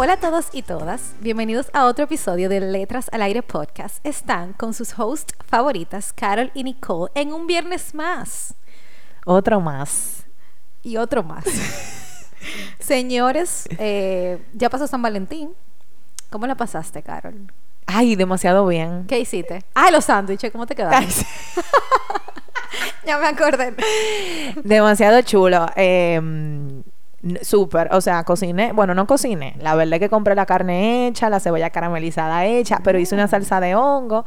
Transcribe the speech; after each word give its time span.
Hola 0.00 0.12
a 0.12 0.16
todos 0.20 0.46
y 0.52 0.62
todas, 0.62 1.14
bienvenidos 1.18 1.70
a 1.72 1.86
otro 1.86 2.04
episodio 2.04 2.48
de 2.48 2.60
Letras 2.60 3.08
al 3.10 3.20
Aire 3.20 3.42
Podcast. 3.42 3.98
Están 4.06 4.52
con 4.52 4.72
sus 4.72 4.96
hosts 4.96 5.34
favoritas, 5.44 6.12
Carol 6.12 6.52
y 6.54 6.62
Nicole, 6.62 7.10
en 7.16 7.32
un 7.32 7.48
viernes 7.48 7.96
más. 7.96 8.54
Otro 9.26 9.60
más. 9.60 10.24
Y 10.84 10.98
otro 10.98 11.24
más. 11.24 11.44
Señores, 12.78 13.68
eh, 13.78 14.40
ya 14.52 14.70
pasó 14.70 14.86
San 14.86 15.02
Valentín. 15.02 15.50
¿Cómo 16.30 16.46
la 16.46 16.54
pasaste, 16.54 17.02
Carol? 17.02 17.52
Ay, 17.86 18.14
demasiado 18.14 18.64
bien. 18.68 19.04
¿Qué 19.08 19.18
hiciste? 19.18 19.64
Ay, 19.74 19.90
los 19.90 20.04
sándwiches, 20.04 20.52
¿cómo 20.52 20.64
te 20.64 20.76
quedaron? 20.76 21.00
Ay, 21.02 21.10
sí. 21.10 21.26
ya 23.04 23.18
me 23.18 23.26
acordé. 23.26 23.74
Demasiado 24.62 25.22
chulo. 25.22 25.66
Eh, 25.74 26.14
n- 26.14 26.84
Súper, 27.42 27.88
o 27.92 28.00
sea, 28.00 28.22
cociné, 28.22 28.72
bueno, 28.72 28.94
no 28.94 29.06
cociné, 29.06 29.56
la 29.60 29.74
verdad 29.74 29.94
es 29.94 30.00
que 30.00 30.08
compré 30.08 30.36
la 30.36 30.46
carne 30.46 31.08
hecha, 31.08 31.28
la 31.28 31.40
cebolla 31.40 31.70
caramelizada 31.70 32.46
hecha, 32.46 32.78
pero 32.84 32.98
hice 33.00 33.14
una 33.16 33.26
salsa 33.26 33.60
de 33.60 33.74
hongo, 33.74 34.24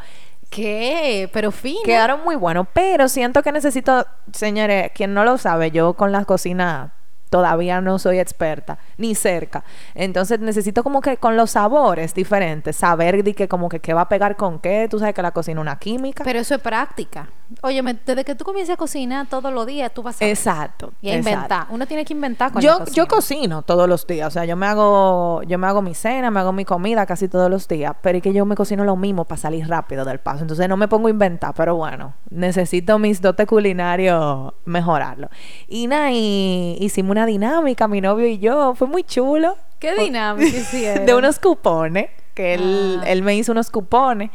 ¿Qué? 0.49 1.29
Pero 1.31 1.51
fino. 1.51 1.79
quedaron 1.85 2.25
muy 2.25 2.35
buenos, 2.35 2.67
pero 2.73 3.07
siento 3.07 3.41
que 3.41 3.53
necesito, 3.53 4.05
señores, 4.33 4.91
quien 4.93 5.13
no 5.13 5.23
lo 5.23 5.37
sabe, 5.37 5.71
yo 5.71 5.93
con 5.93 6.11
la 6.11 6.25
cocina 6.25 6.91
todavía 7.31 7.81
no 7.81 7.97
soy 7.97 8.19
experta, 8.19 8.77
ni 8.97 9.15
cerca, 9.15 9.63
entonces 9.95 10.39
necesito 10.39 10.83
como 10.83 11.01
que 11.01 11.17
con 11.17 11.35
los 11.35 11.51
sabores 11.51 12.13
diferentes, 12.13 12.75
saber 12.75 13.23
de 13.23 13.33
que 13.33 13.47
como 13.47 13.69
que 13.69 13.79
qué 13.79 13.95
va 13.95 14.01
a 14.01 14.09
pegar 14.09 14.35
con 14.35 14.59
qué, 14.59 14.87
tú 14.91 14.99
sabes 14.99 15.15
que 15.15 15.21
la 15.23 15.31
cocina 15.31 15.59
es 15.59 15.61
una 15.63 15.79
química. 15.79 16.23
Pero 16.23 16.39
eso 16.39 16.53
es 16.53 16.61
práctica. 16.61 17.29
Oye, 17.63 17.81
desde 18.05 18.23
que 18.23 18.35
tú 18.35 18.45
comiences 18.45 18.73
a 18.73 18.77
cocinar 18.77 19.27
todos 19.27 19.51
los 19.51 19.65
días, 19.65 19.93
tú 19.93 20.03
vas 20.03 20.21
a... 20.21 20.25
Exacto. 20.25 20.93
Y 21.01 21.09
a 21.09 21.15
exacto. 21.15 21.29
inventar. 21.31 21.67
Uno 21.69 21.85
tiene 21.85 22.05
que 22.05 22.13
inventar 22.13 22.51
con 22.51 22.61
la 22.61 22.69
Yo, 22.69 22.79
cocina. 22.79 22.95
yo 22.95 23.07
cocino 23.07 23.61
todos 23.63 23.89
los 23.89 24.07
días, 24.07 24.27
o 24.27 24.31
sea, 24.31 24.45
yo 24.45 24.55
me 24.55 24.67
hago, 24.67 25.41
yo 25.43 25.57
me 25.57 25.67
hago 25.67 25.81
mi 25.81 25.93
cena, 25.93 26.31
me 26.31 26.39
hago 26.39 26.53
mi 26.53 26.65
comida 26.65 27.05
casi 27.05 27.27
todos 27.27 27.49
los 27.49 27.67
días, 27.67 27.93
pero 28.01 28.17
es 28.17 28.23
que 28.23 28.33
yo 28.33 28.45
me 28.45 28.55
cocino 28.55 28.83
lo 28.85 28.95
mismo 28.95 29.25
para 29.25 29.41
salir 29.41 29.67
rápido 29.67 30.05
del 30.05 30.19
paso, 30.19 30.41
entonces 30.43 30.67
no 30.69 30.77
me 30.77 30.87
pongo 30.87 31.07
a 31.07 31.11
inventar, 31.11 31.53
pero 31.55 31.75
bueno, 31.75 32.13
necesito 32.29 32.99
mis 32.99 33.21
dotes 33.21 33.47
culinarios 33.47 34.53
mejorarlo. 34.65 35.29
Y 35.67 35.87
nada, 35.87 36.11
y 36.11 36.77
hicimos 36.79 37.11
una 37.11 37.20
dinámica, 37.25 37.87
mi 37.87 38.01
novio 38.01 38.27
y 38.27 38.37
yo, 38.39 38.75
fue 38.75 38.87
muy 38.87 39.03
chulo. 39.03 39.57
¿Qué 39.79 39.95
dinámica 39.95 40.57
hicieron? 40.57 41.05
De 41.05 41.15
unos 41.15 41.39
cupones, 41.39 42.09
que 42.33 42.53
él, 42.55 42.99
Ah. 43.01 43.09
él 43.09 43.23
me 43.23 43.35
hizo 43.35 43.51
unos 43.51 43.69
cupones. 43.71 44.29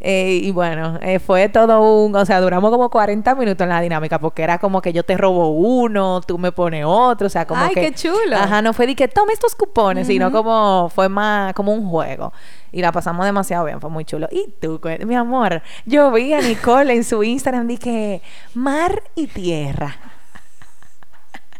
eh, 0.00 0.38
y 0.44 0.52
bueno, 0.52 0.96
eh, 1.02 1.18
fue 1.18 1.48
todo 1.48 2.04
un, 2.04 2.14
o 2.14 2.24
sea, 2.24 2.40
duramos 2.40 2.70
como 2.70 2.88
40 2.88 3.34
minutos 3.34 3.64
en 3.64 3.68
la 3.70 3.80
dinámica 3.80 4.20
porque 4.20 4.42
era 4.44 4.58
como 4.58 4.80
que 4.80 4.92
yo 4.92 5.02
te 5.02 5.16
robo 5.16 5.48
uno, 5.50 6.20
tú 6.20 6.38
me 6.38 6.52
pones 6.52 6.84
otro, 6.86 7.26
o 7.26 7.30
sea, 7.30 7.46
como 7.48 7.62
Ay, 7.64 7.74
que... 7.74 7.80
qué 7.80 7.92
chulo. 7.94 8.36
Ajá, 8.36 8.62
no 8.62 8.72
fue 8.72 8.86
de 8.86 8.94
que 8.94 9.08
tome 9.08 9.32
estos 9.32 9.56
cupones, 9.56 10.06
sino 10.06 10.30
como 10.30 10.88
fue 10.94 11.08
más 11.08 11.52
como 11.54 11.72
un 11.74 11.88
juego. 11.90 12.32
Y 12.70 12.80
la 12.80 12.92
pasamos 12.92 13.24
demasiado 13.26 13.64
bien, 13.64 13.80
fue 13.80 13.90
muy 13.90 14.04
chulo. 14.04 14.28
Y 14.30 14.46
tú, 14.60 14.80
mi 15.04 15.16
amor, 15.16 15.62
yo 15.84 16.12
vi 16.12 16.32
a 16.32 16.42
Nicole 16.42 16.94
en 16.94 17.02
su 17.02 17.24
Instagram, 17.24 17.66
dije, 17.66 18.22
mar 18.54 19.02
y 19.16 19.26
tierra. 19.26 19.96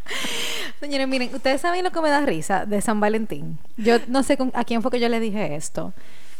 Señores, 0.80 1.08
miren, 1.08 1.34
ustedes 1.34 1.60
saben 1.60 1.84
lo 1.84 1.90
que 1.90 2.00
me 2.00 2.10
da 2.10 2.20
risa 2.20 2.64
de 2.66 2.80
San 2.80 3.00
Valentín. 3.00 3.58
Yo 3.76 3.96
no 4.08 4.22
sé 4.22 4.36
con- 4.36 4.52
a 4.54 4.64
quién 4.64 4.82
fue 4.82 4.90
que 4.90 5.00
yo 5.00 5.08
le 5.08 5.20
dije 5.20 5.54
esto. 5.56 5.92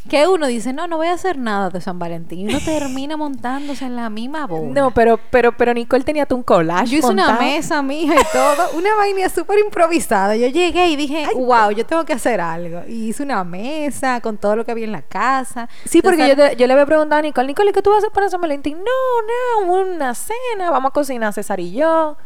Que 0.09 0.27
uno 0.27 0.47
dice, 0.47 0.73
no, 0.73 0.87
no 0.87 0.97
voy 0.97 1.09
a 1.09 1.13
hacer 1.13 1.37
nada 1.37 1.69
de 1.69 1.81
San 1.83 1.99
Valentín. 1.99 2.49
Y 2.49 2.55
uno 2.55 2.61
termina 2.65 3.17
montándose 3.19 3.85
en 3.85 3.95
la 3.97 4.09
misma 4.09 4.47
bola. 4.47 4.73
No, 4.81 4.91
pero, 4.93 5.19
pero, 5.31 5.55
pero 5.55 5.75
Nicole 5.75 6.03
tenía 6.05 6.25
tú 6.25 6.37
un 6.37 6.43
collage. 6.45 6.87
Yo 6.93 6.99
hice 6.99 7.09
una 7.09 7.39
mesa, 7.39 7.83
mija, 7.83 8.15
y 8.15 8.25
todo. 8.33 8.71
Una 8.79 8.95
vaina 8.95 9.29
súper 9.29 9.59
improvisada. 9.59 10.35
Yo 10.37 10.47
llegué 10.47 10.89
y 10.89 10.97
dije, 10.97 11.27
wow, 11.35 11.73
yo 11.73 11.85
tengo 11.85 12.05
que 12.07 12.15
hacer 12.15 12.41
algo. 12.41 12.83
Y 12.89 13.09
hice 13.09 13.23
una 13.23 13.45
mesa 13.45 14.21
con 14.23 14.39
todo 14.39 14.57
lo 14.57 14.65
que 14.65 14.71
había 14.71 14.85
en 14.87 14.93
la 14.93 15.03
casa. 15.03 15.69
Sí, 15.85 16.01
porque 16.01 16.27
yo, 16.29 16.37
te- 16.37 16.57
yo 16.57 16.67
le 16.67 16.73
había 16.73 16.87
preguntado 16.87 17.19
a 17.19 17.23
Nicole, 17.23 17.49
Nicole, 17.49 17.73
¿qué 17.73 17.83
tú 17.83 17.91
vas 17.91 17.97
a 17.97 18.07
hacer 18.07 18.13
para 18.13 18.31
San 18.31 18.41
Valentín? 18.41 18.79
No, 18.79 19.67
no, 19.67 19.73
una 19.75 20.15
cena, 20.15 20.71
vamos 20.71 20.89
a 20.91 20.93
cocinar 20.93 21.35
César 21.35 21.61
y 21.61 21.73
yo. 21.73 22.17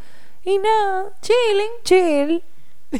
Y 0.44 0.58
nada, 0.58 1.10
chilling, 1.20 1.70
chill. 1.84 2.42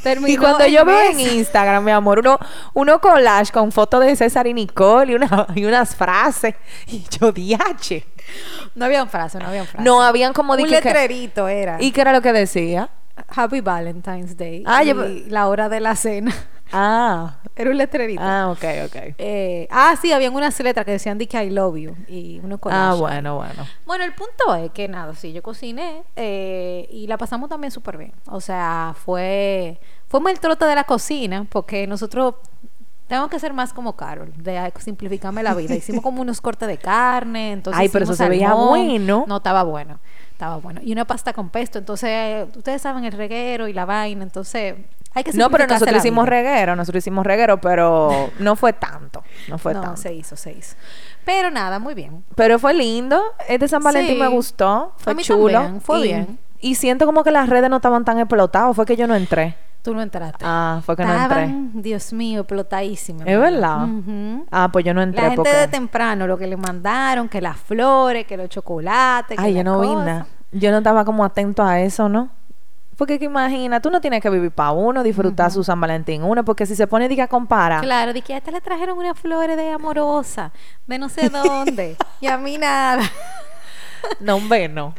terminó 0.02 0.28
y 0.28 0.36
cuando 0.36 0.66
yo 0.66 0.84
veo 0.84 1.10
en. 1.10 1.18
Instagram, 1.20 1.84
mi 1.84 1.90
amor, 1.90 2.20
uno, 2.20 2.38
uno 2.74 3.00
collage 3.00 3.52
con 3.52 3.72
fotos 3.72 4.00
de 4.04 4.14
César 4.16 4.46
y 4.46 4.54
Nicole 4.54 5.12
y, 5.12 5.14
una, 5.16 5.46
y 5.54 5.64
unas 5.64 5.94
frases. 5.96 6.54
Y 6.86 7.04
yo, 7.10 7.32
diache. 7.32 8.06
No 8.74 8.84
había 8.86 9.04
frase, 9.06 9.38
no 9.38 9.48
había 9.48 9.64
frase. 9.64 9.84
No, 9.84 10.02
habían 10.02 10.32
como... 10.32 10.52
Un 10.54 10.60
que- 10.60 10.66
que- 10.66 10.70
letrerito 10.76 11.48
era. 11.48 11.76
¿Y 11.80 11.90
qué 11.92 12.00
era 12.00 12.12
lo 12.12 12.22
que 12.22 12.32
decía? 12.32 12.88
Happy 13.28 13.60
Valentine's 13.60 14.36
Day. 14.36 14.62
Ah, 14.66 14.82
y 14.84 14.88
yo- 14.88 15.04
la 15.28 15.48
hora 15.48 15.68
de 15.68 15.80
la 15.80 15.96
cena. 15.96 16.32
Ah, 16.72 17.36
Era 17.54 17.70
un 17.70 17.76
letrerito. 17.76 18.22
ah, 18.24 18.50
ok, 18.50 18.64
ok. 18.86 18.96
Eh, 19.18 19.68
ah, 19.70 19.94
sí, 20.00 20.10
habían 20.12 20.34
unas 20.34 20.58
letras 20.60 20.84
que 20.86 20.92
decían 20.92 21.18
de 21.18 21.26
que 21.28 21.42
I 21.42 21.50
love 21.50 21.76
you 21.76 21.94
y 22.08 22.40
unos 22.42 22.58
Ah, 22.58 22.60
collages. 22.60 23.00
bueno, 23.00 23.36
bueno. 23.36 23.66
Bueno, 23.86 24.04
el 24.04 24.14
punto 24.14 24.54
es 24.54 24.70
que 24.72 24.88
nada, 24.88 25.14
sí, 25.14 25.32
yo 25.32 25.42
cociné 25.42 26.02
eh, 26.16 26.88
y 26.90 27.06
la 27.06 27.18
pasamos 27.18 27.48
también 27.50 27.70
súper 27.70 27.96
bien. 27.98 28.12
O 28.26 28.40
sea, 28.40 28.94
fue 29.04 29.78
fue 30.08 30.30
el 30.30 30.40
trote 30.40 30.64
de 30.66 30.74
la 30.74 30.84
cocina 30.84 31.46
porque 31.50 31.86
nosotros 31.86 32.34
tenemos 33.08 33.28
que 33.30 33.38
ser 33.38 33.52
más 33.52 33.72
como 33.74 33.94
Carol, 33.94 34.32
de 34.36 34.72
simplificarme 34.78 35.42
la 35.42 35.54
vida. 35.54 35.74
Hicimos 35.76 36.02
como 36.02 36.22
unos 36.22 36.40
cortes 36.40 36.68
de 36.68 36.78
carne, 36.78 37.52
entonces 37.52 37.80
Ay, 37.80 37.88
pero 37.90 38.04
eso 38.04 38.14
se 38.14 38.28
veía 38.28 38.54
bueno. 38.54 39.24
No, 39.26 39.36
estaba 39.38 39.62
bueno, 39.62 39.98
estaba 40.30 40.56
bueno. 40.56 40.80
Y 40.82 40.92
una 40.92 41.04
pasta 41.04 41.32
con 41.34 41.50
pesto, 41.50 41.78
entonces 41.78 42.46
ustedes 42.56 42.80
saben 42.80 43.04
el 43.04 43.12
reguero 43.12 43.68
y 43.68 43.74
la 43.74 43.84
vaina, 43.84 44.22
entonces 44.22 44.76
hay 45.14 45.24
que 45.24 45.32
No, 45.32 45.50
pero 45.50 45.66
nosotros 45.66 45.96
hicimos 45.98 46.28
reguero, 46.28 46.76
nosotros 46.76 47.02
hicimos 47.02 47.26
reguero, 47.26 47.60
pero 47.60 48.30
no 48.38 48.56
fue 48.56 48.72
tanto, 48.72 49.22
no 49.48 49.58
fue 49.58 49.74
no, 49.74 49.80
tanto. 49.80 49.96
se 50.00 50.12
hizo, 50.14 50.36
se 50.36 50.52
hizo. 50.52 50.76
Pero 51.24 51.50
nada, 51.50 51.78
muy 51.78 51.94
bien. 51.94 52.24
Pero 52.34 52.58
fue 52.58 52.74
lindo. 52.74 53.20
Este 53.48 53.68
San 53.68 53.82
Valentín 53.82 54.14
Sí. 54.16 54.20
me 54.20 54.28
gustó. 54.28 54.92
Fue 54.96 55.14
chulo. 55.16 55.52
también, 55.52 55.80
fue 55.80 56.00
y, 56.00 56.02
bien. 56.02 56.38
Y 56.60 56.74
siento 56.76 57.06
como 57.06 57.24
que 57.24 57.30
las 57.30 57.48
redes 57.48 57.68
no 57.70 57.76
estaban 57.76 58.04
tan 58.04 58.18
explotadas. 58.18 58.74
Fue 58.74 58.84
que 58.86 58.96
yo 58.96 59.06
no 59.06 59.14
entré. 59.14 59.56
Tú 59.82 59.94
no 59.94 60.00
entraste. 60.02 60.44
Ah, 60.46 60.80
fue 60.86 60.96
que 60.96 61.04
no 61.04 61.12
entré. 61.12 61.48
Dios 61.74 62.12
mío, 62.12 62.42
explotadísimas. 62.42 63.26
¿Es 63.26 63.38
verdad? 63.38 63.88
Ah, 64.52 64.68
pues 64.72 64.84
yo 64.84 64.94
no 64.94 65.02
entré 65.02 65.20
La 65.22 65.28
gente 65.30 65.36
porque... 65.42 65.56
de 65.56 65.66
temprano, 65.68 66.26
lo 66.28 66.38
que 66.38 66.46
le 66.46 66.56
mandaron, 66.56 67.28
que 67.28 67.40
las 67.40 67.56
flores, 67.56 68.24
que 68.26 68.36
los 68.36 68.48
chocolates. 68.48 69.36
que 69.36 69.42
Ay, 69.42 69.54
yo 69.54 69.64
no 69.64 69.80
vi 69.80 69.88
cosa. 69.88 70.04
nada. 70.04 70.26
Yo 70.52 70.70
no 70.70 70.78
estaba 70.78 71.04
como 71.04 71.24
atento 71.24 71.64
a 71.64 71.80
eso, 71.80 72.08
¿no? 72.08 72.28
Porque 72.96 73.18
que 73.18 73.24
imagina, 73.24 73.80
tú 73.80 73.90
no 73.90 74.00
tienes 74.00 74.20
que 74.20 74.30
vivir 74.30 74.50
para 74.50 74.72
uno, 74.72 75.02
disfrutar 75.02 75.50
su 75.50 75.64
San 75.64 75.80
Valentín 75.80 76.22
uno, 76.22 76.44
porque 76.44 76.66
si 76.66 76.76
se 76.76 76.86
pone 76.86 77.08
diga 77.08 77.24
a 77.24 77.28
comparar. 77.28 77.82
Claro, 77.82 78.12
de 78.12 78.22
que 78.22 78.34
a 78.34 78.36
esta 78.38 78.50
le 78.50 78.60
trajeron 78.60 78.98
unas 78.98 79.18
flores 79.18 79.56
de 79.56 79.70
amorosa, 79.70 80.52
de 80.86 80.98
no 80.98 81.08
sé 81.08 81.28
dónde, 81.28 81.96
y 82.20 82.26
a 82.26 82.36
mí 82.38 82.58
nada. 82.58 83.02
No, 84.18 84.34
hombre, 84.34 84.68
no. 84.68 84.96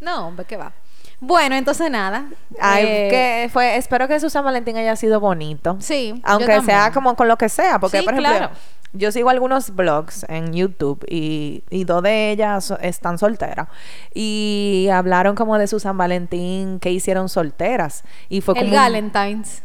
No, 0.00 0.28
hombre, 0.28 0.46
¿qué 0.46 0.56
va? 0.56 0.72
Bueno, 1.20 1.54
entonces 1.56 1.90
nada. 1.90 2.26
Ay, 2.60 2.84
eh, 2.86 3.08
que 3.10 3.50
fue, 3.52 3.76
espero 3.76 4.06
que 4.08 4.20
su 4.20 4.28
San 4.30 4.44
Valentín 4.44 4.76
haya 4.76 4.94
sido 4.96 5.18
bonito. 5.20 5.76
Sí, 5.80 6.20
Aunque 6.24 6.60
sea 6.62 6.92
como 6.92 7.16
con 7.16 7.26
lo 7.28 7.36
que 7.38 7.48
sea, 7.48 7.78
porque 7.78 8.00
Sí, 8.00 8.04
por 8.04 8.14
ejemplo, 8.14 8.36
claro. 8.36 8.54
yo 8.92 9.10
sigo 9.12 9.30
algunos 9.30 9.74
blogs 9.74 10.24
en 10.28 10.52
YouTube 10.52 11.04
y, 11.08 11.64
y 11.70 11.84
dos 11.84 12.02
de 12.02 12.30
ellas 12.32 12.72
están 12.82 13.16
solteras 13.18 13.68
y 14.14 14.88
hablaron 14.92 15.34
como 15.36 15.58
de 15.58 15.66
su 15.66 15.80
San 15.80 15.96
Valentín 15.96 16.80
que 16.80 16.90
hicieron 16.90 17.28
solteras 17.30 18.04
y 18.28 18.40
fue 18.42 18.58
El 18.58 18.66
un- 18.66 18.72
Galentine's. 18.72 19.62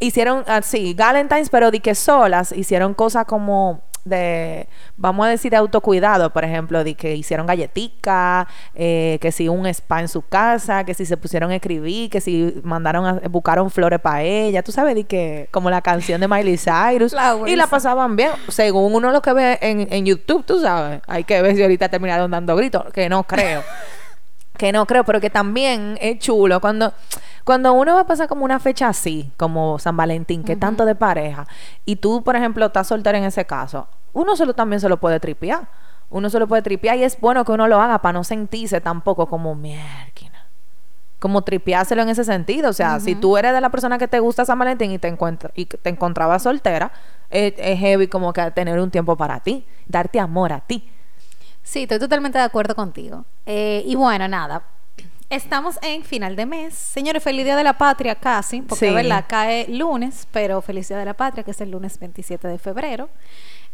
hicieron 0.00 0.44
así 0.46 0.94
Galentines 0.94 1.50
pero 1.50 1.70
di 1.72 1.80
que 1.80 1.94
solas 1.96 2.52
hicieron 2.52 2.94
cosas 2.94 3.24
como 3.26 3.82
de, 4.04 4.68
vamos 4.96 5.26
a 5.26 5.30
decir, 5.30 5.50
de 5.50 5.56
autocuidado, 5.56 6.30
por 6.32 6.44
ejemplo, 6.44 6.84
de 6.84 6.94
que 6.94 7.14
hicieron 7.14 7.46
galletica, 7.46 8.48
eh, 8.74 9.18
que 9.20 9.32
si 9.32 9.48
un 9.48 9.66
spa 9.66 10.00
en 10.00 10.08
su 10.08 10.22
casa, 10.22 10.84
que 10.84 10.94
si 10.94 11.06
se 11.06 11.16
pusieron 11.16 11.50
a 11.50 11.56
escribir, 11.56 12.10
que 12.10 12.20
si 12.20 12.60
mandaron 12.62 13.06
a, 13.06 13.28
buscaron 13.28 13.70
flores 13.70 14.00
para 14.00 14.22
ella, 14.22 14.62
tú 14.62 14.72
sabes, 14.72 14.94
de 14.94 15.04
que 15.04 15.48
como 15.50 15.70
la 15.70 15.82
canción 15.82 16.20
de 16.20 16.28
Miley 16.28 16.58
Cyrus, 16.58 17.14
y 17.46 17.56
la 17.56 17.66
pasaban 17.66 18.16
bien, 18.16 18.30
según 18.48 18.94
uno 18.94 19.10
lo 19.10 19.22
que 19.22 19.32
ve 19.32 19.58
en, 19.60 19.88
en 19.90 20.06
YouTube, 20.06 20.44
tú 20.44 20.60
sabes, 20.60 21.00
hay 21.06 21.24
que 21.24 21.40
ver 21.42 21.56
si 21.56 21.62
ahorita 21.62 21.88
terminaron 21.88 22.30
dando 22.30 22.56
gritos, 22.56 22.84
que 22.92 23.08
no 23.08 23.24
creo. 23.24 23.62
que 24.58 24.72
no 24.72 24.86
creo, 24.86 25.04
pero 25.04 25.20
que 25.20 25.30
también 25.30 25.96
es 26.00 26.18
chulo 26.18 26.60
cuando 26.60 26.92
cuando 27.48 27.72
uno 27.72 27.94
va 27.94 28.00
a 28.00 28.06
pasar 28.06 28.28
como 28.28 28.44
una 28.44 28.58
fecha 28.58 28.88
así, 28.88 29.32
como 29.38 29.78
San 29.78 29.96
Valentín, 29.96 30.44
que 30.44 30.54
tanto 30.54 30.84
de 30.84 30.94
pareja, 30.94 31.46
y 31.86 31.96
tú, 31.96 32.22
por 32.22 32.36
ejemplo, 32.36 32.66
estás 32.66 32.88
soltera 32.88 33.16
en 33.16 33.24
ese 33.24 33.46
caso, 33.46 33.88
uno 34.12 34.36
solo 34.36 34.52
también 34.52 34.80
se 34.80 34.88
lo 34.90 34.98
puede 34.98 35.18
tripear. 35.18 35.66
Uno 36.10 36.28
se 36.28 36.38
lo 36.38 36.46
puede 36.46 36.60
tripear 36.60 36.98
y 36.98 37.04
es 37.04 37.18
bueno 37.18 37.46
que 37.46 37.52
uno 37.52 37.66
lo 37.66 37.80
haga 37.80 38.02
para 38.02 38.12
no 38.12 38.22
sentirse 38.22 38.82
tampoco 38.82 39.28
como 39.28 39.54
mierda. 39.54 40.12
Como 41.18 41.40
tripeárselo 41.40 42.02
en 42.02 42.10
ese 42.10 42.22
sentido. 42.22 42.68
O 42.68 42.74
sea, 42.74 43.00
si 43.00 43.14
tú 43.14 43.38
eres 43.38 43.54
de 43.54 43.62
la 43.62 43.70
persona 43.70 43.96
que 43.96 44.08
te 44.08 44.20
gusta 44.20 44.44
San 44.44 44.58
Valentín 44.58 44.92
y 44.92 44.98
te, 44.98 45.08
encuentra, 45.08 45.50
y 45.54 45.64
te 45.64 45.88
encontrabas 45.88 46.42
soltera, 46.42 46.92
es, 47.30 47.54
es 47.56 47.78
heavy 47.78 48.08
como 48.08 48.34
que 48.34 48.50
tener 48.50 48.78
un 48.78 48.90
tiempo 48.90 49.16
para 49.16 49.40
ti, 49.40 49.64
darte 49.86 50.20
amor 50.20 50.52
a 50.52 50.60
ti. 50.60 50.86
Sí, 51.62 51.84
estoy 51.84 51.98
totalmente 51.98 52.36
de 52.36 52.44
acuerdo 52.44 52.74
contigo. 52.74 53.24
Eh, 53.46 53.84
y 53.86 53.94
bueno, 53.94 54.28
nada, 54.28 54.62
Estamos 55.30 55.78
en 55.82 56.04
final 56.04 56.36
de 56.36 56.46
mes. 56.46 56.72
Señores, 56.72 57.22
feliz 57.22 57.44
Día 57.44 57.54
de 57.54 57.62
la 57.62 57.76
Patria 57.76 58.14
casi, 58.14 58.62
porque 58.62 58.90
verdad 58.90 59.26
cae 59.28 59.68
lunes, 59.68 60.26
pero 60.32 60.62
feliz 60.62 60.88
Día 60.88 60.96
de 60.96 61.04
la 61.04 61.12
Patria, 61.12 61.44
que 61.44 61.50
es 61.50 61.60
el 61.60 61.70
lunes 61.70 61.98
27 61.98 62.48
de 62.48 62.58
febrero. 62.58 63.10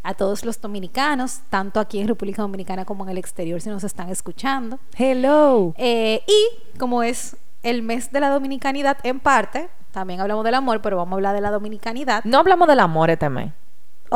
A 0.02 0.14
todos 0.14 0.44
los 0.44 0.60
dominicanos, 0.60 1.42
tanto 1.50 1.78
aquí 1.78 2.00
en 2.00 2.08
República 2.08 2.42
Dominicana 2.42 2.84
como 2.84 3.04
en 3.04 3.10
el 3.10 3.18
exterior, 3.18 3.60
si 3.60 3.68
nos 3.68 3.84
están 3.84 4.08
escuchando. 4.08 4.80
Hello. 4.98 5.74
Eh, 5.78 6.22
y 6.26 6.76
como 6.76 7.04
es 7.04 7.36
el 7.62 7.82
mes 7.82 8.10
de 8.10 8.18
la 8.18 8.30
dominicanidad 8.30 8.98
en 9.04 9.20
parte, 9.20 9.68
también 9.92 10.20
hablamos 10.20 10.44
del 10.44 10.54
amor, 10.54 10.82
pero 10.82 10.96
vamos 10.96 11.12
a 11.12 11.14
hablar 11.14 11.36
de 11.36 11.40
la 11.40 11.52
dominicanidad. 11.52 12.24
No 12.24 12.40
hablamos 12.40 12.66
del 12.66 12.80
amor 12.80 13.10
este 13.10 13.30
mes. 13.30 13.52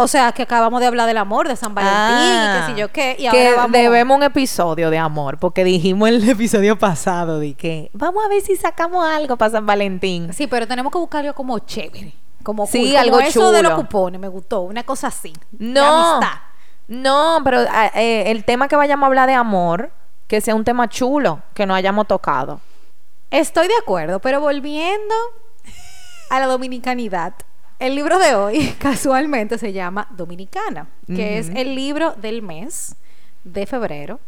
O 0.00 0.06
sea, 0.06 0.30
que 0.30 0.42
acabamos 0.42 0.78
de 0.80 0.86
hablar 0.86 1.08
del 1.08 1.16
amor, 1.16 1.48
de 1.48 1.56
San 1.56 1.74
Valentín, 1.74 2.28
y 2.30 2.60
qué 2.60 2.72
sé 2.72 2.80
yo 2.80 2.92
qué. 2.92 3.16
Y 3.18 3.28
que 3.28 3.48
ahora 3.48 3.62
vamos... 3.62 3.72
debemos 3.72 4.16
un 4.16 4.22
episodio 4.22 4.90
de 4.90 4.98
amor, 4.98 5.38
porque 5.38 5.64
dijimos 5.64 6.08
en 6.08 6.14
el 6.14 6.28
episodio 6.28 6.78
pasado 6.78 7.40
de 7.40 7.54
que 7.54 7.90
vamos 7.92 8.24
a 8.24 8.28
ver 8.28 8.40
si 8.40 8.54
sacamos 8.54 9.04
algo 9.04 9.36
para 9.36 9.50
San 9.50 9.66
Valentín. 9.66 10.32
Sí, 10.32 10.46
pero 10.46 10.68
tenemos 10.68 10.92
que 10.92 10.98
buscar 10.98 11.22
algo 11.22 11.34
como 11.34 11.58
chévere. 11.58 12.14
Como 12.44 12.68
sí, 12.68 12.78
cool, 12.78 12.96
algo 12.96 13.16
como 13.16 13.26
eso 13.26 13.40
chulo. 13.40 13.50
de 13.50 13.62
los 13.64 13.72
cupones, 13.72 14.20
me 14.20 14.28
gustó. 14.28 14.60
Una 14.60 14.84
cosa 14.84 15.08
así. 15.08 15.32
No. 15.58 15.80
De 15.80 15.80
amistad. 15.80 16.40
No, 16.86 17.40
pero 17.42 17.62
eh, 17.62 17.90
eh, 17.96 18.24
el 18.28 18.44
tema 18.44 18.68
que 18.68 18.76
vayamos 18.76 19.02
a 19.02 19.06
hablar 19.08 19.26
de 19.26 19.34
amor, 19.34 19.90
que 20.28 20.40
sea 20.40 20.54
un 20.54 20.62
tema 20.62 20.88
chulo, 20.88 21.42
que 21.54 21.66
no 21.66 21.74
hayamos 21.74 22.06
tocado. 22.06 22.60
Estoy 23.32 23.66
de 23.66 23.74
acuerdo, 23.82 24.20
pero 24.20 24.40
volviendo 24.40 25.14
a 26.30 26.38
la 26.38 26.46
dominicanidad. 26.46 27.34
El 27.78 27.94
libro 27.94 28.18
de 28.18 28.34
hoy 28.34 28.74
casualmente 28.78 29.56
se 29.56 29.72
llama 29.72 30.08
Dominicana, 30.10 30.88
que 31.06 31.38
es 31.38 31.48
el 31.50 31.74
libro 31.74 32.12
del 32.12 32.42
mes 32.42 32.96
de 33.44 33.66
febrero, 33.66 34.18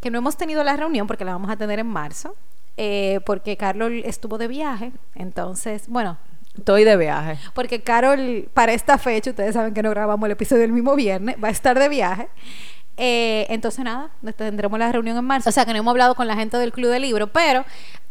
que 0.00 0.10
no 0.10 0.18
hemos 0.18 0.36
tenido 0.36 0.62
la 0.64 0.76
reunión 0.76 1.06
porque 1.06 1.24
la 1.24 1.32
vamos 1.32 1.50
a 1.50 1.56
tener 1.56 1.78
en 1.78 1.86
marzo, 1.86 2.36
eh, 2.76 3.20
porque 3.24 3.56
Carlos 3.56 3.90
estuvo 4.04 4.36
de 4.36 4.48
viaje, 4.48 4.92
entonces, 5.14 5.88
bueno, 5.88 6.18
Estoy 6.56 6.84
de 6.84 6.96
viaje. 6.96 7.38
porque 7.54 7.80
Carol 7.80 8.48
para 8.52 8.72
esta 8.72 8.98
fecha, 8.98 9.30
ustedes 9.30 9.54
saben 9.54 9.72
que 9.72 9.82
no 9.82 9.90
grabamos 9.90 10.26
el 10.26 10.32
episodio 10.32 10.64
el 10.64 10.72
mismo 10.72 10.94
viernes, 10.94 11.36
va 11.42 11.48
a 11.48 11.52
estar 11.52 11.78
de 11.78 11.88
viaje. 11.88 12.28
Eh, 13.02 13.46
entonces 13.48 13.82
nada, 13.82 14.10
tendremos 14.36 14.78
la 14.78 14.92
reunión 14.92 15.16
en 15.16 15.24
marzo. 15.24 15.48
O 15.48 15.52
sea 15.52 15.64
que 15.64 15.72
no 15.72 15.78
hemos 15.78 15.90
hablado 15.92 16.14
con 16.14 16.26
la 16.26 16.34
gente 16.36 16.58
del 16.58 16.70
Club 16.70 16.90
del 16.90 17.00
Libro, 17.00 17.28
pero 17.28 17.64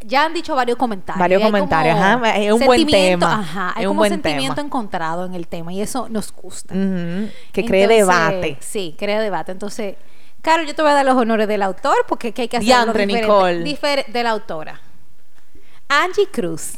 ya 0.04 0.26
han 0.26 0.34
dicho 0.34 0.56
varios 0.56 0.78
comentarios. 0.78 1.20
Varios 1.20 1.44
comentarios, 1.44 1.96
ajá, 1.96 2.36
es 2.38 2.52
un 2.52 2.66
buen 2.66 2.80
sentimiento- 2.80 3.26
tema, 3.28 3.40
Ajá, 3.42 3.74
hay 3.76 3.84
es 3.84 3.88
un 3.88 3.92
como 3.92 4.00
buen 4.00 4.12
sentimiento 4.14 4.56
tema. 4.56 4.66
encontrado 4.66 5.26
en 5.28 5.36
el 5.36 5.48
tema 5.48 5.72
y 5.74 5.82
eso 5.82 6.10
nos 6.10 6.34
gusta. 6.34 6.74
Que 6.74 7.66
cree 7.66 7.84
Entonces, 7.84 7.98
debate. 8.08 8.58
Sí, 8.62 8.96
crea 8.98 9.22
debate. 9.22 9.52
Entonces, 9.52 9.96
Carol, 10.42 10.66
yo 10.66 10.74
te 10.74 10.82
voy 10.82 10.90
a 10.90 10.96
dar 10.96 11.06
los 11.06 11.16
honores 11.18 11.48
del 11.48 11.62
autor 11.62 12.06
porque 12.08 12.32
¿qué 12.32 12.42
hay 12.44 12.48
que 12.48 12.58
hacer 12.58 12.66
Diantre, 12.66 13.06
Nicole. 13.06 13.78
de 14.08 14.24
la 14.24 14.32
autora. 14.32 14.82
Angie 15.88 16.28
Cruz, 16.32 16.76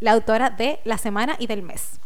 la 0.00 0.12
autora 0.12 0.50
de 0.50 0.80
La 0.84 0.98
Semana 0.98 1.36
y 1.38 1.46
del 1.46 1.62
Mes. 1.62 2.00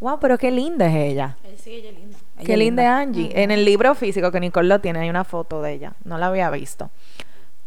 Wow, 0.00 0.18
pero 0.20 0.38
qué 0.38 0.50
linda 0.50 0.86
es 0.88 0.94
ella. 1.12 1.36
Sí, 1.62 1.70
ella 1.70 1.90
es 1.90 1.94
linda. 1.96 2.18
Qué 2.44 2.56
linda 2.56 2.98
Angie. 2.98 3.42
En 3.42 3.50
el 3.50 3.64
libro 3.64 3.94
físico 3.94 4.30
que 4.30 4.40
Nicole 4.40 4.68
lo 4.68 4.80
tiene 4.80 5.00
hay 5.00 5.10
una 5.10 5.24
foto 5.24 5.62
de 5.62 5.72
ella. 5.72 5.92
No 6.04 6.18
la 6.18 6.26
había 6.26 6.50
visto. 6.50 6.90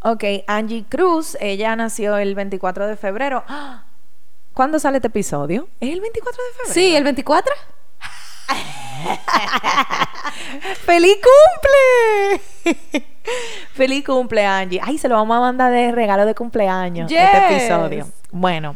Ok, 0.01 0.23
Angie 0.47 0.85
Cruz, 0.87 1.35
ella 1.41 1.75
nació 1.75 2.17
el 2.17 2.35
24 2.35 2.87
de 2.87 2.95
febrero. 2.95 3.43
¡Ah! 3.47 3.83
¿Cuándo 4.53 4.79
sale 4.79 4.97
este 4.97 5.07
episodio? 5.07 5.67
¿Es 5.79 5.91
el 5.91 6.01
24 6.01 6.43
de 6.43 6.53
febrero? 6.53 6.73
Sí, 6.73 6.95
el 6.95 7.03
24. 7.03 7.53
¡Feliz 10.85 11.17
cumple! 12.63 12.77
¡Feliz 13.73 14.05
cumple, 14.05 14.45
Angie! 14.45 14.81
Ay, 14.83 14.97
se 14.97 15.07
lo 15.07 15.15
vamos 15.15 15.37
a 15.37 15.39
mandar 15.39 15.71
de 15.71 15.91
regalo 15.91 16.25
de 16.25 16.35
cumpleaños 16.35 17.11
este 17.11 17.55
episodio. 17.55 18.07
Bueno, 18.31 18.75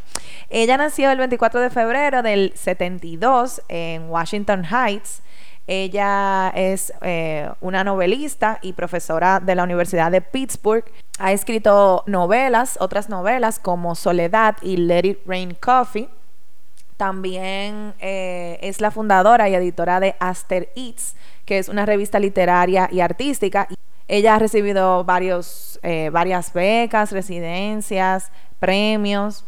ella 0.49 0.77
nació 0.77 1.11
el 1.11 1.17
24 1.17 1.61
de 1.61 1.69
febrero 1.69 2.21
del 2.21 2.53
72 2.55 3.61
en 3.69 4.09
Washington 4.09 4.65
Heights. 4.65 5.21
Ella 5.67 6.51
es 6.55 6.93
eh, 7.01 7.49
una 7.61 7.83
novelista 7.85 8.59
y 8.61 8.73
profesora 8.73 9.39
de 9.39 9.55
la 9.55 9.63
Universidad 9.63 10.11
de 10.11 10.21
Pittsburgh. 10.21 10.83
Ha 11.19 11.31
escrito 11.31 12.03
novelas, 12.05 12.77
otras 12.81 13.07
novelas 13.07 13.59
como 13.59 13.95
Soledad 13.95 14.57
y 14.61 14.77
Let 14.77 15.05
It 15.05 15.19
Rain 15.25 15.55
Coffee. 15.59 16.09
También 16.97 17.93
eh, 17.99 18.59
es 18.61 18.81
la 18.81 18.91
fundadora 18.91 19.47
y 19.47 19.55
editora 19.55 19.99
de 19.99 20.15
Aster 20.19 20.69
Eats, 20.75 21.15
que 21.45 21.59
es 21.59 21.69
una 21.69 21.85
revista 21.85 22.19
literaria 22.19 22.89
y 22.91 22.99
artística. 22.99 23.67
Ella 24.09 24.35
ha 24.35 24.39
recibido 24.39 25.05
varios, 25.05 25.79
eh, 25.81 26.09
varias 26.11 26.51
becas, 26.51 27.13
residencias, 27.13 28.31
premios 28.59 29.45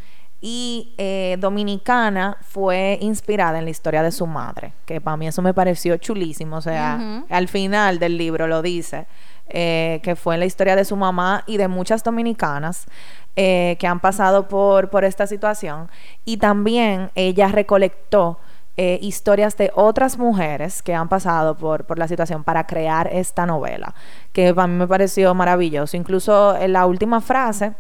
y 0.47 0.93
eh, 0.99 1.37
Dominicana 1.39 2.37
fue 2.39 2.99
inspirada 3.01 3.57
en 3.57 3.65
la 3.65 3.71
historia 3.71 4.03
de 4.03 4.11
su 4.11 4.27
madre, 4.27 4.73
que 4.85 5.01
para 5.01 5.17
mí 5.17 5.25
eso 5.25 5.41
me 5.41 5.55
pareció 5.55 5.97
chulísimo. 5.97 6.57
O 6.57 6.61
sea, 6.61 7.23
al 7.31 7.47
final 7.47 7.97
del 7.97 8.15
libro 8.15 8.45
lo 8.45 8.61
dice, 8.61 9.07
eh, 9.49 9.99
que 10.03 10.15
fue 10.15 10.35
en 10.35 10.41
la 10.41 10.45
historia 10.45 10.75
de 10.75 10.85
su 10.85 10.95
mamá 10.95 11.43
y 11.47 11.57
de 11.57 11.67
muchas 11.67 12.03
dominicanas 12.03 12.85
eh, 13.35 13.75
que 13.79 13.87
han 13.87 13.99
pasado 13.99 14.47
por, 14.47 14.91
por 14.91 15.03
esta 15.03 15.25
situación. 15.25 15.89
Y 16.25 16.37
también 16.37 17.09
ella 17.15 17.47
recolectó 17.47 18.37
eh, 18.77 18.99
historias 19.01 19.57
de 19.57 19.71
otras 19.73 20.19
mujeres 20.19 20.83
que 20.83 20.93
han 20.93 21.09
pasado 21.09 21.57
por, 21.57 21.85
por 21.85 21.97
la 21.97 22.07
situación 22.07 22.43
para 22.43 22.67
crear 22.67 23.09
esta 23.11 23.47
novela, 23.47 23.95
que 24.31 24.53
para 24.53 24.67
mí 24.67 24.75
me 24.75 24.87
pareció 24.87 25.33
maravilloso. 25.33 25.97
Incluso 25.97 26.55
en 26.55 26.71
la 26.73 26.85
última 26.85 27.19
frase 27.19 27.73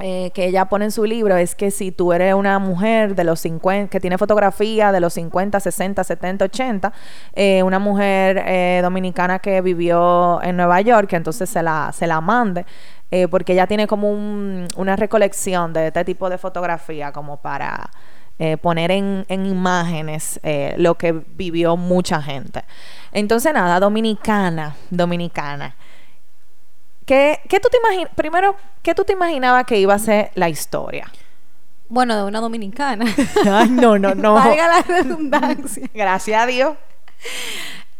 eh, 0.00 0.30
que 0.32 0.46
ella 0.46 0.66
pone 0.66 0.84
en 0.86 0.90
su 0.92 1.04
libro 1.04 1.36
es 1.36 1.54
que 1.56 1.70
si 1.72 1.90
tú 1.90 2.12
eres 2.12 2.34
una 2.34 2.58
mujer 2.60 3.14
de 3.16 3.24
los 3.24 3.40
50, 3.40 3.90
que 3.90 3.98
tiene 3.98 4.16
fotografía 4.16 4.92
de 4.92 5.00
los 5.00 5.12
50, 5.14 5.58
60, 5.58 6.04
70, 6.04 6.44
80, 6.44 6.92
eh, 7.34 7.62
una 7.64 7.78
mujer 7.80 8.42
eh, 8.46 8.80
dominicana 8.82 9.40
que 9.40 9.60
vivió 9.60 10.40
en 10.42 10.56
Nueva 10.56 10.80
York, 10.82 11.08
que 11.08 11.16
entonces 11.16 11.50
se 11.50 11.62
la, 11.62 11.90
se 11.92 12.06
la 12.06 12.20
mande, 12.20 12.64
eh, 13.10 13.26
porque 13.26 13.54
ella 13.54 13.66
tiene 13.66 13.86
como 13.88 14.10
un- 14.10 14.68
una 14.76 14.94
recolección 14.94 15.72
de 15.72 15.88
este 15.88 16.04
tipo 16.04 16.30
de 16.30 16.38
fotografía 16.38 17.10
como 17.12 17.38
para 17.38 17.90
poner 18.62 18.92
en, 18.92 19.24
en 19.28 19.46
imágenes 19.46 20.38
lo 20.76 20.94
que 20.94 21.10
vivió 21.10 21.76
mucha 21.76 22.22
gente. 22.22 22.62
Entonces 23.10 23.52
nada, 23.52 23.80
dominicana, 23.80 24.76
dominicana. 24.90 25.74
¿Qué, 27.08 27.40
qué 27.48 27.58
tú 27.58 27.70
te 27.70 27.78
imaginas? 27.78 28.12
Primero, 28.14 28.54
¿qué 28.82 28.94
tú 28.94 29.02
te 29.02 29.14
imaginabas 29.14 29.64
que 29.64 29.80
iba 29.80 29.94
a 29.94 29.98
ser 29.98 30.30
la 30.34 30.50
historia? 30.50 31.10
Bueno, 31.88 32.14
de 32.14 32.24
una 32.24 32.38
dominicana. 32.38 33.06
Ay, 33.50 33.70
no, 33.70 33.98
no, 33.98 34.14
no. 34.14 34.34
Valga 34.34 34.68
la 34.68 34.82
redundancia. 34.82 35.88
Gracias 35.94 36.42
a 36.42 36.44
Dios. 36.44 36.76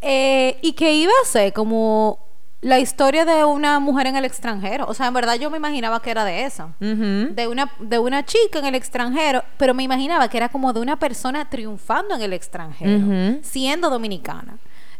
Eh, 0.02 0.58
y 0.60 0.74
que 0.74 0.92
iba 0.92 1.12
a 1.22 1.26
ser 1.26 1.54
como 1.54 2.18
la 2.60 2.80
historia 2.80 3.24
de 3.24 3.44
una 3.44 3.80
mujer 3.80 4.08
en 4.08 4.16
el 4.16 4.26
extranjero. 4.26 4.84
O 4.86 4.92
sea, 4.92 5.06
en 5.06 5.14
verdad 5.14 5.36
yo 5.36 5.48
me 5.48 5.56
imaginaba 5.56 6.02
que 6.02 6.10
era 6.10 6.26
de 6.26 6.44
eso. 6.44 6.74
Ujú. 6.78 7.32
De 7.32 7.48
una, 7.48 7.72
de 7.78 7.98
una 7.98 8.26
chica 8.26 8.58
en 8.58 8.66
el 8.66 8.74
extranjero, 8.74 9.42
pero 9.56 9.72
me 9.72 9.84
imaginaba 9.84 10.28
que 10.28 10.36
era 10.36 10.50
como 10.50 10.74
de 10.74 10.80
una 10.80 10.98
persona 10.98 11.48
triunfando 11.48 12.14
en 12.14 12.20
el 12.20 12.34
extranjero, 12.34 13.38
siendo 13.40 13.88
dominicana. 13.88 14.58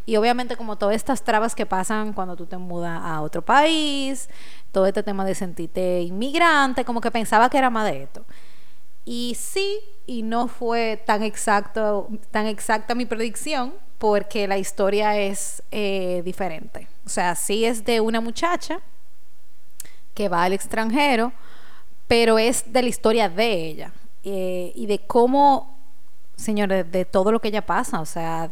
Y 0.09 0.17
obviamente 0.17 0.57
como 0.57 0.77
todas 0.77 0.97
estas 0.97 1.23
trabas 1.23 1.55
que 1.55 1.67
pasan 1.67 2.15
cuando 2.15 2.35
tú 2.35 2.47
te 2.47 2.57
mudas 2.57 2.99
a 3.05 3.21
otro 3.21 3.43
país, 3.43 4.31
todo 4.73 4.87
este 4.87 5.03
tema 5.03 5.23
de 5.23 5.35
sentirte 5.35 6.01
inmigrante, 6.01 6.83
como 6.87 7.03
que 7.03 7.11
pensaba 7.11 7.51
que 7.51 7.59
era 7.59 7.69
más 7.69 7.93
de 7.93 8.05
esto. 8.05 8.25
Y 9.05 9.37
sí, 9.39 9.81
y 10.07 10.23
no 10.23 10.49
fue 10.49 11.03
tan 11.05 11.23
exacto, 11.23 12.09
tan 12.31 12.47
exacta 12.47 12.95
mi 12.95 13.05
predicción, 13.05 13.75
porque 13.99 14.49
la 14.49 14.57
historia 14.57 15.15
es 15.19 15.63
eh, 15.71 16.23
diferente. 16.25 16.89
O 17.05 17.11
sea, 17.11 17.35
sí 17.35 17.67
es 17.67 17.85
de 17.85 18.01
una 18.01 18.23
muchacha 18.23 18.81
que 20.15 20.31
va 20.31 20.45
al 20.45 20.55
extranjero, 20.55 21.35
pero 22.07 22.39
es 22.39 22.73
de 22.73 22.81
la 22.81 22.89
historia 22.89 23.29
de 23.29 23.53
ella 23.53 23.93
eh, 24.25 24.73
y 24.75 24.87
de 24.87 25.01
cómo, 25.01 25.79
señores, 26.35 26.91
de 26.91 27.05
todo 27.05 27.31
lo 27.31 27.41
que 27.41 27.49
ella 27.49 27.67
pasa. 27.67 28.01
O 28.01 28.07
sea, 28.07 28.51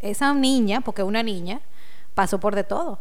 esa 0.00 0.32
niña, 0.34 0.80
porque 0.80 1.02
una 1.02 1.22
niña, 1.22 1.60
pasó 2.14 2.40
por 2.40 2.54
de 2.54 2.64
todo. 2.64 3.00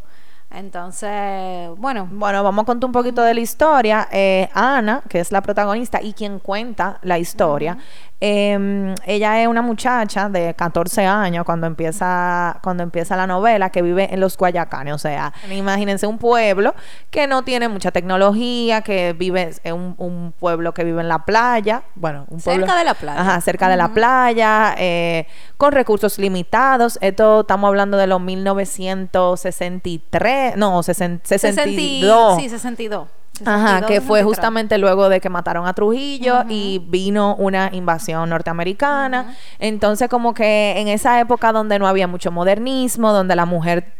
Entonces, 0.50 1.70
bueno. 1.78 2.08
Bueno, 2.10 2.44
vamos 2.44 2.64
a 2.64 2.66
contar 2.66 2.88
un 2.88 2.94
poquito 2.94 3.22
de 3.22 3.34
la 3.34 3.40
historia. 3.42 4.08
Eh, 4.12 4.50
Ana, 4.54 5.04
que 5.10 5.20
es 5.20 5.32
la 5.32 5.42
protagonista 5.42 6.02
y 6.02 6.14
quien 6.14 6.40
cuenta 6.40 7.00
la 7.02 7.20
historia, 7.20 7.78
eh, 8.20 8.96
ella 9.06 9.40
es 9.42 9.48
una 9.48 9.62
muchacha 9.62 10.28
de 10.30 10.56
14 10.56 11.06
años 11.06 11.46
cuando 11.46 11.68
empieza, 11.68 12.60
cuando 12.64 12.82
empieza 12.84 13.16
la 13.16 13.28
novela 13.28 13.70
que 13.70 13.84
vive 13.84 14.12
en 14.12 14.20
los 14.20 14.36
Guayacanes. 14.38 14.96
O 14.96 14.98
sea, 14.98 15.32
imagínense 15.52 16.08
un 16.08 16.18
pueblo 16.18 16.74
que 17.12 17.28
no 17.28 17.44
tiene 17.44 17.68
mucha 17.68 17.92
tecnología, 17.92 18.82
que 18.82 19.14
vive, 19.14 19.52
es 19.64 19.72
un, 19.72 19.94
un 19.98 20.34
pueblo 20.40 20.74
que 20.74 20.84
vive 20.84 21.02
en 21.02 21.10
la 21.10 21.26
playa. 21.26 21.84
Bueno, 21.96 22.26
un 22.30 22.40
pueblo. 22.40 22.66
Cerca 22.66 22.80
de 22.80 22.86
la 22.86 22.96
playa. 22.96 23.22
Ajá, 23.22 23.40
cerca 23.42 23.70
de 23.70 23.78
la 23.78 23.90
playa, 23.90 24.74
eh, 24.78 25.28
con 25.58 25.72
recursos 25.72 26.18
limitados. 26.18 26.98
Esto 27.02 27.42
estamos 27.42 27.68
hablando 27.68 27.98
de 27.98 28.08
los 28.08 28.20
1963, 28.20 30.58
no, 30.58 30.82
60 30.82 31.28
62. 31.28 32.42
Sí, 32.42 32.50
62. 32.50 33.17
Ajá, 33.46 33.80
62, 33.80 33.88
que 33.88 34.02
fue 34.02 34.20
63. 34.20 34.26
justamente 34.26 34.78
luego 34.78 35.10
de 35.10 35.20
que 35.20 35.30
mataron 35.30 35.68
a 35.68 35.74
Trujillo 35.74 36.44
y 36.50 36.82
vino 36.88 37.36
una 37.36 37.70
invasión 37.74 38.30
norteamericana. 38.30 39.36
Entonces, 39.60 40.10
como 40.10 40.34
que 40.34 40.74
en 40.78 40.88
esa 40.88 41.20
época 41.20 41.52
donde 41.52 41.80
no 41.80 41.88
había 41.88 42.08
mucho 42.08 42.32
modernismo, 42.32 43.14
donde 43.14 43.36
la 43.36 43.46
mujer, 43.46 43.94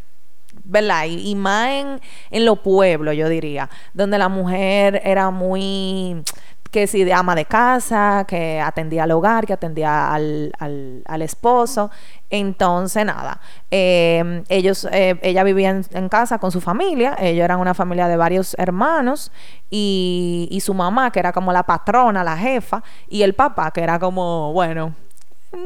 ¿verdad? 0.64 1.06
Y, 1.06 1.30
y 1.30 1.36
más 1.36 1.70
en, 1.70 2.02
en 2.32 2.46
los 2.46 2.60
pueblos, 2.60 3.16
yo 3.16 3.30
diría, 3.30 3.70
donde 3.94 4.18
la 4.18 4.30
mujer 4.30 5.02
era 5.04 5.30
muy 5.30 6.24
que 6.72 6.88
si 6.88 7.04
de 7.04 7.14
ama 7.14 7.36
de 7.36 7.46
casa, 7.46 8.26
que 8.28 8.60
atendía 8.60 9.04
al 9.04 9.12
hogar, 9.12 9.46
que 9.46 9.54
atendía 9.54 10.14
al, 10.14 10.52
al, 10.60 11.02
al 11.06 11.22
esposo. 11.22 11.90
Entonces, 12.30 13.06
nada, 13.06 13.40
eh, 13.72 14.44
ellos, 14.50 14.86
eh, 14.92 15.18
ella 15.22 15.44
vivía 15.44 15.70
en, 15.70 15.86
en 15.92 16.10
casa 16.10 16.40
con 16.40 16.52
su 16.52 16.60
familia, 16.60 17.16
ellos 17.20 17.46
eran 17.46 17.60
una 17.60 17.74
familia 17.74 18.08
de 18.10 18.18
varios 18.18 18.54
hermanos 18.60 19.32
y, 19.70 20.50
y 20.52 20.60
su 20.60 20.74
mamá, 20.74 21.12
que 21.12 21.20
era 21.20 21.32
como 21.32 21.54
la 21.54 21.64
patrona, 21.64 22.24
la 22.24 22.38
jefa, 22.38 22.84
y 23.08 23.22
el 23.22 23.34
papá, 23.34 23.72
que 23.72 23.82
era 23.82 23.98
como, 23.98 24.52
bueno, 24.52 24.94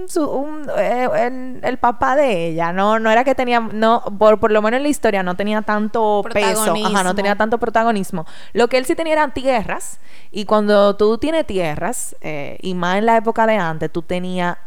su- 0.07 0.29
un- 0.29 0.69
eh, 0.77 1.07
el, 1.15 1.59
el 1.63 1.77
papá 1.77 2.15
de 2.15 2.47
ella, 2.47 2.71
no, 2.73 2.99
no 2.99 3.09
era 3.11 3.23
que 3.23 3.35
tenía, 3.35 3.59
no, 3.59 4.01
por, 4.17 4.39
por 4.39 4.51
lo 4.51 4.61
menos 4.61 4.77
en 4.77 4.83
la 4.83 4.89
historia 4.89 5.23
no 5.23 5.35
tenía 5.35 5.61
tanto 5.61 6.21
peso, 6.33 6.47
ajá, 6.47 6.53
no 6.55 6.73
Protagonismo. 6.73 7.15
tenía 7.15 7.35
tanto 7.35 7.57
protagonismo. 7.57 8.25
Lo 8.53 8.67
que 8.67 8.77
él 8.77 8.85
sí 8.85 8.95
tenía 8.95 9.13
eran 9.13 9.33
tierras, 9.33 9.99
y 10.31 10.45
cuando 10.45 10.95
tú 10.95 11.17
tienes 11.17 11.45
tierras, 11.47 12.15
eh, 12.21 12.57
y 12.61 12.73
más 12.73 12.97
en 12.97 13.05
la 13.05 13.17
época 13.17 13.45
de 13.47 13.55
antes, 13.57 13.91
tú 13.91 14.01
tenías... 14.01 14.57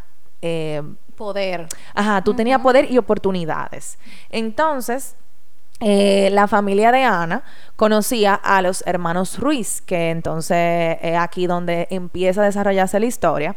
eh, 0.42 0.82
Poder. 1.16 1.68
Ajá, 1.94 2.22
tú 2.22 2.34
tenías 2.34 2.60
poder 2.60 2.90
y 2.90 2.98
oportunidades. 2.98 3.98
Entonces, 4.30 5.14
eh, 5.80 6.28
la 6.32 6.48
familia 6.48 6.90
de 6.90 7.04
Ana 7.04 7.44
conocía 7.76 8.34
a 8.34 8.60
los 8.62 8.82
hermanos 8.86 9.38
Ruiz, 9.38 9.80
que 9.80 10.10
entonces 10.10 10.98
es 11.02 11.16
aquí 11.16 11.46
donde 11.46 11.86
empieza 11.90 12.42
a 12.42 12.44
desarrollarse 12.44 12.98
la 12.98 13.06
historia. 13.06 13.56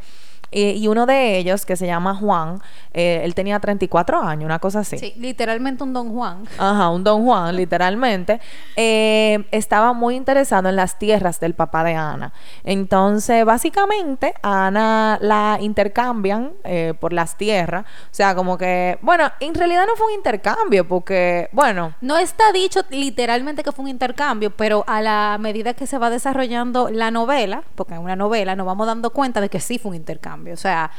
Eh, 0.52 0.74
y 0.78 0.88
uno 0.88 1.06
de 1.06 1.38
ellos, 1.38 1.66
que 1.66 1.76
se 1.76 1.86
llama 1.88 2.16
Juan, 2.16 2.62
eh, 2.94 3.22
él 3.24 3.36
tenía 3.36 3.60
34 3.60 4.22
años, 4.22 4.46
una 4.46 4.60
cosa 4.60 4.80
así. 4.80 4.98
Sí, 4.98 5.14
literalmente 5.18 5.84
un 5.84 5.94
Don 5.94 6.14
Juan. 6.14 6.44
Ajá, 6.58 6.90
un 6.90 7.04
don 7.04 7.26
Juan, 7.26 7.56
literalmente, 7.56 8.40
eh, 8.76 9.46
estaba 9.52 9.94
muy 9.94 10.16
interesado 10.16 10.70
en 10.70 10.76
las 10.76 10.98
tierras 10.98 11.40
del 11.40 11.54
papá 11.54 11.84
de 11.84 11.96
Ana. 11.96 12.34
Entonces, 12.64 13.46
básicamente, 13.46 14.34
a 14.42 14.68
Ana 14.68 15.18
la 15.22 15.58
intercambian 15.62 16.54
eh, 16.64 16.94
por 17.00 17.14
las 17.14 17.38
tierras. 17.38 17.86
O 17.86 18.16
sea, 18.16 18.36
como 18.36 18.58
que, 18.58 18.98
bueno, 19.02 19.30
en 19.40 19.54
realidad 19.54 19.86
no 19.86 19.96
fue 19.96 20.08
un 20.08 20.14
intercambio, 20.14 20.88
porque, 20.88 21.50
bueno, 21.52 21.94
No 22.02 22.18
está 22.18 22.52
dicho 22.52 22.82
literalmente 22.90 23.64
que 23.64 23.72
fue 23.72 23.84
un 23.84 23.90
intercambio, 23.90 24.52
pero 24.52 24.84
a 24.88 25.02
la 25.02 25.38
medida 25.40 25.74
que 25.74 25.88
se 25.88 25.98
va 25.98 26.10
desarrollando 26.10 26.90
la 26.90 27.12
novela, 27.12 27.64
porque 27.76 27.96
en 27.96 28.02
una 28.02 28.16
novela 28.16 28.56
nos 28.56 28.66
vamos 28.66 28.88
dando 28.88 29.10
cuenta 29.12 29.42
de 29.42 29.50
que 29.50 29.60
sí 29.60 29.78
fue 29.78 29.90
un 29.90 29.96
intercambio. 29.96 30.37
O 30.52 30.58
sea, 30.58 30.92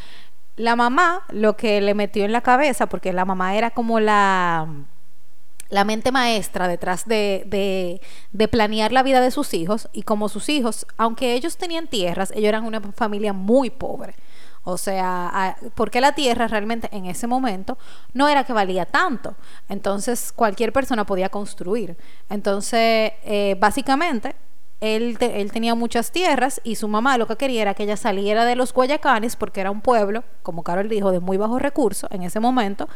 la 0.57 0.77
mamá 0.77 1.25
lo 1.31 1.57
que 1.57 1.81
le 1.81 1.95
metió 1.95 2.25
en 2.25 2.33
la 2.33 2.41
cabeza, 2.41 2.87
porque 2.87 3.13
la 3.13 3.25
mamá 3.25 3.57
era 3.57 3.71
como 3.71 4.01
la 4.01 4.69
la 5.71 5.85
mente 5.85 6.13
maestra 6.13 6.67
detrás 6.67 7.07
de, 7.07 7.45
de, 7.47 8.01
de 8.33 8.49
planear 8.49 8.93
la 8.93 9.03
vida 9.03 9.21
de 9.21 9.31
sus 9.31 9.53
hijos 9.55 9.89
y 9.93 10.03
como 10.03 10.29
sus 10.29 10.49
hijos, 10.49 10.87
aunque 10.97 11.35
ellos 11.35 11.57
tenían 11.59 11.89
tierras, 11.89 12.31
ellos 12.31 12.49
eran 12.49 12.65
una 12.65 12.81
familia 12.81 13.33
muy 13.33 13.71
pobre. 13.71 14.15
O 14.65 14.77
sea, 14.77 15.57
porque 15.75 16.01
la 16.01 16.13
tierra 16.13 16.47
realmente 16.47 16.89
en 16.93 17.07
ese 17.07 17.27
momento 17.27 17.79
no 18.13 18.29
era 18.29 18.45
que 18.45 18.53
valía 18.53 18.85
tanto. 18.85 19.35
Entonces 19.69 20.33
cualquier 20.33 20.73
persona 20.75 21.07
podía 21.07 21.31
construir. 21.31 21.97
Entonces, 22.29 23.13
eh, 23.25 23.57
básicamente, 23.59 24.37
él, 24.81 25.19
te- 25.19 25.41
él 25.41 25.51
tenía 25.53 25.75
muchas 25.75 26.13
tierras 26.13 26.61
y 26.65 26.77
su 26.77 26.89
mamá 26.89 27.19
lo 27.19 27.27
que 27.27 27.37
quería 27.37 27.63
era 27.63 27.75
que 27.75 27.83
ella 27.85 27.97
saliera 27.97 28.45
de 28.45 28.55
los 28.57 28.73
Guayacanes 28.73 29.37
porque 29.37 29.61
era 29.61 29.71
un 29.71 29.81
pueblo, 29.81 30.25
como 30.43 30.63
Carol 30.63 30.89
dijo, 30.89 31.11
de 31.11 31.21
muy 31.21 31.37
bajos 31.37 31.61
recursos 31.61 32.09
en 32.13 32.23
ese 32.23 32.41
momento, 32.41 32.89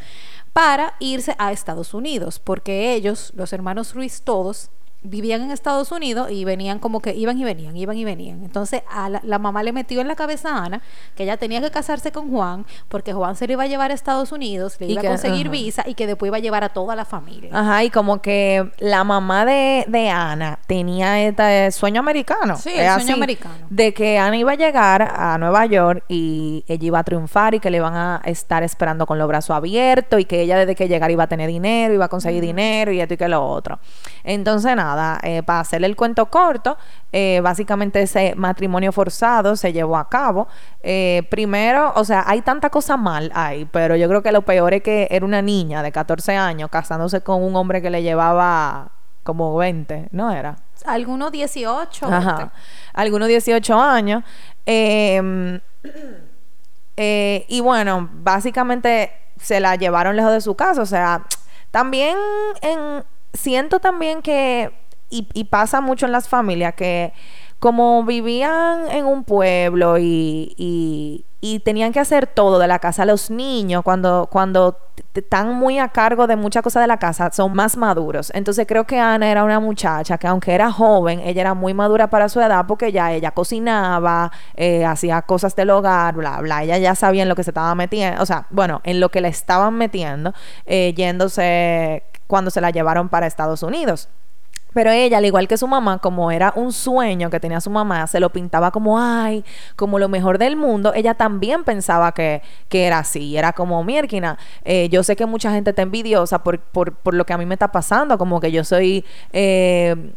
para 0.52 0.94
irse 1.00 1.34
a 1.38 1.52
Estados 1.52 1.94
Unidos, 1.94 2.38
porque 2.38 2.92
ellos, 2.94 3.32
los 3.34 3.52
hermanos 3.52 3.94
Ruiz 3.94 4.22
todos, 4.22 4.70
vivían 5.04 5.42
en 5.42 5.50
Estados 5.50 5.90
Unidos 5.92 6.30
y 6.30 6.44
venían 6.44 6.78
como 6.78 7.00
que 7.00 7.14
iban 7.14 7.38
y 7.38 7.44
venían, 7.44 7.76
iban 7.76 7.96
y 7.96 8.04
venían. 8.04 8.44
Entonces 8.44 8.82
a 8.90 9.08
la, 9.08 9.20
la 9.24 9.38
mamá 9.38 9.62
le 9.62 9.72
metió 9.72 10.00
en 10.00 10.08
la 10.08 10.14
cabeza 10.14 10.50
a 10.56 10.64
Ana 10.64 10.82
que 11.16 11.24
ella 11.24 11.36
tenía 11.36 11.60
que 11.60 11.70
casarse 11.70 12.12
con 12.12 12.30
Juan 12.30 12.64
porque 12.88 13.12
Juan 13.12 13.34
se 13.36 13.46
lo 13.46 13.54
iba 13.54 13.64
a 13.64 13.66
llevar 13.66 13.90
a 13.90 13.94
Estados 13.94 14.32
Unidos, 14.32 14.76
le 14.80 14.86
iba 14.86 15.00
que- 15.00 15.08
a 15.08 15.10
conseguir 15.10 15.48
visa 15.48 15.84
y 15.86 15.94
que 15.94 16.06
después 16.06 16.28
iba 16.28 16.36
a 16.36 16.40
llevar 16.40 16.64
a 16.64 16.68
toda 16.68 16.94
la 16.96 17.04
familia. 17.04 17.50
ajá, 17.52 17.84
y 17.84 17.90
como 17.90 18.22
que 18.22 18.70
la 18.78 19.04
mamá 19.04 19.44
de, 19.44 19.84
de 19.88 20.08
Ana 20.08 20.58
tenía 20.66 21.20
este 21.22 21.70
sueño 21.72 22.00
americano. 22.00 22.56
Sí, 22.56 22.70
el 22.74 22.92
sueño 23.00 23.14
americano. 23.14 23.54
De 23.70 23.92
que 23.94 24.18
Ana 24.18 24.36
iba 24.36 24.52
a 24.52 24.56
llegar 24.56 25.02
a 25.02 25.36
Nueva 25.38 25.66
York 25.66 26.04
y 26.08 26.64
ella 26.68 26.86
iba 26.86 26.98
a 27.00 27.04
triunfar 27.04 27.54
y 27.54 27.60
que 27.60 27.70
le 27.70 27.78
iban 27.78 27.94
a 27.94 28.20
estar 28.24 28.62
esperando 28.62 29.06
con 29.06 29.18
los 29.18 29.26
brazos 29.28 29.56
abiertos 29.56 30.20
y 30.20 30.24
que 30.24 30.40
ella 30.42 30.56
desde 30.58 30.74
que 30.74 30.88
llegara 30.88 31.12
iba 31.12 31.24
a 31.24 31.26
tener 31.28 31.48
dinero, 31.48 31.92
iba 31.94 32.04
a 32.04 32.08
conseguir 32.08 32.42
dinero 32.42 32.92
y 32.92 33.00
esto 33.00 33.14
y 33.14 33.16
que 33.16 33.28
lo 33.28 33.44
otro. 33.44 33.78
Entonces, 34.24 34.74
nada, 34.76 34.91
eh, 35.22 35.42
para 35.42 35.60
hacerle 35.60 35.86
el 35.86 35.96
cuento 35.96 36.26
corto, 36.26 36.76
eh, 37.12 37.40
básicamente 37.42 38.02
ese 38.02 38.34
matrimonio 38.36 38.92
forzado 38.92 39.56
se 39.56 39.72
llevó 39.72 39.96
a 39.96 40.08
cabo. 40.08 40.48
Eh, 40.82 41.26
primero, 41.30 41.92
o 41.96 42.04
sea, 42.04 42.24
hay 42.26 42.42
tanta 42.42 42.70
cosa 42.70 42.96
mal 42.96 43.30
ahí, 43.34 43.66
pero 43.70 43.96
yo 43.96 44.08
creo 44.08 44.22
que 44.22 44.32
lo 44.32 44.42
peor 44.42 44.74
es 44.74 44.82
que 44.82 45.08
era 45.10 45.24
una 45.24 45.42
niña 45.42 45.82
de 45.82 45.92
14 45.92 46.36
años 46.36 46.70
casándose 46.70 47.20
con 47.20 47.42
un 47.42 47.56
hombre 47.56 47.82
que 47.82 47.90
le 47.90 48.02
llevaba 48.02 48.90
como 49.22 49.56
20, 49.56 50.08
¿no 50.12 50.32
era? 50.32 50.56
Algunos 50.84 51.30
18. 51.30 52.06
Ajá. 52.06 52.52
Algunos 52.92 53.28
18 53.28 53.80
años. 53.80 54.24
Eh, 54.66 55.60
eh, 56.96 57.46
y 57.48 57.60
bueno, 57.60 58.08
básicamente 58.12 59.12
se 59.40 59.60
la 59.60 59.76
llevaron 59.76 60.16
lejos 60.16 60.32
de 60.32 60.40
su 60.40 60.54
casa. 60.54 60.82
O 60.82 60.86
sea, 60.86 61.24
también 61.70 62.16
en, 62.60 63.04
siento 63.32 63.80
también 63.80 64.22
que, 64.22 64.70
y, 65.12 65.28
y 65.34 65.44
pasa 65.44 65.80
mucho 65.80 66.06
en 66.06 66.12
las 66.12 66.28
familias, 66.28 66.74
que 66.74 67.12
como 67.60 68.02
vivían 68.02 68.90
en 68.90 69.06
un 69.06 69.22
pueblo 69.22 69.96
y, 69.96 70.52
y, 70.56 71.24
y 71.40 71.60
tenían 71.60 71.92
que 71.92 72.00
hacer 72.00 72.26
todo 72.26 72.58
de 72.58 72.66
la 72.66 72.80
casa, 72.80 73.04
los 73.04 73.30
niños 73.30 73.84
cuando, 73.84 74.28
cuando 74.32 74.78
están 75.14 75.54
muy 75.54 75.78
a 75.78 75.88
cargo 75.88 76.26
de 76.26 76.34
muchas 76.34 76.62
cosas 76.62 76.82
de 76.82 76.86
la 76.88 76.98
casa 76.98 77.30
son 77.32 77.52
más 77.52 77.76
maduros. 77.76 78.32
Entonces 78.34 78.66
creo 78.66 78.84
que 78.84 78.98
Ana 78.98 79.30
era 79.30 79.44
una 79.44 79.60
muchacha 79.60 80.18
que 80.18 80.26
aunque 80.26 80.54
era 80.54 80.72
joven, 80.72 81.20
ella 81.20 81.42
era 81.42 81.54
muy 81.54 81.72
madura 81.72 82.08
para 82.10 82.28
su 82.28 82.40
edad 82.40 82.64
porque 82.66 82.90
ya 82.90 83.12
ella 83.12 83.30
cocinaba, 83.30 84.32
eh, 84.56 84.84
hacía 84.84 85.22
cosas 85.22 85.54
del 85.54 85.70
hogar, 85.70 86.14
bla, 86.14 86.40
bla. 86.40 86.64
Ella 86.64 86.78
ya 86.78 86.94
sabía 86.96 87.22
en 87.22 87.28
lo 87.28 87.36
que 87.36 87.44
se 87.44 87.50
estaba 87.50 87.74
metiendo, 87.76 88.20
o 88.22 88.26
sea, 88.26 88.46
bueno, 88.50 88.80
en 88.82 88.98
lo 88.98 89.10
que 89.10 89.20
la 89.20 89.28
estaban 89.28 89.74
metiendo, 89.74 90.32
eh, 90.66 90.94
yéndose 90.96 92.02
cuando 92.26 92.50
se 92.50 92.60
la 92.60 92.70
llevaron 92.70 93.08
para 93.08 93.26
Estados 93.26 93.62
Unidos. 93.62 94.08
Pero 94.74 94.90
ella, 94.90 95.18
al 95.18 95.24
igual 95.24 95.48
que 95.48 95.56
su 95.56 95.66
mamá, 95.66 95.98
como 95.98 96.30
era 96.30 96.52
un 96.56 96.72
sueño 96.72 97.30
que 97.30 97.40
tenía 97.40 97.60
su 97.60 97.70
mamá, 97.70 98.06
se 98.06 98.20
lo 98.20 98.30
pintaba 98.30 98.70
como, 98.70 98.98
ay, 98.98 99.44
como 99.76 99.98
lo 99.98 100.08
mejor 100.08 100.38
del 100.38 100.56
mundo. 100.56 100.92
Ella 100.94 101.14
también 101.14 101.64
pensaba 101.64 102.12
que, 102.12 102.42
que 102.68 102.86
era 102.86 102.98
así. 102.98 103.36
Era 103.36 103.52
como, 103.52 103.82
Mierkina, 103.84 104.38
eh, 104.64 104.88
yo 104.90 105.02
sé 105.02 105.16
que 105.16 105.26
mucha 105.26 105.52
gente 105.52 105.70
está 105.70 105.82
envidiosa 105.82 106.42
por, 106.42 106.58
por, 106.58 106.94
por 106.94 107.14
lo 107.14 107.26
que 107.26 107.32
a 107.32 107.38
mí 107.38 107.46
me 107.46 107.54
está 107.54 107.72
pasando. 107.72 108.18
Como 108.18 108.40
que 108.40 108.52
yo 108.52 108.64
soy... 108.64 109.04
eh, 109.32 110.12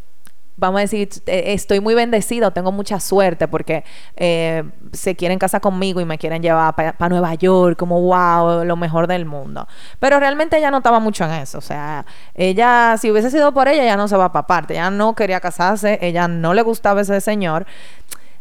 vamos 0.57 0.79
a 0.79 0.81
decir, 0.81 1.09
eh, 1.25 1.53
estoy 1.53 1.79
muy 1.79 1.93
bendecido, 1.95 2.51
tengo 2.51 2.71
mucha 2.71 2.99
suerte 2.99 3.47
porque 3.47 3.83
eh, 4.15 4.63
se 4.93 5.15
quieren 5.15 5.39
casar 5.39 5.61
conmigo 5.61 6.01
y 6.01 6.05
me 6.05 6.17
quieren 6.17 6.41
llevar 6.41 6.75
para 6.75 7.09
Nueva 7.09 7.33
York, 7.35 7.77
como 7.77 8.01
wow, 8.01 8.63
lo 8.63 8.75
mejor 8.75 9.07
del 9.07 9.25
mundo. 9.25 9.67
Pero 9.99 10.19
realmente 10.19 10.57
ella 10.57 10.71
no 10.71 10.77
estaba 10.77 10.99
mucho 10.99 11.25
en 11.25 11.31
eso, 11.31 11.57
o 11.57 11.61
sea, 11.61 12.05
ella, 12.33 12.95
si 12.99 13.11
hubiese 13.11 13.31
sido 13.31 13.53
por 13.53 13.67
ella, 13.67 13.83
ya 13.83 13.97
no 13.97 14.07
se 14.07 14.17
va 14.17 14.31
para 14.31 14.47
parte, 14.47 14.73
ella 14.73 14.89
no 14.89 15.15
quería 15.15 15.39
casarse, 15.39 15.99
ella 16.01 16.27
no 16.27 16.53
le 16.53 16.61
gustaba 16.61 17.01
ese 17.01 17.19
señor. 17.21 17.65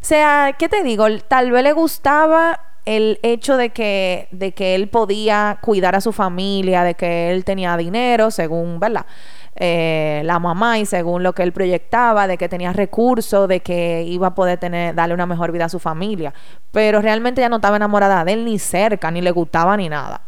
O 0.01 0.07
sea, 0.07 0.55
¿qué 0.59 0.69
te 0.69 0.83
digo? 0.83 1.07
Tal 1.29 1.51
vez 1.51 1.63
le 1.63 1.73
gustaba 1.73 2.61
el 2.85 3.19
hecho 3.23 3.57
de 3.57 3.71
que, 3.71 4.29
de 4.31 4.53
que 4.53 4.75
él 4.75 4.89
podía 4.89 5.59
cuidar 5.63 5.95
a 5.95 6.01
su 6.01 6.13
familia, 6.13 6.83
de 6.83 6.95
que 6.95 7.33
él 7.33 7.45
tenía 7.45 7.77
dinero, 7.77 8.31
según, 8.31 8.79
¿verdad? 8.79 9.07
Eh, 9.57 10.23
la 10.25 10.41
mamá 10.41 10.81
y 10.81 10.87
según 10.87 11.23
lo 11.23 11.33
que 11.33 11.43
él 11.43 11.53
proyectaba, 11.53 12.27
de 12.27 12.37
que 12.37 12.49
tenía 12.49 12.73
recursos, 12.73 13.49
de 13.49 13.61
que 13.61 14.03
iba 14.03 14.29
a 14.29 14.35
poder 14.35 14.59
tener, 14.59 14.95
darle 14.95 15.15
una 15.15 15.27
mejor 15.27 15.53
vida 15.53 15.67
a 15.67 15.69
su 15.69 15.79
familia. 15.79 16.35
Pero 16.73 17.01
realmente 17.01 17.41
ya 17.41 17.49
no 17.49 17.57
estaba 17.57 17.77
enamorada 17.77 18.25
de 18.25 18.33
él 18.33 18.45
ni 18.45 18.59
cerca, 18.59 19.11
ni 19.11 19.21
le 19.21 19.31
gustaba 19.31 19.77
ni 19.77 19.89
nada. 19.89 20.23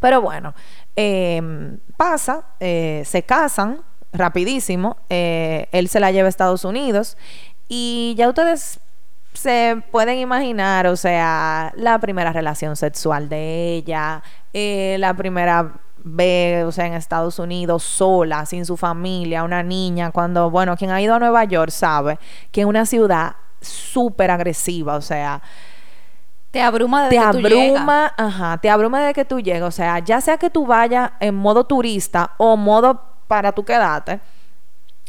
Pero 0.00 0.20
bueno, 0.20 0.54
em, 0.96 1.78
pasa, 1.96 2.44
eh, 2.60 3.02
se 3.04 3.22
casan 3.22 3.80
rapidísimo, 4.12 4.98
eh, 5.08 5.66
él 5.72 5.88
se 5.88 5.98
la 5.98 6.12
lleva 6.12 6.26
a 6.26 6.28
Estados 6.28 6.64
Unidos 6.64 7.16
y 7.68 8.14
ya 8.16 8.28
ustedes 8.28 8.80
se 9.32 9.82
pueden 9.90 10.18
imaginar, 10.18 10.86
o 10.86 10.96
sea, 10.96 11.72
la 11.76 11.98
primera 11.98 12.32
relación 12.32 12.76
sexual 12.76 13.28
de 13.28 13.74
ella, 13.74 14.22
la 14.52 15.14
primera 15.14 15.72
ve, 16.04 16.64
o 16.66 16.70
sea, 16.70 16.86
en 16.86 16.92
Estados 16.92 17.38
Unidos 17.38 17.82
sola, 17.82 18.46
sin 18.46 18.64
su 18.66 18.76
familia, 18.76 19.42
una 19.42 19.62
niña, 19.62 20.10
cuando, 20.12 20.50
bueno, 20.50 20.76
quien 20.76 20.90
ha 20.90 21.00
ido 21.00 21.14
a 21.14 21.18
Nueva 21.18 21.44
York 21.44 21.70
sabe 21.70 22.18
que 22.52 22.60
es 22.60 22.66
una 22.66 22.86
ciudad 22.86 23.36
súper 23.60 24.30
agresiva, 24.30 24.96
o 24.96 25.00
sea, 25.00 25.42
te 26.50 26.60
abruma 26.60 27.08
desde 27.08 27.18
te 27.18 27.42
que 27.42 27.48
tú 27.48 27.58
abruma, 27.58 28.12
ajá, 28.16 28.58
te 28.58 28.70
abruma 28.70 29.00
desde 29.00 29.14
que 29.14 29.24
tú 29.24 29.40
llegas, 29.40 29.68
o 29.68 29.76
sea, 29.76 29.98
ya 29.98 30.20
sea 30.20 30.36
que 30.36 30.50
tú 30.50 30.66
vayas 30.66 31.12
en 31.20 31.34
modo 31.34 31.64
turista 31.64 32.32
o 32.36 32.56
modo 32.56 33.00
para 33.26 33.52
tú 33.52 33.64
quedarte 33.64 34.20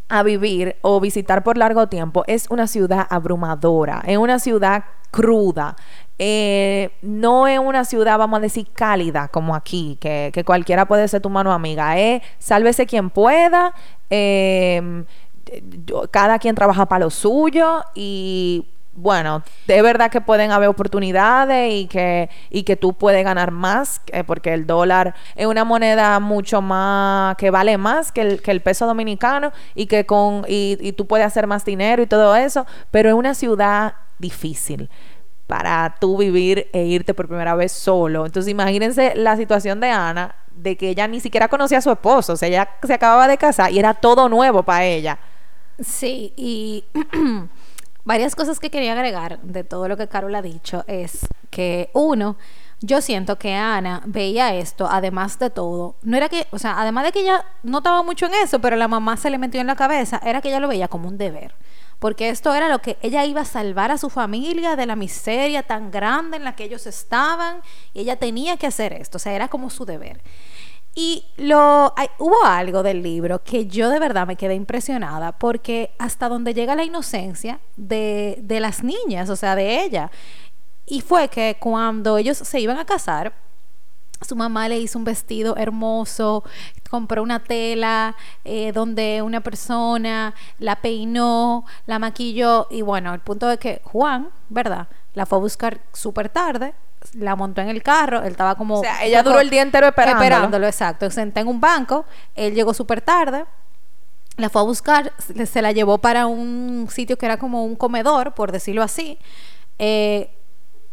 a 0.08 0.24
vivir 0.24 0.78
o 0.82 1.00
visitar 1.02 1.44
por 1.44 1.58
largo 1.58 1.88
tiempo, 1.88 2.24
es 2.28 2.48
una 2.50 2.68
ciudad 2.68 3.06
abrumadora, 3.10 4.02
es 4.06 4.18
una 4.18 4.40
ciudad 4.40 4.86
cruda, 5.12 5.76
eh, 6.18 6.92
no 7.02 7.48
es 7.48 7.60
una 7.60 7.84
ciudad, 7.84 8.18
vamos 8.18 8.38
a 8.38 8.42
decir, 8.42 8.68
cálida 8.74 9.28
como 9.28 9.56
aquí, 9.56 9.98
que, 10.00 10.44
cualquiera 10.46 10.86
puede 10.86 11.08
ser 11.08 11.22
tu 11.22 11.30
mano 11.30 11.52
amiga. 11.52 11.98
Es 11.98 12.22
sálvese 12.40 12.86
quien 12.86 13.10
pueda, 13.10 13.74
em, 14.10 15.06
cada 16.12 16.40
quien 16.40 16.56
trabaja 16.56 16.86
para 16.88 17.06
lo 17.06 17.10
suyo 17.12 17.84
y 17.94 18.66
bueno, 18.98 19.44
de 19.68 19.82
verdad 19.82 20.10
que 20.10 20.22
pueden 20.22 20.52
haber 20.52 20.70
oportunidades 20.70 21.74
y 21.74 21.88
que, 21.88 22.30
y 22.50 22.64
que 22.64 22.78
tú 22.78 22.94
puedes 22.94 23.26
ganar 23.26 23.52
más, 23.52 24.02
eh, 24.08 24.24
porque 24.24 24.54
el 24.54 24.66
dólar 24.66 25.16
es 25.36 25.46
una 25.48 25.66
moneda 25.66 26.20
mucho 26.22 26.62
más, 26.62 27.36
que 27.36 27.52
vale 27.52 27.78
más 27.78 28.14
que 28.14 28.22
el, 28.22 28.42
que 28.42 28.52
el 28.52 28.62
peso 28.62 28.88
dominicano 28.88 29.52
y 29.76 29.88
que 29.88 30.06
con, 30.06 30.46
y, 30.48 30.78
y 30.80 30.94
tú 30.94 31.08
puedes 31.08 31.28
hacer 31.28 31.46
más 31.46 31.66
dinero 31.66 32.02
y 32.04 32.08
todo 32.08 32.38
eso, 32.38 32.66
pero 32.90 33.10
es 33.10 33.16
una 33.16 33.34
ciudad 33.34 33.96
difícil 34.18 34.90
para 35.48 35.96
tú 36.00 36.18
vivir 36.18 36.70
e 36.74 36.84
irte 36.86 37.14
por 37.14 37.28
primera 37.28 37.56
vez 37.56 37.72
solo. 37.72 38.26
Entonces 38.26 38.52
imagínense 38.52 39.14
la 39.16 39.38
situación 39.38 39.80
de 39.80 39.90
Ana, 39.90 40.36
de 40.56 40.78
que 40.78 40.90
ella 40.90 41.08
ni 41.08 41.20
siquiera 41.20 41.48
conocía 41.48 41.80
a 41.80 41.82
su 41.82 41.92
esposo, 41.92 42.34
o 42.34 42.38
sea, 42.38 42.48
ella 42.48 42.70
se 42.84 42.94
acababa 42.94 43.28
de 43.28 43.38
casar 43.38 43.72
y 43.72 43.80
era 43.80 43.94
todo 43.94 44.30
nuevo 44.30 44.64
para 44.64 44.86
ella. 44.86 45.20
Sí, 45.80 46.34
y 46.38 46.86
varias 48.06 48.36
cosas 48.36 48.60
que 48.60 48.70
quería 48.70 48.94
agregar 48.94 49.42
de 49.42 49.64
todo 49.64 49.88
lo 49.88 49.98
que 49.98 50.08
Carol 50.08 50.34
ha 50.36 50.42
dicho 50.42 50.86
es 50.88 51.28
que 51.50 51.90
uno, 51.94 52.38
yo 52.82 53.02
siento 53.02 53.38
que 53.38 53.54
Ana 53.54 54.02
veía 54.06 54.54
esto, 54.56 54.88
además 54.90 55.40
de 55.40 55.50
todo, 55.50 55.96
no 56.02 56.18
era 56.18 56.30
que, 56.30 56.48
o 56.52 56.60
sea, 56.60 56.80
además 56.80 57.06
de 57.06 57.12
que 57.12 57.22
ella 57.22 57.46
no 57.64 57.80
estaba 57.80 58.04
mucho 58.04 58.26
en 58.26 58.34
eso, 58.36 58.60
pero 58.60 58.76
la 58.76 58.88
mamá 58.88 59.18
se 59.18 59.30
le 59.30 59.38
metió 59.38 59.62
en 59.62 59.68
la 59.68 59.76
cabeza, 59.76 60.20
era 60.24 60.42
que 60.42 60.50
ella 60.50 60.60
lo 60.60 60.68
veía 60.68 60.88
como 60.88 61.08
un 61.08 61.18
deber 61.18 61.56
porque 62.00 62.30
esto 62.30 62.54
era 62.54 62.70
lo 62.70 62.80
que 62.80 62.98
ella 63.02 63.26
iba 63.26 63.42
a 63.42 63.46
salvar 63.46 63.92
a 63.92 63.98
su 63.98 64.10
familia 64.10 64.76
de 64.76 64.86
la 64.86 64.96
miseria 64.96 65.64
tan 65.64 65.92
grande 65.92 66.38
en 66.38 66.44
la 66.44 66.56
que 66.56 66.66
ellos 66.66 66.86
estaban 66.88 67.62
y 67.94 68.02
ella 68.02 68.18
tenía 68.18 68.58
que 68.58 68.68
hacer 68.68 68.94
esto, 68.94 69.18
o 69.18 69.20
sea, 69.20 69.34
era 69.34 69.48
como 69.48 69.70
su 69.70 69.86
deber. 69.86 70.22
Y 70.98 71.26
lo, 71.36 71.94
hubo 72.20 72.46
algo 72.46 72.82
del 72.82 73.04
libro 73.04 73.44
que 73.44 73.68
yo 73.68 73.90
de 73.90 74.00
verdad 74.00 74.26
me 74.26 74.38
quedé 74.38 74.56
impresionada 74.56 75.34
porque 75.34 75.92
hasta 76.00 76.30
donde 76.30 76.54
llega 76.54 76.76
la 76.76 76.86
inocencia 76.86 77.60
de, 77.76 78.40
de 78.42 78.62
las 78.62 78.82
niñas, 78.82 79.30
o 79.30 79.36
sea, 79.36 79.56
de 79.56 79.84
ella. 79.84 80.10
Y 80.86 81.02
fue 81.02 81.28
que 81.30 81.58
cuando 81.60 82.18
ellos 82.18 82.38
se 82.38 82.60
iban 82.60 82.78
a 82.78 82.86
casar, 82.86 83.34
su 84.22 84.36
mamá 84.36 84.70
le 84.70 84.80
hizo 84.80 84.98
un 84.98 85.06
vestido 85.06 85.56
hermoso, 85.58 86.44
compró 86.90 87.22
una 87.24 87.44
tela 87.44 88.16
eh, 88.44 88.72
donde 88.72 89.22
una 89.22 89.42
persona 89.42 90.34
la 90.60 90.78
peinó, 90.78 91.66
la 91.86 92.00
maquilló 92.00 92.68
y 92.70 92.82
bueno, 92.82 93.14
el 93.14 93.20
punto 93.20 93.48
de 93.48 93.58
que 93.58 93.82
Juan, 93.84 94.30
¿verdad? 94.50 94.88
La 95.14 95.26
fue 95.26 95.38
a 95.38 95.42
buscar 95.42 95.82
súper 95.94 96.30
tarde, 96.30 96.74
la 97.14 97.36
montó 97.36 97.62
en 97.62 97.70
el 97.70 97.84
carro, 97.84 98.22
él 98.24 98.32
estaba 98.32 98.56
como... 98.56 98.80
O 98.80 98.82
sea, 98.82 99.04
ella 99.04 99.24
duró 99.24 99.40
el 99.40 99.50
día 99.50 99.62
entero 99.62 99.88
esperándolo. 99.88 100.24
Esperándolo, 100.24 100.68
exacto. 100.68 101.10
Senté 101.10 101.42
en 101.42 101.48
un 101.48 101.60
banco, 101.60 102.06
él 102.36 102.54
llegó 102.54 102.74
súper 102.74 103.02
tarde, 103.02 103.46
la 104.38 104.50
fue 104.50 104.62
a 104.62 104.66
buscar, 104.66 105.14
se 105.18 105.62
la 105.62 105.72
llevó 105.72 105.98
para 106.00 106.26
un 106.28 106.88
sitio 106.90 107.18
que 107.18 107.26
era 107.26 107.38
como 107.38 107.64
un 107.64 107.76
comedor, 107.76 108.34
por 108.34 108.52
decirlo 108.52 108.84
así. 108.84 109.18
Eh, 109.80 110.35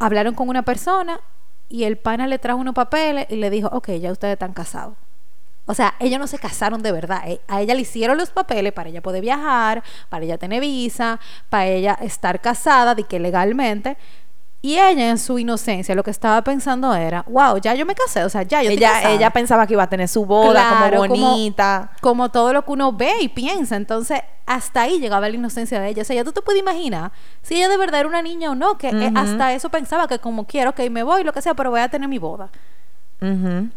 hablaron 0.04 0.34
con 0.34 0.48
una 0.48 0.62
persona, 0.62 1.20
y 1.68 1.84
el 1.84 1.96
pana 1.96 2.26
le 2.26 2.38
trajo 2.38 2.58
unos 2.60 2.74
papeles 2.74 3.26
y 3.30 3.36
le 3.36 3.48
dijo, 3.48 3.68
ok, 3.72 3.92
ya 3.92 4.12
ustedes 4.12 4.34
están 4.34 4.52
casados. 4.52 4.94
O 5.64 5.74
sea, 5.74 5.94
ellos 6.00 6.18
no 6.18 6.26
se 6.26 6.38
casaron 6.38 6.82
de 6.82 6.92
verdad. 6.92 7.22
Eh, 7.26 7.40
a 7.48 7.62
ella 7.62 7.74
le 7.74 7.80
hicieron 7.80 8.18
los 8.18 8.30
papeles 8.30 8.72
para 8.72 8.90
ella 8.90 9.00
poder 9.00 9.22
viajar, 9.22 9.82
para 10.10 10.24
ella 10.24 10.36
tener 10.36 10.60
visa, 10.60 11.18
para 11.48 11.66
ella 11.66 11.96
estar 12.02 12.40
casada, 12.40 12.94
de 12.94 13.04
que 13.04 13.18
legalmente, 13.18 13.96
y 14.64 14.74
ella 14.74 15.10
en 15.10 15.18
su 15.18 15.40
inocencia 15.40 15.92
lo 15.96 16.04
que 16.04 16.12
estaba 16.12 16.40
pensando 16.42 16.94
era, 16.94 17.24
wow, 17.28 17.58
ya 17.58 17.74
yo 17.74 17.84
me 17.84 17.96
casé, 17.96 18.22
o 18.22 18.28
sea, 18.28 18.44
ya 18.44 18.62
yo 18.62 18.70
ella, 18.70 19.10
ella 19.10 19.30
pensaba 19.30 19.66
que 19.66 19.72
iba 19.72 19.82
a 19.82 19.88
tener 19.88 20.06
su 20.06 20.24
boda 20.24 20.88
como 20.88 20.98
bonita. 20.98 21.90
Como, 22.00 22.30
todo 22.30 22.52
lo 22.52 22.64
que 22.64 22.70
uno 22.70 22.92
ve 22.92 23.12
y 23.22 23.28
piensa. 23.28 23.74
Entonces, 23.74 24.20
hasta 24.46 24.82
ahí 24.82 25.00
llegaba 25.00 25.28
la 25.28 25.34
inocencia 25.34 25.80
de 25.80 25.88
ella. 25.88 26.02
O 26.02 26.04
sea, 26.04 26.14
ya 26.14 26.22
tú 26.22 26.30
te 26.30 26.42
puedes 26.42 26.62
imaginar 26.62 27.10
si 27.42 27.56
ella 27.56 27.68
de 27.68 27.76
verdad 27.76 28.00
era 28.00 28.08
una 28.08 28.22
niña 28.22 28.52
o 28.52 28.54
no, 28.54 28.78
que 28.78 28.90
eh, 28.90 29.12
hasta 29.16 29.52
eso 29.52 29.68
pensaba 29.68 30.06
que 30.06 30.20
como 30.20 30.46
quiero, 30.46 30.76
que 30.76 30.88
me 30.90 31.02
voy, 31.02 31.24
lo 31.24 31.32
que 31.32 31.42
sea, 31.42 31.54
pero 31.54 31.70
voy 31.70 31.80
a 31.80 31.88
tener 31.88 32.08
mi 32.08 32.18
boda. 32.18 32.48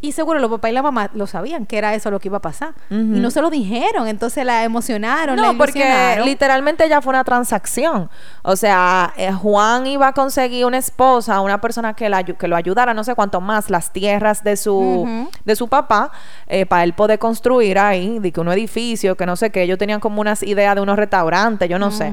Y 0.01 0.12
seguro 0.12 0.39
los 0.39 0.49
papás 0.49 0.71
y 0.71 0.73
la 0.73 0.81
mamá 0.81 1.12
lo 1.13 1.27
sabían 1.27 1.65
que 1.65 1.77
era 1.77 1.93
eso 1.93 2.10
lo 2.10 2.19
que 2.19 2.29
iba 2.29 2.38
a 2.38 2.41
pasar. 2.41 2.73
Y 2.89 2.95
no 2.95 3.29
se 3.29 3.41
lo 3.41 3.49
dijeron, 3.49 4.08
entonces 4.08 4.43
la 4.45 4.63
emocionaron. 4.63 5.36
No, 5.36 5.55
porque 5.58 6.19
literalmente 6.23 6.88
ya 6.89 7.01
fue 7.01 7.12
una 7.12 7.23
transacción. 7.23 8.10
O 8.41 8.55
sea, 8.55 9.13
eh, 9.17 9.31
Juan 9.31 9.86
iba 9.88 10.08
a 10.08 10.13
conseguir 10.13 10.65
una 10.65 10.77
esposa, 10.77 11.41
una 11.41 11.62
persona 11.62 11.93
que, 11.93 12.10
la, 12.10 12.23
que 12.23 12.47
lo 12.47 12.55
ayudara, 12.55 12.93
no 12.93 13.03
sé 13.03 13.13
cuánto 13.15 13.41
más, 13.41 13.69
las 13.69 13.91
tierras 13.93 14.43
de 14.43 14.58
su, 14.58 15.29
de 15.43 15.55
su 15.55 15.67
papá, 15.67 16.12
eh, 16.47 16.65
para 16.65 16.84
él 16.84 16.93
poder 16.93 17.19
construir 17.19 17.77
ahí, 17.77 18.19
de 18.19 18.31
que 18.31 18.39
un 18.39 18.51
edificio, 18.51 19.15
que 19.15 19.25
no 19.25 19.36
sé 19.36 19.51
qué. 19.51 19.63
Ellos 19.63 19.77
tenían 19.77 19.99
como 19.99 20.21
unas 20.21 20.41
ideas 20.43 20.75
de 20.75 20.81
unos 20.81 20.97
restaurantes, 20.97 21.69
yo 21.69 21.77
no 21.77 21.91
sé. 21.91 22.12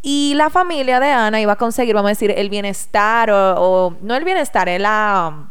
Y 0.00 0.34
la 0.34 0.48
familia 0.48 1.00
de 1.00 1.10
Ana 1.10 1.40
iba 1.40 1.54
a 1.54 1.56
conseguir, 1.56 1.94
vamos 1.94 2.08
a 2.08 2.10
decir, 2.10 2.32
el 2.36 2.50
bienestar 2.50 3.30
o, 3.30 3.54
o 3.56 3.96
no 4.00 4.14
el 4.14 4.24
bienestar, 4.24 4.68
es 4.68 4.80
la 4.80 5.50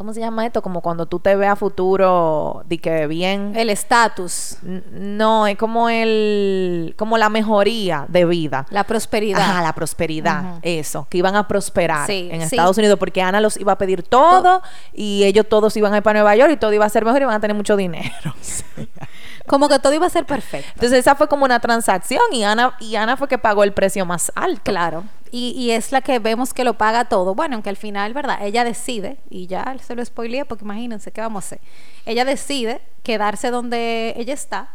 ¿Cómo 0.00 0.14
se 0.14 0.20
llama 0.20 0.46
esto? 0.46 0.62
Como 0.62 0.80
cuando 0.80 1.04
tú 1.04 1.20
te 1.20 1.36
ves 1.36 1.50
a 1.50 1.56
futuro, 1.56 2.62
de 2.66 2.78
que 2.78 3.06
bien. 3.06 3.52
El 3.54 3.68
estatus. 3.68 4.56
No, 4.62 5.46
es 5.46 5.58
como 5.58 5.90
el. 5.90 6.94
como 6.96 7.18
la 7.18 7.28
mejoría 7.28 8.06
de 8.08 8.24
vida. 8.24 8.64
La 8.70 8.84
prosperidad. 8.84 9.42
Ajá, 9.42 9.62
la 9.62 9.74
prosperidad. 9.74 10.54
Eso. 10.62 11.06
Que 11.10 11.18
iban 11.18 11.36
a 11.36 11.46
prosperar 11.46 12.10
en 12.10 12.40
Estados 12.40 12.78
Unidos. 12.78 12.98
Porque 12.98 13.20
Ana 13.20 13.42
los 13.42 13.58
iba 13.58 13.72
a 13.72 13.76
pedir 13.76 14.02
todo. 14.02 14.62
y 14.94 15.24
ellos 15.24 15.44
todos 15.46 15.76
iban 15.76 15.92
a 15.92 15.98
ir 15.98 16.02
para 16.02 16.20
Nueva 16.20 16.34
York 16.34 16.52
y 16.52 16.56
todo 16.56 16.72
iba 16.72 16.86
a 16.86 16.88
ser 16.88 17.04
mejor 17.04 17.20
y 17.20 17.24
iban 17.24 17.36
a 17.36 17.40
tener 17.40 17.54
mucho 17.54 17.76
dinero. 17.76 18.34
como 19.50 19.68
que 19.68 19.80
todo 19.80 19.92
iba 19.92 20.06
a 20.06 20.10
ser 20.10 20.26
perfecto. 20.26 20.70
Entonces 20.74 21.00
esa 21.00 21.16
fue 21.16 21.26
como 21.26 21.44
una 21.44 21.58
transacción 21.58 22.22
y 22.30 22.44
Ana, 22.44 22.76
y 22.78 22.94
Ana 22.94 23.16
fue 23.16 23.26
que 23.26 23.36
pagó 23.36 23.64
el 23.64 23.72
precio 23.72 24.06
más 24.06 24.30
alto. 24.36 24.62
Claro. 24.62 25.02
Y, 25.32 25.72
es 25.72 25.90
la 25.90 26.02
que 26.02 26.20
vemos 26.20 26.54
que 26.54 26.62
lo 26.62 26.74
paga 26.74 27.06
todo. 27.06 27.34
Bueno, 27.34 27.56
aunque 27.56 27.68
al 27.68 27.76
final, 27.76 28.14
¿verdad? 28.14 28.38
Ella 28.42 28.62
decide, 28.62 29.16
y 29.28 29.48
ya 29.48 29.76
se 29.84 29.96
lo 29.96 30.04
spoileé 30.04 30.44
porque 30.44 30.64
imagínense 30.64 31.10
qué 31.10 31.20
vamos 31.20 31.42
a 31.42 31.46
hacer. 31.46 31.60
Ella 32.06 32.24
decide 32.24 32.80
quedarse 33.02 33.50
donde 33.50 34.14
ella 34.16 34.34
está, 34.34 34.68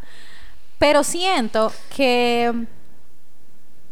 pero 0.78 1.06
siento 1.06 1.72
que 1.96 2.68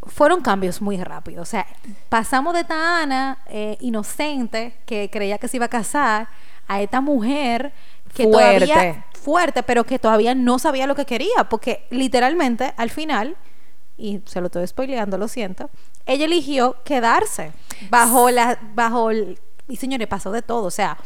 fueron 0.02 0.42
cambios 0.42 0.82
muy 0.82 1.02
rápidos. 1.02 1.48
O 1.48 1.50
sea, 1.50 1.66
pasamos 2.10 2.56
de 2.56 2.60
esta 2.60 3.02
Ana 3.02 3.38
eh, 3.48 3.78
inocente 3.80 4.76
que 4.86 5.10
creía 5.10 5.38
que 5.38 5.48
se 5.48 5.56
iba 5.56 5.68
a 5.68 5.70
casar 5.70 6.28
a 6.68 6.82
esta 6.82 7.00
mujer 7.00 7.72
que 8.14 8.24
fuerte. 8.24 8.68
todavía 8.68 9.06
fuerte, 9.24 9.64
pero 9.64 9.86
que 9.86 9.98
todavía 9.98 10.36
no 10.36 10.60
sabía 10.60 10.86
lo 10.86 10.96
que 10.96 11.06
quería, 11.06 11.50
porque 11.50 11.86
literalmente 11.90 12.74
al 12.78 12.90
final 12.90 13.38
y 13.98 14.22
se 14.26 14.42
lo 14.42 14.48
estoy 14.48 14.66
spoileando, 14.68 15.18
lo 15.18 15.28
siento, 15.28 15.70
ella 16.06 16.26
eligió 16.26 16.78
quedarse 16.84 17.52
bajo 17.90 18.30
la, 18.30 18.60
bajo 18.74 19.12
el, 19.12 19.40
y 19.68 19.78
señores, 19.78 20.08
pasó 20.08 20.32
de 20.32 20.42
todo, 20.42 20.66
o 20.66 20.72
sea, 20.72 20.98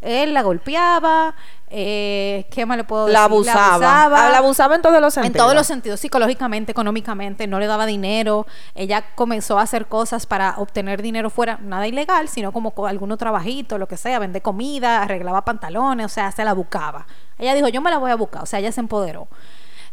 él 0.00 0.32
la 0.32 0.42
golpeaba, 0.42 1.34
eh, 1.68 2.46
¿qué 2.50 2.64
más 2.66 2.76
le 2.76 2.84
puedo 2.84 3.06
decir? 3.06 3.18
La 3.18 3.24
abusaba. 3.24 4.04
Ah, 4.04 4.30
La 4.30 4.38
abusaba 4.38 4.74
en 4.74 4.82
todos 4.82 5.00
los 5.00 5.16
En 5.16 5.24
sentidos. 5.24 5.44
todos 5.46 5.54
los 5.56 5.66
sentidos, 5.66 6.00
psicológicamente, 6.00 6.72
económicamente, 6.72 7.46
no 7.46 7.60
le 7.60 7.66
daba 7.66 7.86
dinero. 7.86 8.46
Ella 8.74 9.04
comenzó 9.14 9.58
a 9.58 9.62
hacer 9.62 9.86
cosas 9.86 10.26
para 10.26 10.54
obtener 10.58 11.02
dinero 11.02 11.28
fuera, 11.30 11.58
nada 11.62 11.86
ilegal, 11.86 12.28
sino 12.28 12.50
como 12.52 12.72
con 12.72 12.88
algunos 12.88 13.18
trabajitos, 13.18 13.78
lo 13.78 13.86
que 13.88 13.96
sea, 13.96 14.18
vender 14.18 14.42
comida, 14.42 15.02
arreglaba 15.02 15.44
pantalones, 15.44 16.06
o 16.06 16.08
sea, 16.08 16.32
se 16.32 16.44
la 16.44 16.54
buscaba. 16.54 17.06
Ella 17.38 17.54
dijo, 17.54 17.68
yo 17.68 17.80
me 17.80 17.90
la 17.90 17.98
voy 17.98 18.10
a 18.10 18.16
buscar, 18.16 18.42
o 18.42 18.46
sea, 18.46 18.58
ella 18.58 18.72
se 18.72 18.80
empoderó. 18.80 19.28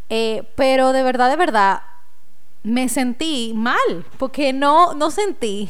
Eh, 0.08 0.50
pero 0.56 0.92
de 0.92 1.02
verdad, 1.02 1.28
de 1.28 1.36
verdad, 1.36 1.82
me 2.62 2.88
sentí 2.88 3.52
mal, 3.54 4.06
porque 4.18 4.52
no, 4.52 4.94
no 4.94 5.10
sentí, 5.10 5.68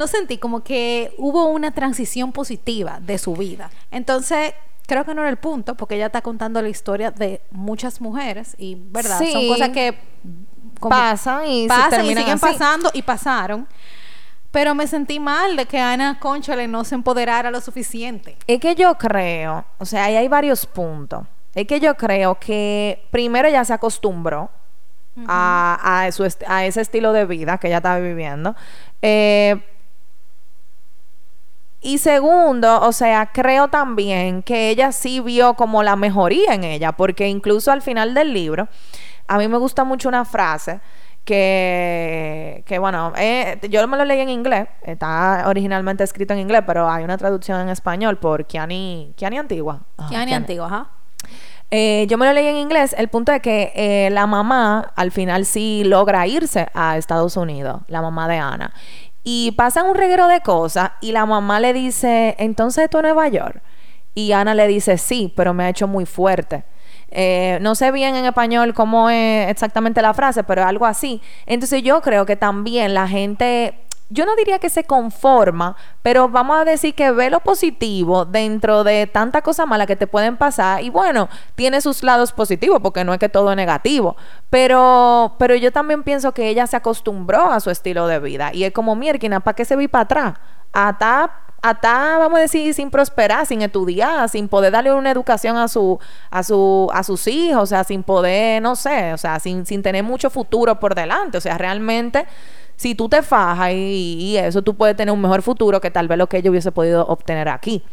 no 0.00 0.06
sentí 0.08 0.38
como 0.38 0.64
que 0.64 1.14
hubo 1.18 1.44
una 1.46 1.70
transición 1.70 2.32
positiva 2.32 2.98
de 3.00 3.18
su 3.18 3.34
vida. 3.34 3.70
Entonces, 3.92 4.54
creo 4.88 5.04
que 5.04 5.14
no 5.14 5.20
era 5.20 5.30
el 5.30 5.36
punto, 5.36 5.76
porque 5.76 5.94
ella 5.94 6.06
está 6.06 6.22
contando 6.22 6.60
la 6.60 6.68
historia 6.68 7.12
de 7.12 7.40
muchas 7.52 8.00
mujeres 8.00 8.56
y, 8.58 8.76
¿verdad? 8.90 9.18
Son 9.30 9.46
cosas 9.46 9.68
que 9.68 9.96
Pasan 10.80 11.46
y 11.46 11.62
se 11.64 11.68
pasan 11.68 11.86
y 11.86 11.90
terminan 11.90 12.22
siguen 12.24 12.34
así. 12.42 12.46
pasando 12.58 12.90
y 12.94 13.02
pasaron. 13.02 13.68
Pero 14.50 14.74
me 14.74 14.86
sentí 14.86 15.20
mal 15.20 15.54
de 15.56 15.66
que 15.66 15.78
Ana 15.78 16.18
Conchole 16.18 16.66
no 16.66 16.84
se 16.84 16.94
empoderara 16.94 17.50
lo 17.50 17.60
suficiente. 17.60 18.36
Es 18.46 18.58
que 18.60 18.74
yo 18.74 18.94
creo, 18.96 19.64
o 19.78 19.84
sea, 19.84 20.04
ahí 20.06 20.16
hay 20.16 20.26
varios 20.28 20.66
puntos. 20.66 21.24
Es 21.54 21.66
que 21.66 21.78
yo 21.80 21.94
creo 21.96 22.36
que 22.40 23.06
primero 23.10 23.46
ella 23.46 23.64
se 23.64 23.72
acostumbró 23.74 24.50
a, 25.28 26.02
a, 26.04 26.10
su 26.12 26.24
est- 26.24 26.42
a 26.48 26.64
ese 26.64 26.80
estilo 26.80 27.12
de 27.12 27.26
vida 27.26 27.58
que 27.58 27.66
ella 27.68 27.76
estaba 27.76 27.98
viviendo. 27.98 28.56
Eh, 29.02 29.62
y 31.80 31.98
segundo, 31.98 32.80
o 32.82 32.92
sea, 32.92 33.30
creo 33.32 33.68
también 33.68 34.42
que 34.42 34.70
ella 34.70 34.92
sí 34.92 35.20
vio 35.20 35.54
como 35.54 35.82
la 35.82 35.96
mejoría 35.96 36.54
en 36.54 36.64
ella, 36.64 36.92
porque 36.92 37.28
incluso 37.28 37.72
al 37.72 37.80
final 37.82 38.12
del 38.14 38.32
libro, 38.34 38.68
a 39.28 39.38
mí 39.38 39.48
me 39.48 39.56
gusta 39.58 39.84
mucho 39.84 40.08
una 40.08 40.24
frase 40.24 40.80
que, 41.24 42.64
que 42.66 42.78
bueno, 42.78 43.12
eh, 43.16 43.58
yo 43.70 43.86
me 43.88 43.96
lo 43.96 44.04
leí 44.04 44.20
en 44.20 44.28
inglés, 44.28 44.68
está 44.82 45.44
originalmente 45.46 46.04
escrito 46.04 46.32
en 46.34 46.40
inglés, 46.40 46.62
pero 46.66 46.88
hay 46.90 47.04
una 47.04 47.16
traducción 47.16 47.60
en 47.60 47.68
español 47.68 48.18
por 48.18 48.46
Kiani, 48.46 49.14
Kiani 49.16 49.38
Antigua. 49.38 49.80
Ah, 49.96 50.06
Kiani 50.08 50.34
Antigua, 50.34 50.66
ajá. 50.66 50.90
eh, 51.70 52.06
yo 52.08 52.18
me 52.18 52.26
lo 52.26 52.32
leí 52.32 52.46
en 52.46 52.56
inglés. 52.56 52.94
El 52.98 53.08
punto 53.08 53.32
es 53.32 53.40
que 53.40 53.72
eh, 53.74 54.10
la 54.10 54.26
mamá 54.26 54.92
al 54.96 55.12
final 55.12 55.44
sí 55.46 55.82
logra 55.84 56.26
irse 56.26 56.68
a 56.74 56.96
Estados 56.96 57.36
Unidos, 57.36 57.82
la 57.88 58.02
mamá 58.02 58.26
de 58.28 58.38
Ana. 58.38 58.72
Y 59.22 59.52
pasan 59.52 59.86
un 59.86 59.94
reguero 59.94 60.28
de 60.28 60.40
cosas 60.40 60.92
y 61.00 61.12
la 61.12 61.26
mamá 61.26 61.60
le 61.60 61.72
dice, 61.72 62.36
entonces 62.38 62.88
tú 62.88 62.98
a 62.98 63.02
Nueva 63.02 63.28
York. 63.28 63.62
Y 64.14 64.32
Ana 64.32 64.54
le 64.54 64.66
dice, 64.66 64.98
sí, 64.98 65.32
pero 65.36 65.54
me 65.54 65.64
ha 65.64 65.68
hecho 65.68 65.86
muy 65.86 66.06
fuerte. 66.06 66.64
Eh, 67.10 67.58
no 67.60 67.74
sé 67.74 67.90
bien 67.90 68.14
en 68.16 68.24
español 68.24 68.72
cómo 68.72 69.10
es 69.10 69.48
exactamente 69.50 70.00
la 70.02 70.14
frase, 70.14 70.44
pero 70.44 70.64
algo 70.64 70.86
así. 70.86 71.20
Entonces 71.46 71.82
yo 71.82 72.00
creo 72.00 72.24
que 72.26 72.36
también 72.36 72.94
la 72.94 73.08
gente, 73.08 73.86
yo 74.10 74.26
no 74.26 74.34
diría 74.34 74.58
que 74.58 74.68
se 74.68 74.84
conforma, 74.84 75.76
pero 76.02 76.28
vamos 76.28 76.58
a 76.58 76.64
decir 76.64 76.94
que 76.94 77.12
ve 77.12 77.30
lo 77.30 77.40
positivo 77.40 78.24
dentro 78.24 78.82
de 78.82 79.06
tanta 79.06 79.40
cosa 79.40 79.66
mala 79.66 79.86
que 79.86 79.96
te 79.96 80.08
pueden 80.08 80.36
pasar. 80.36 80.82
Y 80.82 80.90
bueno, 80.90 81.28
tiene 81.54 81.80
sus 81.80 82.02
lados 82.02 82.32
positivos, 82.32 82.80
porque 82.82 83.04
no 83.04 83.12
es 83.12 83.20
que 83.20 83.28
todo 83.28 83.50
es 83.50 83.56
negativo. 83.56 84.16
Pero, 84.50 85.36
pero 85.38 85.54
yo 85.54 85.70
también 85.72 86.02
pienso 86.02 86.32
que 86.32 86.48
ella 86.48 86.66
se 86.66 86.76
acostumbró 86.76 87.50
a 87.50 87.60
su 87.60 87.70
estilo 87.70 88.08
de 88.08 88.18
vida. 88.18 88.50
Y 88.52 88.64
es 88.64 88.72
como, 88.72 88.96
mierda, 88.96 89.40
¿para 89.40 89.54
qué 89.54 89.64
se 89.64 89.76
vi 89.76 89.86
para 89.86 90.02
atrás? 90.02 90.34
Hasta 90.72 91.30
hasta 91.62 92.16
vamos 92.18 92.38
a 92.38 92.42
decir 92.42 92.72
sin 92.72 92.90
prosperar, 92.90 93.44
sin 93.44 93.60
estudiar, 93.60 94.28
sin 94.30 94.48
poder 94.48 94.72
darle 94.72 94.92
una 94.94 95.10
educación 95.10 95.58
a 95.58 95.68
su 95.68 95.98
a 96.30 96.42
su 96.42 96.88
a 96.92 97.02
sus 97.02 97.26
hijos, 97.26 97.64
o 97.64 97.66
sea, 97.66 97.84
sin 97.84 98.02
poder, 98.02 98.62
no 98.62 98.76
sé, 98.76 99.12
o 99.12 99.18
sea, 99.18 99.38
sin, 99.40 99.66
sin 99.66 99.82
tener 99.82 100.02
mucho 100.02 100.30
futuro 100.30 100.80
por 100.80 100.94
delante, 100.94 101.36
o 101.36 101.40
sea, 101.40 101.58
realmente 101.58 102.26
si 102.80 102.94
tú 102.94 103.10
te 103.10 103.20
fajas 103.20 103.72
y, 103.74 104.38
eso 104.38 104.62
tú 104.62 104.74
puedes 104.74 104.96
tener 104.96 105.12
un 105.12 105.20
mejor 105.20 105.42
futuro 105.42 105.82
que 105.82 105.90
tal 105.90 106.08
vez 106.08 106.16
lo 106.16 106.28
que 106.28 106.38
ella 106.38 106.48
hubiese 106.48 106.72
podido 106.72 107.06
obtener 107.06 107.50
aquí 107.50 107.84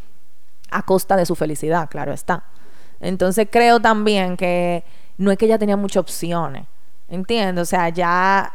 a 0.71 0.81
costa 0.81 1.17
de 1.17 1.25
su 1.25 1.35
felicidad, 1.35 1.89
claro 1.89 2.13
está. 2.13 2.45
Entonces 3.01 3.49
creo 3.51 3.81
también 3.81 4.37
que 4.37 4.85
no 5.17 5.29
es 5.29 5.37
que 5.37 5.45
ella 5.45 5.57
tenía 5.57 5.75
muchas 5.75 5.99
opciones, 5.99 6.67
¿entiendes? 7.09 7.63
O 7.63 7.65
sea, 7.65 7.89
ya 7.89 8.53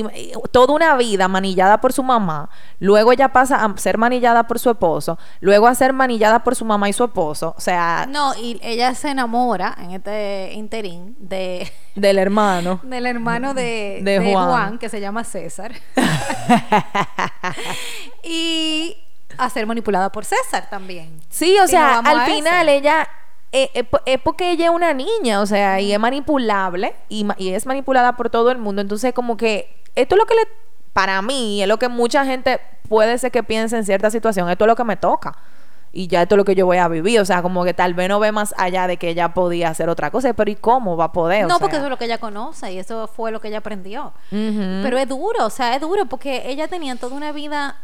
y- 0.00 0.06
y 0.16 0.32
toda 0.50 0.74
una 0.74 0.96
vida 0.96 1.28
manillada 1.28 1.80
por 1.80 1.92
su 1.92 2.02
mamá, 2.02 2.48
luego 2.78 3.12
ella 3.12 3.28
pasa 3.28 3.64
a 3.64 3.76
ser 3.78 3.98
manillada 3.98 4.46
por 4.46 4.58
su 4.58 4.70
esposo, 4.70 5.18
luego 5.40 5.66
a 5.66 5.74
ser 5.74 5.92
manillada 5.92 6.40
por 6.44 6.54
su 6.56 6.64
mamá 6.64 6.88
y 6.88 6.92
su 6.92 7.04
esposo, 7.04 7.54
o 7.56 7.60
sea, 7.60 8.06
No, 8.08 8.34
y 8.36 8.58
ella 8.62 8.94
se 8.94 9.10
enamora 9.10 9.76
en 9.80 9.92
este 9.92 10.52
interín 10.54 11.16
de 11.18 11.70
del 11.94 12.18
hermano. 12.18 12.80
del 12.82 13.06
hermano 13.06 13.54
de, 13.54 14.00
De 14.02 14.20
de 14.20 14.32
Juan. 14.32 14.48
Juan. 14.48 14.78
que 14.78 14.88
se 14.88 15.00
llama 15.00 15.24
César. 15.24 15.72
y 18.22 18.96
a 19.38 19.50
ser 19.50 19.66
manipulada 19.66 20.10
por 20.10 20.24
César 20.24 20.68
también. 20.70 21.20
Sí, 21.28 21.56
o 21.58 21.64
Si 21.64 21.70
sea, 21.72 21.98
al 21.98 22.22
final 22.22 22.68
ella 22.68 23.08
eh, 23.52 23.70
eh, 23.74 23.88
es 24.06 24.20
porque 24.20 24.50
ella 24.50 24.66
es 24.66 24.70
una 24.70 24.92
niña, 24.92 25.40
o 25.40 25.46
sea, 25.46 25.80
y 25.80 25.92
es 25.92 25.98
manipulable 25.98 26.96
y, 27.08 27.24
ma- 27.24 27.36
y 27.38 27.50
es 27.50 27.66
manipulada 27.66 28.16
por 28.16 28.30
todo 28.30 28.50
el 28.50 28.58
mundo. 28.58 28.82
Entonces, 28.82 29.12
como 29.14 29.36
que 29.36 29.84
esto 29.96 30.14
es 30.14 30.18
lo 30.18 30.26
que 30.26 30.34
le, 30.34 30.42
para 30.92 31.20
mí, 31.22 31.62
es 31.62 31.68
lo 31.68 31.78
que 31.78 31.88
mucha 31.88 32.24
gente 32.24 32.60
puede 32.88 33.18
ser 33.18 33.32
que 33.32 33.42
piense 33.42 33.76
en 33.76 33.84
cierta 33.84 34.10
situación, 34.10 34.48
esto 34.48 34.64
es 34.64 34.68
lo 34.68 34.76
que 34.76 34.84
me 34.84 34.96
toca. 34.96 35.36
Y 35.92 36.08
ya 36.08 36.20
esto 36.20 36.34
es 36.34 36.36
lo 36.36 36.44
que 36.44 36.54
yo 36.54 36.66
voy 36.66 36.76
a 36.76 36.88
vivir. 36.88 37.18
O 37.20 37.24
sea, 37.24 37.40
como 37.40 37.64
que 37.64 37.72
tal 37.72 37.94
vez 37.94 38.10
no 38.10 38.20
ve 38.20 38.30
más 38.30 38.54
allá 38.58 38.86
de 38.86 38.98
que 38.98 39.08
ella 39.08 39.32
podía 39.32 39.70
hacer 39.70 39.88
otra 39.88 40.10
cosa. 40.10 40.34
Pero 40.34 40.50
¿y 40.50 40.56
cómo 40.56 40.94
va 40.94 41.06
a 41.06 41.12
poder? 41.12 41.46
O 41.46 41.48
no, 41.48 41.58
porque 41.58 41.76
eso 41.76 41.86
es 41.86 41.90
lo 41.90 41.96
que 41.96 42.04
ella 42.04 42.18
conoce 42.18 42.70
y 42.72 42.78
eso 42.78 43.06
fue 43.06 43.32
lo 43.32 43.40
que 43.40 43.48
ella 43.48 43.58
aprendió. 43.58 44.12
Pero 44.28 44.98
es 44.98 45.08
duro, 45.08 45.46
o 45.46 45.50
sea, 45.50 45.74
es 45.74 45.80
duro 45.80 46.04
porque 46.04 46.42
ella 46.50 46.68
tenía 46.68 46.96
toda 46.96 47.16
una 47.16 47.32
vida 47.32 47.76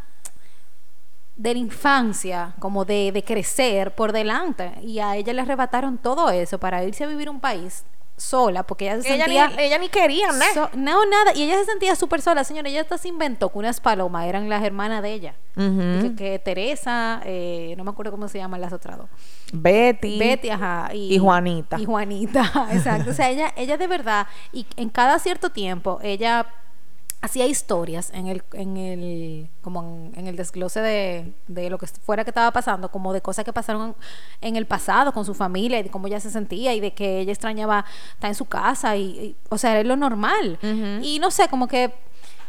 de 1.37 1.55
la 1.55 1.59
infancia, 1.59 2.53
como 2.59 2.85
de, 2.85 3.12
de 3.12 3.25
crecer 3.25 3.94
por 3.94 4.12
delante. 4.12 4.75
Y 4.83 4.98
a 4.98 5.16
ella 5.16 5.33
le 5.33 5.40
arrebataron 5.40 5.96
todo 5.96 6.29
eso 6.29 6.59
para 6.59 6.85
irse 6.85 7.05
a 7.05 7.07
vivir 7.07 7.31
un 7.31 7.40
país 7.40 7.85
sola, 8.22 8.62
porque 8.62 8.87
ella 8.87 9.02
se 9.02 9.14
ella, 9.14 9.24
sentía... 9.24 9.48
ni, 9.48 9.62
ella 9.62 9.78
ni 9.78 9.88
quería 9.88 10.28
nada. 10.28 10.54
So- 10.54 10.70
no, 10.74 11.04
nada. 11.06 11.35
Y 11.35 11.42
ella 11.42 11.58
se 11.58 11.64
sentía 11.66 11.96
súper 11.96 12.22
sola, 12.22 12.44
señora. 12.44 12.68
Ella 12.68 12.82
hasta 12.82 12.98
se 12.98 13.08
inventó 13.08 13.50
que 13.50 13.58
unas 13.58 13.80
palomas 13.80 14.26
eran 14.26 14.48
las 14.48 14.62
hermanas 14.62 15.02
de 15.02 15.12
ella. 15.12 15.35
Que, 15.54 16.14
que 16.16 16.38
Teresa, 16.38 17.20
eh, 17.24 17.74
no 17.76 17.85
me 17.85 17.90
acuerdo 17.90 18.11
cómo 18.11 18.28
se 18.28 18.38
llaman 18.38 18.61
las 18.61 18.72
otras 18.72 18.96
dos. 18.96 19.08
Betty. 19.52 20.18
Betty, 20.18 20.48
ajá. 20.48 20.88
y 20.94 21.18
Juanita. 21.18 21.78
Y 21.78 21.85
Juanita, 21.85 22.68
exacto. 22.72 23.11
O 23.11 23.14
sea, 23.14 23.28
ella, 23.30 23.52
ella 23.56 23.76
de 23.76 23.87
verdad, 23.87 24.26
y 24.52 24.66
en 24.76 24.88
cada 24.88 25.18
cierto 25.18 25.50
tiempo, 25.50 25.98
ella 26.02 26.46
hacía 27.22 27.46
historias 27.46 28.11
en 28.12 28.26
el, 28.26 28.42
en 28.52 28.76
el, 28.76 29.48
como 29.62 29.82
en, 29.82 30.12
en 30.16 30.26
el 30.26 30.37
desglose 30.37 30.80
de, 30.80 31.32
de 31.46 31.70
lo 31.70 31.78
que 31.78 31.87
fuera 31.87 32.24
que 32.24 32.30
estaba 32.30 32.50
pasando, 32.50 32.90
como 32.90 33.12
de 33.12 33.20
cosas 33.20 33.44
que 33.44 33.52
pasaron 33.52 33.94
en 34.40 34.56
el 34.56 34.66
pasado 34.66 35.12
con 35.12 35.24
su 35.24 35.32
familia 35.32 35.78
y 35.78 35.85
de 35.85 35.90
cómo 35.90 36.08
ella 36.08 36.20
se 36.20 36.30
sentía 36.30 36.74
y 36.74 36.80
de 36.80 36.92
que 36.92 37.20
ella 37.20 37.32
extrañaba 37.32 37.85
estar 38.14 38.28
en 38.28 38.35
su 38.35 38.46
casa 38.46 38.96
y, 38.96 39.02
y, 39.02 39.37
o 39.48 39.56
sea, 39.56 39.78
era 39.78 39.88
lo 39.88 39.96
normal. 39.96 40.58
Y 41.02 41.20
no 41.20 41.30
sé, 41.30 41.48
como 41.48 41.68
que 41.68 41.94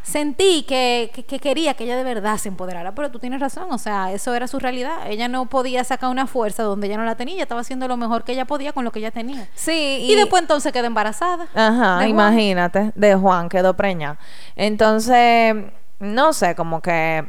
sentí 0.04 0.64
que, 0.68 1.12
que, 1.14 1.24
que 1.24 1.40
quería 1.40 1.74
que 1.74 1.86
ella 1.86 1.96
de 1.98 2.04
verdad 2.04 2.38
se 2.38 2.50
empoderara, 2.50 2.94
pero 2.94 3.10
tú 3.10 3.20
tienes 3.20 3.40
razón, 3.40 3.72
o 3.72 3.78
sea, 3.78 4.12
eso 4.12 4.36
era 4.36 4.48
su 4.48 4.60
realidad. 4.60 5.10
Ella 5.10 5.28
no 5.28 5.48
podía 5.48 5.84
sacar 5.84 6.10
una 6.10 6.28
fuerza 6.28 6.64
donde 6.64 6.88
ella 6.88 6.98
no 6.98 7.06
la 7.06 7.16
tenía, 7.16 7.36
ella 7.36 7.44
estaba 7.44 7.62
haciendo 7.62 7.88
lo 7.88 7.98
mejor 7.98 8.24
que 8.24 8.34
ella 8.34 8.46
podía 8.46 8.74
con 8.74 8.84
lo 8.84 8.92
que 8.92 9.00
ella 9.00 9.12
tenía. 9.12 9.50
Sí. 9.56 10.06
Y, 10.08 10.16
después 10.16 10.42
entonces 10.42 10.72
quedó 10.72 10.86
embarazada. 10.86 11.48
Ajá, 11.56 12.00
de 12.00 12.10
imagínate, 12.10 12.92
de 12.96 13.16
Juan 13.16 13.50
quedó 13.50 13.76
preñada. 13.76 14.20
Entonces, 14.56 15.56
no 16.00 16.34
sé, 16.34 16.54
como 16.56 16.82
que 16.82 17.28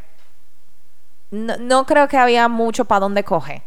no, 1.30 1.56
no 1.58 1.86
creo 1.86 2.08
que 2.08 2.18
había 2.18 2.48
mucho 2.48 2.84
para 2.84 3.00
dónde 3.00 3.24
coger 3.24 3.62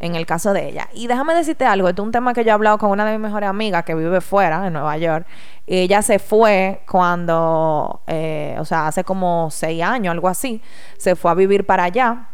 en 0.00 0.14
el 0.14 0.26
caso 0.26 0.52
de 0.52 0.68
ella. 0.68 0.88
Y 0.92 1.06
déjame 1.06 1.34
decirte 1.34 1.64
algo, 1.64 1.88
esto 1.88 2.02
es 2.02 2.06
un 2.06 2.12
tema 2.12 2.34
que 2.34 2.44
yo 2.44 2.50
he 2.50 2.52
hablado 2.52 2.78
con 2.78 2.90
una 2.90 3.04
de 3.04 3.12
mis 3.12 3.20
mejores 3.20 3.48
amigas 3.48 3.84
que 3.84 3.94
vive 3.94 4.20
fuera, 4.20 4.66
en 4.66 4.72
Nueva 4.72 4.96
York. 4.98 5.26
Ella 5.66 6.02
se 6.02 6.18
fue 6.18 6.82
cuando, 6.88 8.02
eh, 8.06 8.56
o 8.58 8.64
sea, 8.64 8.88
hace 8.88 9.04
como 9.04 9.48
seis 9.50 9.82
años, 9.82 10.12
algo 10.12 10.28
así, 10.28 10.60
se 10.98 11.16
fue 11.16 11.30
a 11.30 11.34
vivir 11.34 11.64
para 11.66 11.84
allá. 11.84 12.28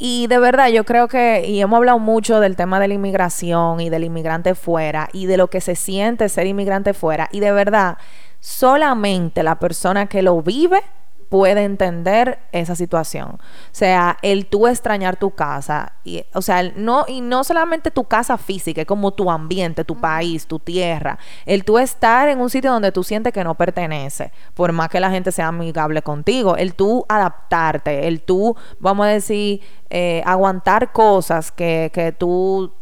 Y 0.00 0.28
de 0.28 0.38
verdad, 0.38 0.68
yo 0.68 0.84
creo 0.84 1.08
que, 1.08 1.44
y 1.46 1.60
hemos 1.60 1.78
hablado 1.78 1.98
mucho 1.98 2.38
del 2.38 2.54
tema 2.54 2.78
de 2.78 2.86
la 2.86 2.94
inmigración 2.94 3.80
y 3.80 3.90
del 3.90 4.04
inmigrante 4.04 4.54
fuera 4.54 5.08
y 5.12 5.26
de 5.26 5.36
lo 5.36 5.48
que 5.48 5.60
se 5.60 5.74
siente 5.74 6.28
ser 6.28 6.46
inmigrante 6.46 6.94
fuera. 6.94 7.28
Y 7.32 7.40
de 7.40 7.50
verdad, 7.50 7.98
solamente 8.38 9.42
la 9.42 9.58
persona 9.58 10.06
que 10.06 10.22
lo 10.22 10.40
vive 10.40 10.82
puede 11.28 11.64
entender 11.64 12.38
esa 12.52 12.74
situación. 12.74 13.28
O 13.32 13.38
sea, 13.72 14.16
el 14.22 14.46
tú 14.46 14.66
extrañar 14.66 15.16
tu 15.16 15.30
casa, 15.30 15.92
y, 16.04 16.24
o 16.34 16.42
sea, 16.42 16.60
el 16.60 16.72
no, 16.76 17.04
y 17.06 17.20
no 17.20 17.44
solamente 17.44 17.90
tu 17.90 18.04
casa 18.04 18.38
física, 18.38 18.80
es 18.80 18.86
como 18.86 19.12
tu 19.12 19.30
ambiente, 19.30 19.84
tu 19.84 20.00
país, 20.00 20.46
tu 20.46 20.58
tierra. 20.58 21.18
El 21.44 21.64
tú 21.64 21.78
estar 21.78 22.28
en 22.28 22.40
un 22.40 22.50
sitio 22.50 22.72
donde 22.72 22.92
tú 22.92 23.04
sientes 23.04 23.32
que 23.32 23.44
no 23.44 23.54
pertenece, 23.54 24.32
por 24.54 24.72
más 24.72 24.88
que 24.88 25.00
la 25.00 25.10
gente 25.10 25.32
sea 25.32 25.48
amigable 25.48 26.02
contigo. 26.02 26.56
El 26.56 26.74
tú 26.74 27.04
adaptarte, 27.08 28.08
el 28.08 28.22
tú, 28.22 28.56
vamos 28.78 29.06
a 29.06 29.10
decir, 29.10 29.60
eh, 29.90 30.22
aguantar 30.24 30.92
cosas 30.92 31.52
que, 31.52 31.90
que 31.92 32.12
tú 32.12 32.72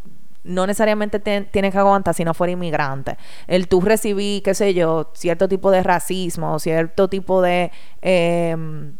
no 0.46 0.66
necesariamente 0.66 1.18
te- 1.20 1.42
tienes 1.42 1.72
que 1.72 1.78
aguantar 1.78 2.14
si 2.14 2.24
no 2.24 2.32
fuera 2.34 2.52
inmigrante. 2.52 3.16
El 3.46 3.68
tú 3.68 3.80
recibir, 3.80 4.42
qué 4.42 4.54
sé 4.54 4.72
yo, 4.74 5.10
cierto 5.14 5.48
tipo 5.48 5.70
de 5.70 5.82
racismo, 5.82 6.58
cierto 6.58 7.08
tipo 7.08 7.42
de... 7.42 7.70
em, 8.02 8.96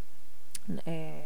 eh, 0.85 1.23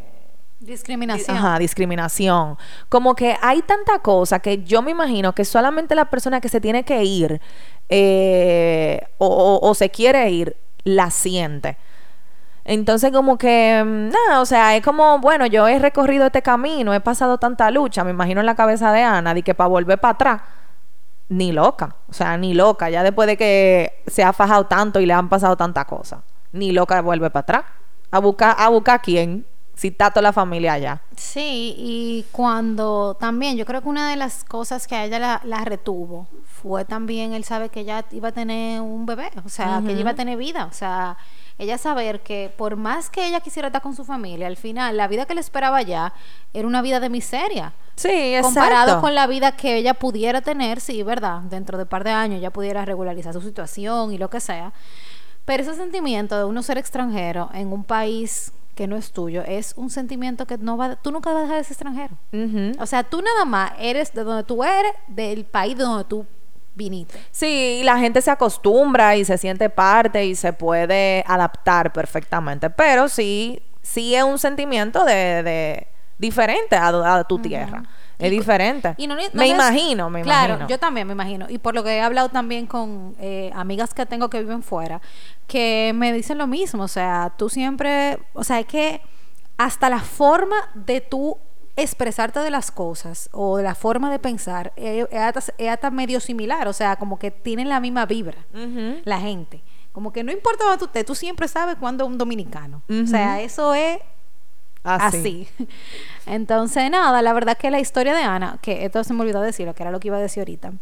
Discriminación. 0.60 1.36
Ajá, 1.36 1.58
discriminación. 1.58 2.58
Como 2.90 3.14
que 3.14 3.34
hay 3.40 3.62
tanta 3.62 4.00
cosa 4.00 4.40
que 4.40 4.62
yo 4.62 4.82
me 4.82 4.90
imagino 4.90 5.34
que 5.34 5.46
solamente 5.46 5.94
la 5.94 6.10
persona 6.10 6.40
que 6.42 6.50
se 6.50 6.60
tiene 6.60 6.84
que 6.84 7.02
ir 7.02 7.40
eh, 7.88 9.00
o, 9.18 9.26
o- 9.26 9.68
o 9.68 9.74
se 9.74 9.90
quiere 9.90 10.30
ir 10.30 10.56
la 10.84 11.10
siente. 11.10 11.76
Entonces 12.70 13.10
como 13.10 13.36
que, 13.36 13.82
mm, 13.84 14.10
nada, 14.10 14.40
o 14.40 14.46
sea, 14.46 14.76
es 14.76 14.84
como, 14.84 15.18
bueno, 15.18 15.44
yo 15.46 15.66
he 15.66 15.80
recorrido 15.80 16.26
este 16.26 16.40
camino, 16.40 16.94
he 16.94 17.00
pasado 17.00 17.36
tanta 17.36 17.68
lucha, 17.72 18.04
me 18.04 18.12
imagino 18.12 18.38
en 18.38 18.46
la 18.46 18.54
cabeza 18.54 18.92
de 18.92 19.02
Ana, 19.02 19.34
de 19.34 19.42
que 19.42 19.56
para 19.56 19.66
volver 19.66 19.98
para 19.98 20.12
atrás, 20.12 20.42
ni 21.28 21.50
loca, 21.50 21.96
o 22.08 22.12
sea, 22.12 22.36
ni 22.36 22.54
loca, 22.54 22.88
ya 22.88 23.02
después 23.02 23.26
de 23.26 23.36
que 23.36 24.04
se 24.06 24.22
ha 24.22 24.32
fajado 24.32 24.66
tanto 24.66 25.00
y 25.00 25.06
le 25.06 25.12
han 25.14 25.28
pasado 25.28 25.56
tantas 25.56 25.84
cosas, 25.86 26.20
ni 26.52 26.70
loca 26.70 27.00
vuelve 27.00 27.28
para 27.30 27.40
atrás. 27.40 27.64
A 28.12 28.20
buscar, 28.20 28.54
a 28.56 28.68
buscar 28.68 29.02
quién, 29.02 29.44
si 29.74 29.88
está 29.88 30.10
toda 30.10 30.22
la 30.22 30.32
familia 30.32 30.74
allá. 30.74 31.02
Sí, 31.16 31.74
y 31.78 32.26
cuando 32.32 33.16
también, 33.18 33.56
yo 33.56 33.64
creo 33.64 33.82
que 33.82 33.88
una 33.88 34.10
de 34.10 34.16
las 34.16 34.44
cosas 34.44 34.86
que 34.86 34.96
a 34.96 35.04
ella 35.04 35.18
la, 35.18 35.40
la 35.44 35.64
retuvo 35.64 36.28
fue 36.44 36.84
también 36.84 37.32
el 37.32 37.44
saber 37.44 37.70
que 37.70 37.80
ella 37.80 38.04
iba 38.10 38.28
a 38.28 38.32
tener 38.32 38.80
un 38.80 39.06
bebé, 39.06 39.30
o 39.44 39.48
sea, 39.48 39.80
que 39.84 39.92
ella 39.92 40.00
iba 40.00 40.10
a 40.10 40.14
tener 40.14 40.36
vida, 40.36 40.66
o 40.66 40.72
sea, 40.72 41.16
ella 41.58 41.78
saber 41.78 42.20
que 42.20 42.52
por 42.56 42.76
más 42.76 43.08
que 43.08 43.26
ella 43.26 43.40
quisiera 43.40 43.68
estar 43.68 43.82
con 43.82 43.94
su 43.94 44.04
familia, 44.04 44.46
al 44.46 44.56
final 44.56 44.96
la 44.96 45.08
vida 45.08 45.26
que 45.26 45.34
le 45.34 45.40
esperaba 45.40 45.78
allá 45.78 46.12
era 46.52 46.66
una 46.66 46.82
vida 46.82 47.00
de 47.00 47.08
miseria. 47.08 47.72
Sí, 47.96 48.08
exacto. 48.08 48.60
Comparado 48.60 49.00
con 49.00 49.14
la 49.14 49.26
vida 49.26 49.52
que 49.52 49.76
ella 49.76 49.94
pudiera 49.94 50.40
tener, 50.40 50.80
sí, 50.80 51.02
¿verdad? 51.02 51.40
Dentro 51.42 51.78
de 51.78 51.84
un 51.84 51.88
par 51.88 52.04
de 52.04 52.10
años 52.10 52.38
ella 52.38 52.50
pudiera 52.50 52.84
regularizar 52.84 53.32
su 53.32 53.40
situación 53.40 54.12
y 54.12 54.18
lo 54.18 54.28
que 54.30 54.40
sea. 54.40 54.72
Pero 55.44 55.62
ese 55.62 55.74
sentimiento 55.74 56.36
de 56.38 56.44
uno 56.44 56.62
ser 56.62 56.78
extranjero 56.78 57.50
en 57.52 57.72
un 57.72 57.84
país 57.84 58.52
que 58.80 58.86
no 58.86 58.96
es 58.96 59.12
tuyo 59.12 59.42
es 59.46 59.74
un 59.76 59.90
sentimiento 59.90 60.46
que 60.46 60.56
no 60.56 60.78
va, 60.78 60.96
tú 60.96 61.12
nunca 61.12 61.30
vas 61.34 61.40
a 61.40 61.42
dejar 61.42 61.58
de 61.58 61.64
ser 61.64 61.72
extranjero. 61.72 62.16
Ujú. 62.32 62.82
O 62.82 62.86
sea, 62.86 63.02
tú 63.02 63.20
nada 63.20 63.44
más 63.44 63.72
eres 63.78 64.14
de 64.14 64.24
donde 64.24 64.42
tú 64.42 64.64
eres, 64.64 64.92
del 65.06 65.44
país 65.44 65.76
de 65.76 65.84
donde 65.84 66.04
tú 66.04 66.24
viniste. 66.74 67.20
Sí, 67.30 67.82
la 67.84 67.98
gente 67.98 68.22
se 68.22 68.30
acostumbra 68.30 69.16
y 69.16 69.26
se 69.26 69.36
siente 69.36 69.68
parte 69.68 70.24
y 70.24 70.34
se 70.34 70.54
puede 70.54 71.22
adaptar 71.26 71.92
perfectamente, 71.92 72.70
pero 72.70 73.10
sí, 73.10 73.62
sí 73.82 74.14
es 74.14 74.24
un 74.24 74.38
sentimiento 74.38 75.04
de, 75.04 75.42
de 75.42 75.86
diferente 76.16 76.74
a, 76.74 77.18
a 77.18 77.24
tu 77.24 77.38
tierra. 77.38 77.82
Es 78.24 78.30
diferente. 78.30 78.94
Y 78.96 79.06
no- 79.06 79.14
no 79.16 79.20
me 79.34 79.48
imagino, 79.48 80.10
me 80.10 80.22
claro, 80.22 80.54
imagino. 80.54 80.68
yo 80.68 80.78
también 80.78 81.06
me 81.06 81.12
imagino. 81.14 81.46
Y 81.48 81.58
por 81.58 81.74
lo 81.74 81.82
que 81.84 81.96
he 81.96 82.00
hablado 82.00 82.28
también 82.28 82.66
con 82.66 83.14
eh, 83.18 83.50
amigas 83.54 83.94
que 83.94 84.06
tengo 84.06 84.28
que 84.30 84.40
viven 84.40 84.62
fuera, 84.62 85.00
que 85.46 85.92
me 85.94 86.12
dicen 86.12 86.38
lo 86.38 86.46
mismo. 86.46 86.82
O 86.84 86.88
sea, 86.88 87.32
tú 87.36 87.48
siempre, 87.48 88.18
o 88.34 88.44
sea, 88.44 88.60
es 88.60 88.66
que 88.66 89.00
hasta 89.56 89.88
la 89.90 90.00
forma 90.00 90.56
de 90.74 91.00
tú 91.00 91.36
expresarte 91.76 92.40
de 92.40 92.50
las 92.50 92.70
cosas 92.70 93.28
o 93.32 93.56
de 93.56 93.62
la 93.62 93.74
forma 93.74 94.10
de 94.10 94.18
pensar 94.18 94.72
eh, 94.76 95.06
es 95.10 95.18
hasta, 95.20 95.52
es 95.56 95.68
hasta 95.70 95.90
medio 95.90 96.20
similar. 96.20 96.68
O 96.68 96.72
sea, 96.72 96.96
como 96.96 97.18
que 97.18 97.30
tienen 97.30 97.68
la 97.68 97.80
misma 97.80 98.06
vibra 98.06 98.46
la 99.04 99.20
gente. 99.20 99.62
Como 99.92 100.12
que 100.12 100.22
no 100.22 100.30
importa 100.30 100.64
dónde 100.64 100.78
tú 100.78 100.84
estés, 100.86 101.04
tú 101.04 101.14
siempre 101.14 101.48
sabes 101.48 101.76
cuándo 101.76 102.06
un 102.06 102.16
dominicano. 102.16 102.82
O 102.88 103.06
sea, 103.06 103.40
eso 103.40 103.74
es 103.74 103.98
Así. 104.84 105.48
así. 105.56 105.68
Entonces, 106.26 106.90
nada, 106.90 107.22
la 107.22 107.32
verdad 107.32 107.56
que 107.56 107.70
la 107.70 107.80
historia 107.80 108.14
de 108.14 108.22
Ana, 108.22 108.58
que 108.62 108.84
esto 108.84 109.02
se 109.04 109.12
me 109.12 109.22
olvidó 109.22 109.40
decirlo, 109.40 109.74
que 109.74 109.82
era 109.82 109.90
lo 109.90 110.00
que 110.00 110.08
iba 110.08 110.16
a 110.16 110.20
decir 110.20 110.40
ahorita, 110.40 110.72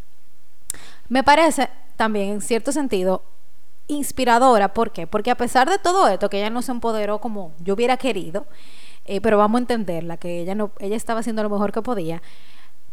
me 1.08 1.22
parece 1.22 1.68
también, 1.96 2.30
en 2.30 2.40
cierto 2.40 2.72
sentido, 2.72 3.22
inspiradora. 3.88 4.72
¿Por 4.74 4.92
qué? 4.92 5.06
Porque 5.06 5.30
a 5.30 5.36
pesar 5.36 5.68
de 5.68 5.78
todo 5.78 6.08
esto, 6.08 6.28
que 6.28 6.38
ella 6.38 6.50
no 6.50 6.62
se 6.62 6.72
empoderó 6.72 7.18
como 7.18 7.52
yo 7.60 7.74
hubiera 7.74 7.96
querido, 7.96 8.46
eh, 9.04 9.20
pero 9.20 9.38
vamos 9.38 9.58
a 9.58 9.62
entenderla, 9.62 10.16
que 10.18 10.40
ella, 10.40 10.54
no, 10.54 10.70
ella 10.78 10.96
estaba 10.96 11.20
haciendo 11.20 11.42
lo 11.42 11.50
mejor 11.50 11.72
que 11.72 11.82
podía, 11.82 12.22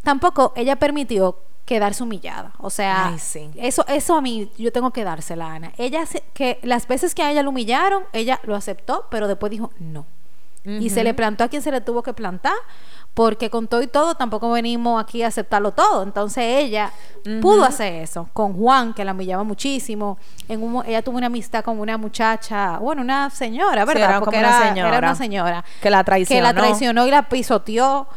tampoco 0.04 0.54
ella 0.56 0.78
permitió 0.78 1.38
quedarse 1.66 2.04
humillada. 2.04 2.54
O 2.60 2.70
sea, 2.70 3.10
Ay, 3.10 3.20
sí. 3.20 3.52
eso, 3.56 3.86
eso 3.88 4.16
a 4.16 4.22
mí 4.22 4.50
yo 4.58 4.72
tengo 4.72 4.92
que 4.92 5.04
dársela, 5.04 5.54
Ana. 5.54 5.74
Ella, 5.78 6.06
que 6.34 6.60
las 6.64 6.88
veces 6.88 7.14
que 7.14 7.24
a 7.24 7.32
ella 7.32 7.44
lo 7.44 7.50
humillaron, 7.50 8.04
ella 8.14 8.40
lo 8.44 8.56
aceptó, 8.56 9.08
pero 9.12 9.28
después 9.28 9.50
dijo 9.50 9.72
no. 9.80 10.06
Y 10.66 10.90
se 10.90 11.04
le 11.04 11.14
plantó 11.14 11.44
a 11.44 11.48
quien 11.48 11.62
se 11.62 11.72
le 11.72 11.80
tuvo 11.80 12.02
que 12.02 12.12
plantar, 12.14 12.56
porque 13.14 13.50
con 13.50 13.68
todo 13.68 13.82
y 13.82 13.88
todo 13.88 14.16
tampoco 14.16 14.52
venimos 14.52 15.02
aquí 15.02 15.22
a 15.24 15.28
aceptarlo 15.28 15.72
todo. 15.72 16.02
Entonces 16.04 16.44
ella 16.64 16.92
pudo 17.42 17.64
hacer 17.64 17.94
eso 17.94 18.28
con 18.34 18.54
Juan, 18.54 18.94
que 18.94 19.06
la 19.06 19.12
humillaba 19.14 19.44
muchísimo. 19.44 20.18
En 20.50 20.64
un 20.64 20.72
mo- 20.74 20.84
ella 20.84 21.02
tuvo 21.02 21.18
una 21.18 21.28
amistad 21.28 21.64
con 21.64 21.80
una 21.80 21.98
muchacha, 21.98 22.78
bueno, 22.80 23.02
una 23.04 23.30
señora, 23.30 23.86
¿verdad? 23.86 24.10
era 24.10 24.20
porque 24.20 24.38
como 24.38 24.48
una 24.48 24.58
era, 24.58 24.68
señora. 24.70 24.90
era 24.98 25.08
una 25.08 25.16
señora 25.16 25.66
Que 25.82 25.90
la 25.90 26.00
que 26.00 26.04
traicionó. 26.06 26.42
la 26.44 26.54
traicionó 26.54 27.08
y 27.08 27.12
la 27.12 27.30
pisoteó. 27.30 28.08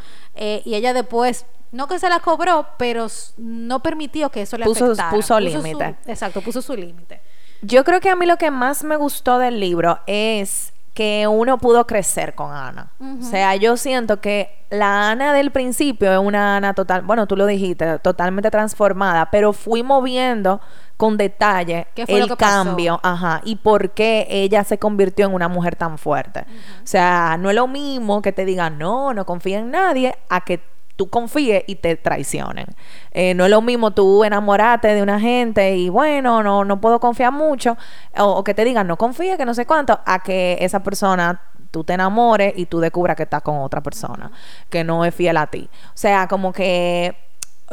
eh, 0.40 0.62
y 0.64 0.74
ella 0.74 0.92
después, 0.94 1.44
no 1.72 1.86
que 1.86 1.98
se 1.98 2.08
la 2.08 2.20
cobró, 2.20 2.66
pero 2.78 3.08
no 3.36 3.80
permitió 3.82 4.30
que 4.30 4.42
eso 4.42 4.56
le 4.56 4.64
Puso- 4.64 4.86
afectara. 4.86 5.10
puso 5.10 5.38
límite. 5.38 5.96
exacto, 6.06 6.40
puso 6.40 6.62
su 6.62 6.74
límite. 6.74 7.20
Yo 7.60 7.84
creo 7.84 8.00
que 8.00 8.08
a 8.08 8.16
mí 8.16 8.24
lo 8.24 8.36
que 8.36 8.50
más 8.52 8.84
me 8.84 8.96
gustó 8.96 9.38
del 9.38 9.58
libro 9.60 9.98
es 10.06 10.72
que 10.98 11.28
uno 11.28 11.58
pudo 11.58 11.86
crecer 11.86 12.34
con 12.34 12.52
Ana. 12.52 12.90
O 13.20 13.22
sea, 13.22 13.54
yo 13.54 13.76
siento 13.76 14.20
que 14.20 14.64
la 14.68 15.12
Ana 15.12 15.32
del 15.32 15.52
principio 15.52 16.10
es 16.12 16.18
una 16.18 16.56
Ana 16.56 16.74
total, 16.74 17.02
bueno, 17.02 17.28
tú 17.28 17.36
lo 17.36 17.46
dijiste, 17.46 18.00
totalmente 18.00 18.50
transformada, 18.50 19.30
pero 19.30 19.52
fuimos 19.52 20.02
viendo 20.02 20.60
con 20.96 21.16
detalle 21.16 21.86
¿Qué 21.94 22.04
fue 22.04 22.18
lo 22.18 22.24
el 22.24 22.30
pasó? 22.30 22.64
cambio, 22.64 22.98
ajá, 23.04 23.42
y 23.44 23.54
por 23.54 23.90
qué 23.90 24.26
ella 24.28 24.64
se 24.64 24.78
convirtió 24.78 25.26
en 25.26 25.34
una 25.34 25.46
mujer 25.46 25.76
tan 25.76 25.98
fuerte. 25.98 26.40
O 26.82 26.86
sea, 26.86 27.36
no 27.38 27.48
es 27.48 27.54
lo 27.54 27.68
mismo 27.68 28.20
que 28.20 28.32
te 28.32 28.44
digan, 28.44 28.76
no, 28.76 29.14
no 29.14 29.24
confía 29.24 29.60
en 29.60 29.70
nadie, 29.70 30.16
a 30.28 30.40
que 30.40 30.60
tú 30.98 31.08
confíes 31.08 31.62
y 31.68 31.76
te 31.76 31.94
traicionen. 31.94 32.66
Eh, 33.12 33.32
no 33.34 33.44
es 33.44 33.50
lo 33.50 33.62
mismo 33.62 33.92
tú 33.92 34.24
enamorarte 34.24 34.88
de 34.88 35.00
una 35.00 35.20
gente 35.20 35.76
y 35.76 35.88
bueno, 35.88 36.42
no, 36.42 36.64
no 36.64 36.80
puedo 36.80 36.98
confiar 36.98 37.32
mucho, 37.32 37.78
o, 38.18 38.42
que 38.42 38.52
te 38.52 38.64
digan 38.64 38.88
no 38.88 38.96
confíe, 38.96 39.36
que 39.36 39.44
no 39.44 39.54
sé 39.54 39.64
cuánto, 39.64 40.00
a 40.04 40.18
que 40.18 40.58
esa 40.60 40.82
persona 40.82 41.40
tú 41.70 41.84
te 41.84 41.92
enamores 41.92 42.52
y 42.56 42.66
tú 42.66 42.80
descubras 42.80 43.16
que 43.16 43.22
está 43.22 43.40
con 43.40 43.58
otra 43.58 43.80
persona, 43.80 44.32
que 44.68 44.82
no 44.82 45.04
es 45.04 45.14
fiel 45.14 45.36
a 45.36 45.46
ti. 45.46 45.70
O 45.94 45.96
sea, 45.96 46.26
como 46.26 46.52
que 46.52 47.16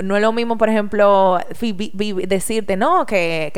no 0.04 0.16
es 0.16 0.22
lo 0.22 0.32
mismo, 0.32 0.60
por 0.60 0.70
ejemplo, 0.70 1.40
decirte, 2.28 2.78
no, 2.78 3.08
que, 3.08 3.52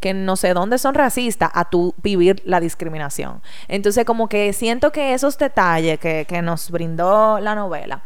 que, 0.00 0.14
no 0.14 0.36
sé 0.36 0.54
dónde 0.54 0.78
son 0.78 0.94
racistas, 0.94 1.50
a 1.52 1.68
tú 1.68 1.94
vivir 2.02 2.40
la 2.46 2.60
discriminación. 2.60 3.42
Entonces, 3.68 4.06
como 4.06 4.30
que 4.30 4.54
siento 4.54 4.90
que 4.90 5.12
esos 5.12 5.36
detalles 5.36 5.98
que, 5.98 6.24
que 6.26 6.40
nos 6.40 6.70
brindó 6.70 7.40
la 7.40 7.54
novela 7.54 8.04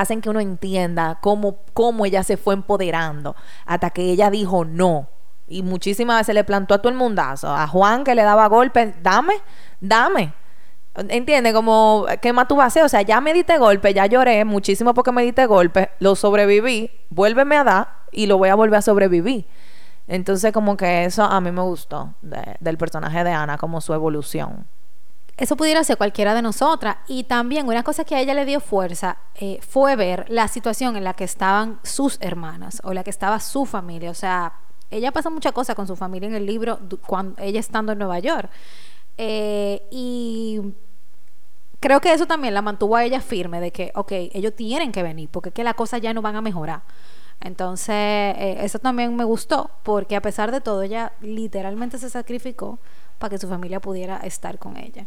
hacen 0.00 0.20
que 0.20 0.30
uno 0.30 0.40
entienda 0.40 1.18
cómo, 1.20 1.56
cómo 1.72 2.06
ella 2.06 2.22
se 2.22 2.36
fue 2.36 2.54
empoderando 2.54 3.34
hasta 3.64 3.90
que 3.90 4.02
ella 4.02 4.30
dijo 4.30 4.64
no. 4.64 5.08
Y 5.48 5.62
muchísimas 5.62 6.18
veces 6.20 6.34
le 6.34 6.44
plantó 6.44 6.74
a 6.74 6.78
todo 6.78 6.88
el 6.90 6.98
mundazo. 6.98 7.48
A 7.48 7.66
Juan 7.68 8.02
que 8.04 8.14
le 8.14 8.22
daba 8.22 8.46
golpes, 8.48 8.94
dame, 9.02 9.34
dame. 9.80 10.32
¿Entiendes? 10.96 11.52
Como, 11.52 12.06
¿qué 12.22 12.32
más 12.32 12.48
tú 12.48 12.56
vas 12.56 12.64
a 12.64 12.66
hacer? 12.68 12.84
O 12.84 12.88
sea, 12.88 13.02
ya 13.02 13.20
me 13.20 13.32
diste 13.34 13.58
golpe, 13.58 13.92
ya 13.92 14.06
lloré 14.06 14.44
muchísimo 14.44 14.94
porque 14.94 15.12
me 15.12 15.22
diste 15.22 15.44
golpe, 15.46 15.90
lo 16.00 16.16
sobreviví, 16.16 16.90
vuélveme 17.10 17.56
a 17.56 17.64
dar 17.64 17.88
y 18.12 18.26
lo 18.26 18.38
voy 18.38 18.48
a 18.48 18.54
volver 18.54 18.78
a 18.78 18.82
sobrevivir. 18.82 19.46
Entonces, 20.08 20.52
como 20.52 20.76
que 20.76 21.04
eso 21.04 21.22
a 21.24 21.40
mí 21.40 21.50
me 21.52 21.60
gustó 21.62 22.14
de- 22.22 22.56
del 22.60 22.78
personaje 22.78 23.24
de 23.24 23.30
Ana, 23.32 23.58
como 23.58 23.80
su 23.80 23.92
evolución. 23.92 24.66
Eso 25.36 25.54
pudiera 25.56 25.84
ser 25.84 25.98
cualquiera 25.98 26.34
de 26.34 26.42
nosotras. 26.42 26.96
Y 27.08 27.24
también 27.24 27.68
una 27.68 27.82
cosa 27.82 28.04
que 28.04 28.14
a 28.14 28.20
ella 28.20 28.34
le 28.34 28.44
dio 28.44 28.60
fuerza 28.60 29.18
eh, 29.34 29.58
fue 29.66 29.96
ver 29.96 30.24
la 30.28 30.48
situación 30.48 30.96
en 30.96 31.04
la 31.04 31.14
que 31.14 31.24
estaban 31.24 31.78
sus 31.82 32.16
hermanas 32.20 32.80
o 32.84 32.94
la 32.94 33.04
que 33.04 33.10
estaba 33.10 33.38
su 33.40 33.66
familia. 33.66 34.10
O 34.10 34.14
sea, 34.14 34.54
ella 34.90 35.12
pasa 35.12 35.28
muchas 35.28 35.52
cosas 35.52 35.76
con 35.76 35.86
su 35.86 35.96
familia 35.96 36.28
en 36.28 36.34
el 36.34 36.46
libro 36.46 36.78
cuando 37.06 37.40
ella 37.42 37.60
estando 37.60 37.92
en 37.92 37.98
Nueva 37.98 38.18
York. 38.18 38.50
Eh, 39.18 39.82
y 39.90 40.60
creo 41.80 42.00
que 42.00 42.12
eso 42.12 42.26
también 42.26 42.54
la 42.54 42.62
mantuvo 42.62 42.96
a 42.96 43.04
ella 43.04 43.20
firme 43.20 43.60
de 43.60 43.72
que, 43.72 43.92
ok, 43.94 44.12
ellos 44.32 44.54
tienen 44.54 44.90
que 44.90 45.02
venir 45.02 45.28
porque 45.30 45.50
es 45.50 45.54
que 45.54 45.64
las 45.64 45.74
cosas 45.74 46.00
ya 46.00 46.14
no 46.14 46.22
van 46.22 46.36
a 46.36 46.40
mejorar. 46.40 46.82
Entonces, 47.40 47.94
eh, 47.94 48.58
eso 48.62 48.78
también 48.78 49.14
me 49.14 49.24
gustó 49.24 49.70
porque 49.82 50.16
a 50.16 50.22
pesar 50.22 50.50
de 50.50 50.62
todo, 50.62 50.82
ella 50.82 51.12
literalmente 51.20 51.98
se 51.98 52.08
sacrificó 52.08 52.78
para 53.18 53.30
que 53.30 53.38
su 53.38 53.48
familia 53.48 53.80
pudiera 53.80 54.18
estar 54.18 54.58
con 54.58 54.76
ella. 54.76 55.06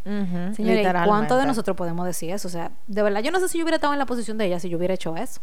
Señores, 0.53 0.87
¿y 0.87 1.05
¿cuánto 1.05 1.37
de 1.37 1.45
nosotros 1.45 1.75
podemos 1.77 2.05
decir 2.05 2.31
eso? 2.31 2.47
O 2.47 2.51
sea, 2.51 2.71
de 2.87 3.03
verdad, 3.03 3.21
yo 3.21 3.31
no 3.31 3.39
sé 3.39 3.47
si 3.47 3.57
yo 3.57 3.63
hubiera 3.63 3.75
estado 3.75 3.93
en 3.93 3.99
la 3.99 4.05
posición 4.05 4.37
de 4.37 4.45
ella 4.45 4.59
si 4.59 4.69
yo 4.69 4.77
hubiera 4.77 4.93
hecho 4.93 5.15
eso. 5.15 5.41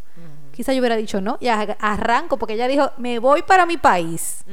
Quizá 0.53 0.73
yo 0.73 0.81
hubiera 0.81 0.97
dicho 0.97 1.21
no 1.21 1.37
y 1.41 1.49
arranco 1.49 2.39
porque 2.39 2.55
ella 2.55 2.67
dijo, 2.69 2.91
me 2.97 3.19
voy 3.19 3.43
para 3.43 3.67
mi 3.67 3.77
país. 3.77 4.45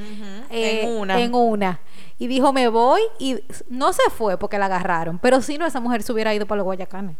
Eh, 0.49 0.83
en 0.83 0.97
una. 0.97 1.19
En 1.19 1.33
una. 1.33 1.79
Y 2.19 2.27
dijo, 2.27 2.53
me 2.53 2.67
voy 2.67 3.01
y 3.19 3.39
no 3.69 3.93
se 3.93 4.09
fue 4.09 4.37
porque 4.37 4.57
la 4.57 4.65
agarraron, 4.65 5.17
pero 5.19 5.41
si 5.41 5.57
no, 5.57 5.65
esa 5.65 5.79
mujer 5.79 6.03
se 6.03 6.13
hubiera 6.13 6.33
ido 6.33 6.45
para 6.45 6.57
los 6.57 6.65
Guayacanes. 6.65 7.17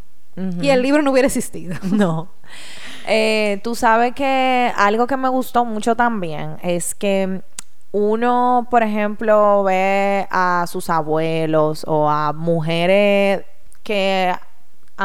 Y 0.61 0.69
el 0.69 0.81
libro 0.81 1.01
no 1.01 1.11
hubiera 1.11 1.27
existido. 1.27 1.75
No. 1.91 2.29
Eh, 3.05 3.59
tú 3.63 3.75
sabes 3.75 4.13
que 4.13 4.71
algo 4.77 5.07
que 5.07 5.17
me 5.17 5.27
gustó 5.27 5.65
mucho 5.65 5.95
también 5.95 6.57
es 6.63 6.95
que 6.95 7.41
uno, 7.93 8.67
por 8.71 8.81
ejemplo, 8.81 9.63
ve 9.63 10.27
a 10.31 10.65
sus 10.67 10.89
abuelos 10.89 11.85
o 11.87 12.09
a 12.09 12.33
mujeres 12.33 13.45
que 13.83 14.33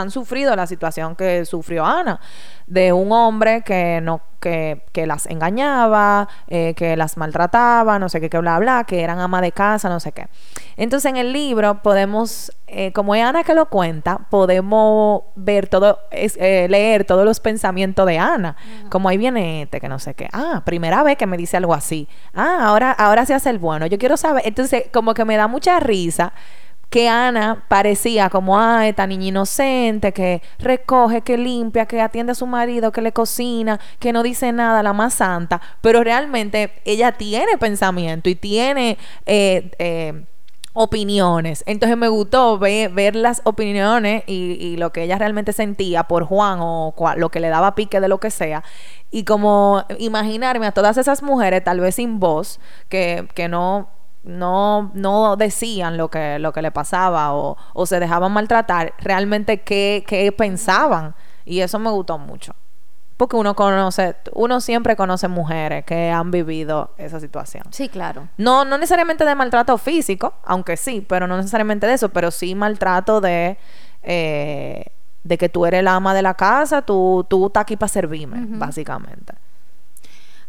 han 0.00 0.10
sufrido 0.10 0.54
la 0.56 0.66
situación 0.66 1.16
que 1.16 1.44
sufrió 1.44 1.84
Ana, 1.84 2.20
de 2.66 2.92
un 2.92 3.12
hombre 3.12 3.62
que 3.62 4.00
no 4.02 4.20
que, 4.40 4.84
que 4.92 5.06
las 5.06 5.26
engañaba, 5.26 6.28
eh, 6.46 6.74
que 6.74 6.96
las 6.96 7.16
maltrataba, 7.16 7.98
no 7.98 8.08
sé 8.08 8.20
qué, 8.20 8.30
que 8.30 8.38
bla, 8.38 8.58
bla, 8.58 8.84
que 8.84 9.02
eran 9.02 9.18
ama 9.18 9.40
de 9.40 9.52
casa, 9.52 9.88
no 9.88 10.00
sé 10.00 10.12
qué. 10.12 10.28
Entonces 10.76 11.10
en 11.10 11.16
el 11.16 11.32
libro 11.32 11.82
podemos, 11.82 12.52
eh, 12.68 12.92
como 12.92 13.14
es 13.14 13.24
Ana 13.24 13.42
que 13.42 13.54
lo 13.54 13.68
cuenta, 13.68 14.18
podemos 14.30 15.22
ver 15.34 15.66
todo, 15.66 15.98
es, 16.10 16.36
eh, 16.40 16.68
leer 16.70 17.04
todos 17.04 17.24
los 17.24 17.40
pensamientos 17.40 18.06
de 18.06 18.18
Ana, 18.18 18.56
como 18.90 19.08
ahí 19.08 19.18
viene 19.18 19.62
este, 19.62 19.80
que 19.80 19.88
no 19.88 19.98
sé 19.98 20.14
qué. 20.14 20.28
Ah, 20.32 20.62
primera 20.64 21.02
vez 21.02 21.16
que 21.16 21.26
me 21.26 21.36
dice 21.36 21.56
algo 21.56 21.74
así. 21.74 22.08
Ah, 22.34 22.58
ahora, 22.62 22.92
ahora 22.92 23.26
se 23.26 23.34
hace 23.34 23.50
el 23.50 23.58
bueno. 23.58 23.86
Yo 23.86 23.98
quiero 23.98 24.16
saber. 24.16 24.42
Entonces, 24.46 24.84
como 24.92 25.14
que 25.14 25.24
me 25.24 25.36
da 25.36 25.48
mucha 25.48 25.80
risa 25.80 26.32
que 26.90 27.08
Ana 27.08 27.64
parecía 27.68 28.30
como, 28.30 28.58
ah, 28.58 28.88
esta 28.88 29.06
niña 29.06 29.26
inocente, 29.26 30.12
que 30.12 30.42
recoge, 30.58 31.22
que 31.22 31.36
limpia, 31.36 31.86
que 31.86 32.00
atiende 32.00 32.32
a 32.32 32.34
su 32.34 32.46
marido, 32.46 32.92
que 32.92 33.02
le 33.02 33.12
cocina, 33.12 33.78
que 33.98 34.12
no 34.12 34.22
dice 34.22 34.52
nada, 34.52 34.82
la 34.82 34.92
más 34.92 35.14
santa, 35.14 35.60
pero 35.80 36.02
realmente 36.02 36.72
ella 36.84 37.12
tiene 37.12 37.58
pensamiento 37.58 38.28
y 38.30 38.34
tiene... 38.34 38.98
eh, 39.26 39.70
eh, 39.78 40.24
opiniones. 40.74 41.64
Entonces 41.66 41.96
me 41.98 42.06
gustó 42.08 42.56
ver, 42.56 43.16
las 43.16 43.40
opiniones 43.44 44.22
y, 44.28 44.52
y 44.60 44.76
lo 44.76 44.92
que 44.92 45.02
ella 45.02 45.18
realmente 45.18 45.52
sentía 45.52 46.04
por 46.04 46.24
Juan 46.24 46.58
o 46.62 46.94
lo 47.16 47.30
que 47.30 47.40
le 47.40 47.48
daba 47.48 47.74
pique 47.74 48.00
de 48.00 48.06
lo 48.06 48.18
que 48.20 48.30
sea. 48.30 48.62
Y 49.10 49.24
como 49.24 49.84
imaginarme 49.98 50.66
a 50.66 50.72
todas 50.72 50.96
esas 50.96 51.22
mujeres, 51.22 51.64
tal 51.64 51.80
vez 51.80 51.96
sin 51.96 52.20
voz, 52.20 52.60
que, 52.88 53.26
que 53.34 53.48
no, 53.48 53.88
no, 54.28 54.90
no 54.94 55.36
decían 55.36 55.96
lo 55.96 56.08
que, 56.10 56.38
lo 56.38 56.52
que 56.52 56.62
le 56.62 56.70
pasaba 56.70 57.34
o, 57.34 57.56
o 57.72 57.86
se 57.86 57.98
dejaban 57.98 58.30
maltratar, 58.32 58.92
realmente 58.98 59.62
qué, 59.62 60.04
qué 60.06 60.30
pensaban. 60.32 61.14
Y 61.44 61.60
eso 61.60 61.78
me 61.78 61.90
gustó 61.90 62.18
mucho. 62.18 62.54
Porque 63.16 63.36
uno 63.36 63.56
conoce, 63.56 64.14
uno 64.32 64.60
siempre 64.60 64.94
conoce 64.94 65.26
mujeres 65.26 65.84
que 65.84 66.10
han 66.10 66.30
vivido 66.30 66.92
esa 66.98 67.18
situación. 67.18 67.64
Sí, 67.70 67.88
claro. 67.88 68.28
No, 68.36 68.64
no 68.64 68.78
necesariamente 68.78 69.24
de 69.24 69.34
maltrato 69.34 69.76
físico, 69.78 70.34
aunque 70.44 70.76
sí, 70.76 71.04
pero 71.08 71.26
no 71.26 71.36
necesariamente 71.36 71.86
de 71.86 71.94
eso, 71.94 72.10
pero 72.10 72.30
sí 72.30 72.54
maltrato 72.54 73.20
de, 73.20 73.58
eh, 74.02 74.84
de 75.24 75.38
que 75.38 75.48
tú 75.48 75.66
eres 75.66 75.82
la 75.82 75.94
ama 75.94 76.14
de 76.14 76.22
la 76.22 76.34
casa, 76.34 76.82
tú, 76.82 77.26
tú 77.28 77.46
estás 77.46 77.62
aquí 77.62 77.76
para 77.76 77.88
servirme, 77.88 78.44
básicamente. 78.46 79.32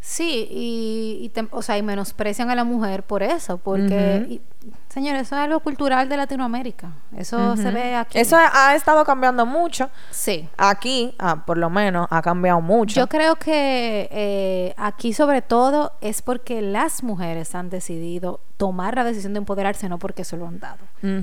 Sí, 0.09 0.47
y, 0.49 1.19
y 1.23 1.29
te- 1.29 1.47
o 1.51 1.61
sea, 1.61 1.77
y 1.77 1.83
menosprecian 1.83 2.49
a 2.49 2.55
la 2.55 2.63
mujer 2.63 3.03
por 3.03 3.21
eso, 3.21 3.57
porque, 3.59 4.25
y- 4.27 4.41
señores, 4.89 5.21
eso 5.21 5.35
es 5.35 5.41
algo 5.41 5.59
cultural 5.59 6.09
de 6.09 6.17
Latinoamérica. 6.17 6.91
Eso 7.15 7.55
se 7.55 7.71
ve 7.71 7.95
aquí. 7.95 8.17
Eso 8.17 8.35
ha, 8.37 8.75
estado 8.75 9.05
cambiando 9.05 9.45
mucho. 9.45 9.89
Sí. 10.11 10.49
Aquí, 10.57 11.15
ah, 11.19 11.43
por 11.45 11.57
lo 11.57 11.69
menos, 11.69 12.07
ha 12.09 12.21
cambiado 12.21 12.59
mucho. 12.61 12.95
Yo 12.99 13.07
creo 13.07 13.35
que 13.35 14.09
eh, 14.11 14.73
aquí 14.77 15.13
sobre 15.13 15.41
todo 15.41 15.93
es 16.01 16.21
porque 16.21 16.61
las 16.61 17.03
mujeres 17.03 17.55
han 17.55 17.69
decidido 17.69 18.41
tomar 18.57 18.95
la 18.95 19.05
decisión 19.05 19.33
de 19.33 19.37
empoderarse, 19.37 19.87
no 19.87 19.99
porque 19.99 20.25
se 20.25 20.35
lo 20.35 20.45
han 20.45 20.59
dado. 20.59 20.79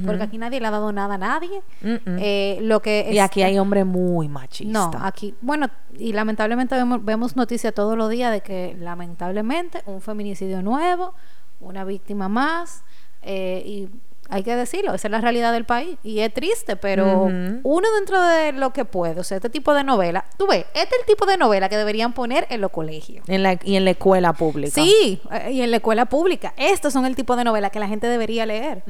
Porque 0.06 0.22
aquí 0.22 0.38
nadie 0.38 0.58
le 0.58 0.68
ha 0.68 0.70
dado 0.70 0.90
nada 0.90 1.16
a 1.16 1.18
nadie. 1.18 1.60
Eh, 1.82 2.58
lo 2.62 2.80
que 2.80 3.10
y 3.12 3.18
es- 3.18 3.24
aquí 3.24 3.42
hay 3.42 3.58
hombres 3.58 3.84
muy 3.84 4.28
machistas. 4.28 4.72
No, 4.72 4.90
aquí, 5.02 5.34
bueno, 5.42 5.68
y 5.98 6.14
lamentablemente 6.14 6.74
vemos, 6.74 7.04
vemos 7.04 7.36
noticias 7.36 7.74
todos 7.74 7.96
los 7.98 8.08
días 8.08 8.32
de 8.32 8.40
que 8.40 8.74
lamentablemente 8.80 9.82
un 9.84 10.00
feminicidio 10.00 10.62
nuevo, 10.62 11.12
una 11.60 11.84
víctima 11.84 12.28
más, 12.28 12.84
eh, 13.26 13.62
y 13.66 13.88
hay 14.28 14.42
que 14.42 14.56
decirlo, 14.56 14.94
esa 14.94 15.08
es 15.08 15.12
la 15.12 15.20
realidad 15.20 15.52
del 15.52 15.64
país. 15.64 15.98
Y 16.02 16.20
es 16.20 16.32
triste, 16.32 16.76
pero 16.76 17.24
uno 17.24 17.88
dentro 17.96 18.20
de 18.20 18.52
lo 18.52 18.72
que 18.72 18.84
puede, 18.84 19.20
o 19.20 19.24
sea, 19.24 19.36
este 19.36 19.50
tipo 19.50 19.74
de 19.74 19.84
novela, 19.84 20.24
tú 20.36 20.46
ves, 20.46 20.64
este 20.74 20.94
es 20.94 21.00
el 21.00 21.06
tipo 21.06 21.26
de 21.26 21.36
novela 21.36 21.68
que 21.68 21.76
deberían 21.76 22.12
poner 22.12 22.46
en 22.50 22.60
los 22.60 22.70
colegios. 22.70 23.28
En 23.28 23.42
la, 23.42 23.58
y 23.62 23.76
en 23.76 23.84
la 23.84 23.90
escuela 23.92 24.32
pública. 24.32 24.74
Sí, 24.74 25.20
eh, 25.30 25.52
y 25.52 25.62
en 25.62 25.70
la 25.70 25.76
escuela 25.76 26.06
pública. 26.06 26.54
Estos 26.56 26.92
son 26.92 27.06
el 27.06 27.14
tipo 27.14 27.36
de 27.36 27.44
novela 27.44 27.70
que 27.70 27.78
la 27.78 27.88
gente 27.88 28.08
debería 28.08 28.46
leer. 28.46 28.82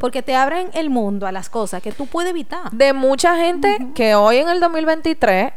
Porque 0.00 0.22
te 0.22 0.34
abren 0.34 0.68
el 0.74 0.90
mundo 0.90 1.26
a 1.26 1.32
las 1.32 1.48
cosas 1.48 1.82
que 1.82 1.92
tú 1.92 2.06
puedes 2.06 2.30
evitar. 2.30 2.70
de 2.70 2.92
mucha 2.92 3.36
gente 3.36 3.88
que 3.94 4.14
hoy 4.14 4.38
en 4.38 4.48
el 4.48 4.60
2023 4.60 5.52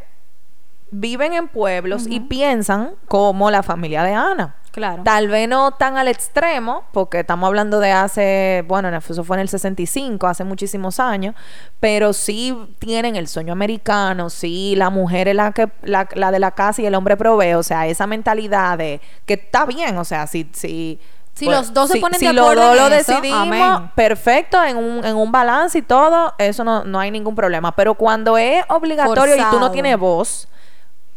viven 0.92 1.34
en 1.34 1.48
pueblos 1.48 2.06
y 2.08 2.22
piensan 2.22 2.92
como 3.08 3.52
la 3.52 3.64
familia 3.64 4.04
de 4.04 4.14
Ana. 4.14 4.56
Claro. 4.76 5.04
Tal 5.04 5.30
vez 5.30 5.48
no 5.48 5.72
tan 5.72 5.96
al 5.96 6.10
extremo, 6.10 6.84
porque 6.92 7.22
estamos 7.22 7.48
hablando 7.48 7.80
de 7.80 7.94
hace, 7.94 8.66
bueno, 8.68 8.90
eso 8.90 9.24
fue 9.24 9.38
en 9.38 9.42
el 9.42 9.48
65, 9.48 10.28
hace 10.28 10.44
muchísimos 10.44 11.00
años, 11.00 11.34
pero 11.80 12.12
sí 12.12 12.54
tienen 12.78 13.16
el 13.16 13.30
sueño 13.30 13.54
americano, 13.54 14.30
sí, 14.30 14.76
la 14.76 14.90
mujer 14.90 15.30
es 15.30 15.36
la, 15.36 15.54
que, 15.54 15.70
la, 15.84 16.10
la 16.14 16.30
de 16.30 16.40
la 16.40 16.52
casa 16.52 16.82
y 16.82 16.88
el 16.88 16.96
hombre 16.96 17.16
provee, 17.16 17.54
o 17.54 17.64
sea, 17.64 17.88
esa 17.88 18.06
mentalidad 18.06 18.78
de 18.78 19.00
que 19.26 19.36
está 19.36 19.66
bien, 19.66 19.98
o 19.98 20.04
sea, 20.04 20.28
si... 20.28 20.50
si 20.52 21.00
Si 21.36 21.46
los 21.46 21.74
dos 21.74 21.90
se 21.90 22.02
ponen 22.02 22.20
si 22.20 22.28
de 22.28 22.34
los 22.34 22.44
acuerdo 22.44 22.64
dos 22.64 22.72
en 22.74 22.90
lo 22.90 22.96
eso, 22.98 23.14
decidimos, 23.14 23.40
amén. 23.40 23.92
perfecto, 23.96 24.62
en 24.62 24.76
un, 24.76 25.06
en 25.06 25.16
un 25.16 25.32
balance 25.32 25.78
y 25.78 25.84
todo, 25.84 26.34
eso 26.38 26.66
no, 26.66 26.84
no 26.84 27.00
hay 27.00 27.12
ningún 27.12 27.34
problema. 27.34 27.74
Pero 27.74 27.94
cuando 27.94 28.38
es 28.38 28.62
obligatorio 28.68 29.38
y 29.38 29.44
tú 29.52 29.58
no 29.58 29.72
tienes 29.72 29.98
voz, 29.98 30.50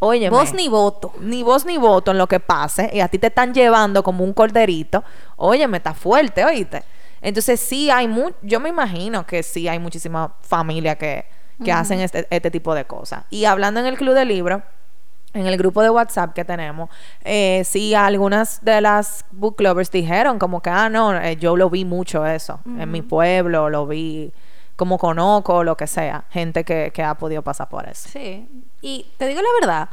oye, 0.00 0.30
Voz 0.30 0.54
ni 0.54 0.68
voto. 0.68 1.12
ni 1.20 1.42
voz 1.42 1.64
ni 1.64 1.76
voto 1.76 2.11
en 2.12 2.18
lo 2.18 2.26
que 2.26 2.40
pase 2.40 2.90
y 2.92 3.00
a 3.00 3.08
ti 3.08 3.18
te 3.18 3.28
están 3.28 3.52
llevando 3.52 4.02
como 4.02 4.24
un 4.24 4.32
corderito, 4.32 5.02
oye, 5.37 5.66
me 5.68 5.78
está 5.78 5.94
fuerte, 5.94 6.44
oíste. 6.44 6.82
Entonces 7.20 7.58
sí 7.61 7.90
hay 7.90 8.06
mu 8.06 8.30
yo 8.42 8.61
me 8.61 8.68
imagino 8.68 9.26
que 9.26 9.42
sí 9.42 9.66
hay 9.66 9.78
muchísimas 9.78 10.30
familias 10.40 10.96
que, 10.96 11.24
que 11.64 11.72
hacen 11.72 12.00
este, 12.00 12.26
este 12.30 12.50
tipo 12.50 12.74
de 12.74 12.84
cosas. 12.84 13.24
Y 13.30 13.44
hablando 13.44 13.80
en 13.80 13.87
el 13.87 13.96
club 13.96 14.14
de 14.14 14.24
libros, 14.24 14.62
en 15.34 15.46
el 15.46 15.56
grupo 15.58 15.82
de 15.82 15.90
WhatsApp 15.90 16.32
que 16.32 16.44
tenemos, 16.44 16.88
eh, 17.24 17.62
sí, 17.64 17.94
algunas 17.94 18.64
de 18.64 18.80
las 18.80 19.24
book 19.30 19.61
lovers 19.61 19.90
dijeron 19.90 20.38
como 20.38 20.62
que, 20.62 20.70
ah, 20.70 20.88
no, 20.88 21.14
eh, 21.20 21.37
yo 21.37 21.56
lo 21.56 21.68
vi 21.68 21.84
mucho 21.84 22.24
eso, 22.24 22.61
en 22.64 22.90
mi 22.90 23.02
pueblo, 23.02 23.68
lo 23.68 23.87
vi 23.87 24.32
como 24.78 24.96
conozco, 24.96 25.64
lo 25.64 25.76
que 25.76 25.88
sea, 25.88 26.24
gente 26.30 26.62
que, 26.62 26.92
que 26.94 27.02
ha 27.02 27.16
podido 27.16 27.42
pasar 27.42 27.68
por 27.68 27.88
eso. 27.88 28.08
Sí. 28.08 28.46
Y 28.80 29.06
te 29.16 29.26
digo 29.26 29.42
la 29.42 29.48
verdad, 29.60 29.88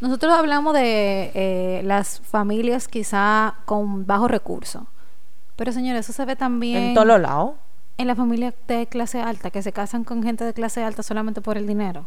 nosotros 0.00 0.32
hablamos 0.32 0.74
de 0.74 1.32
eh, 1.34 1.80
las 1.82 2.20
familias 2.20 2.86
quizá 2.86 3.56
con 3.64 4.06
bajos 4.06 4.30
recursos. 4.30 4.84
Pero 5.56 5.72
señores, 5.72 6.06
eso 6.06 6.12
se 6.12 6.24
ve 6.24 6.36
también 6.36 6.76
En 6.76 6.94
todos 6.94 7.08
los 7.08 7.20
lados. 7.20 7.54
En 7.98 8.06
la 8.06 8.14
familia 8.14 8.54
de 8.68 8.86
clase 8.86 9.20
alta, 9.20 9.50
que 9.50 9.60
se 9.62 9.72
casan 9.72 10.04
con 10.04 10.22
gente 10.22 10.44
de 10.44 10.54
clase 10.54 10.82
alta 10.82 11.02
solamente 11.02 11.40
por 11.40 11.56
el 11.58 11.66
dinero. 11.66 12.06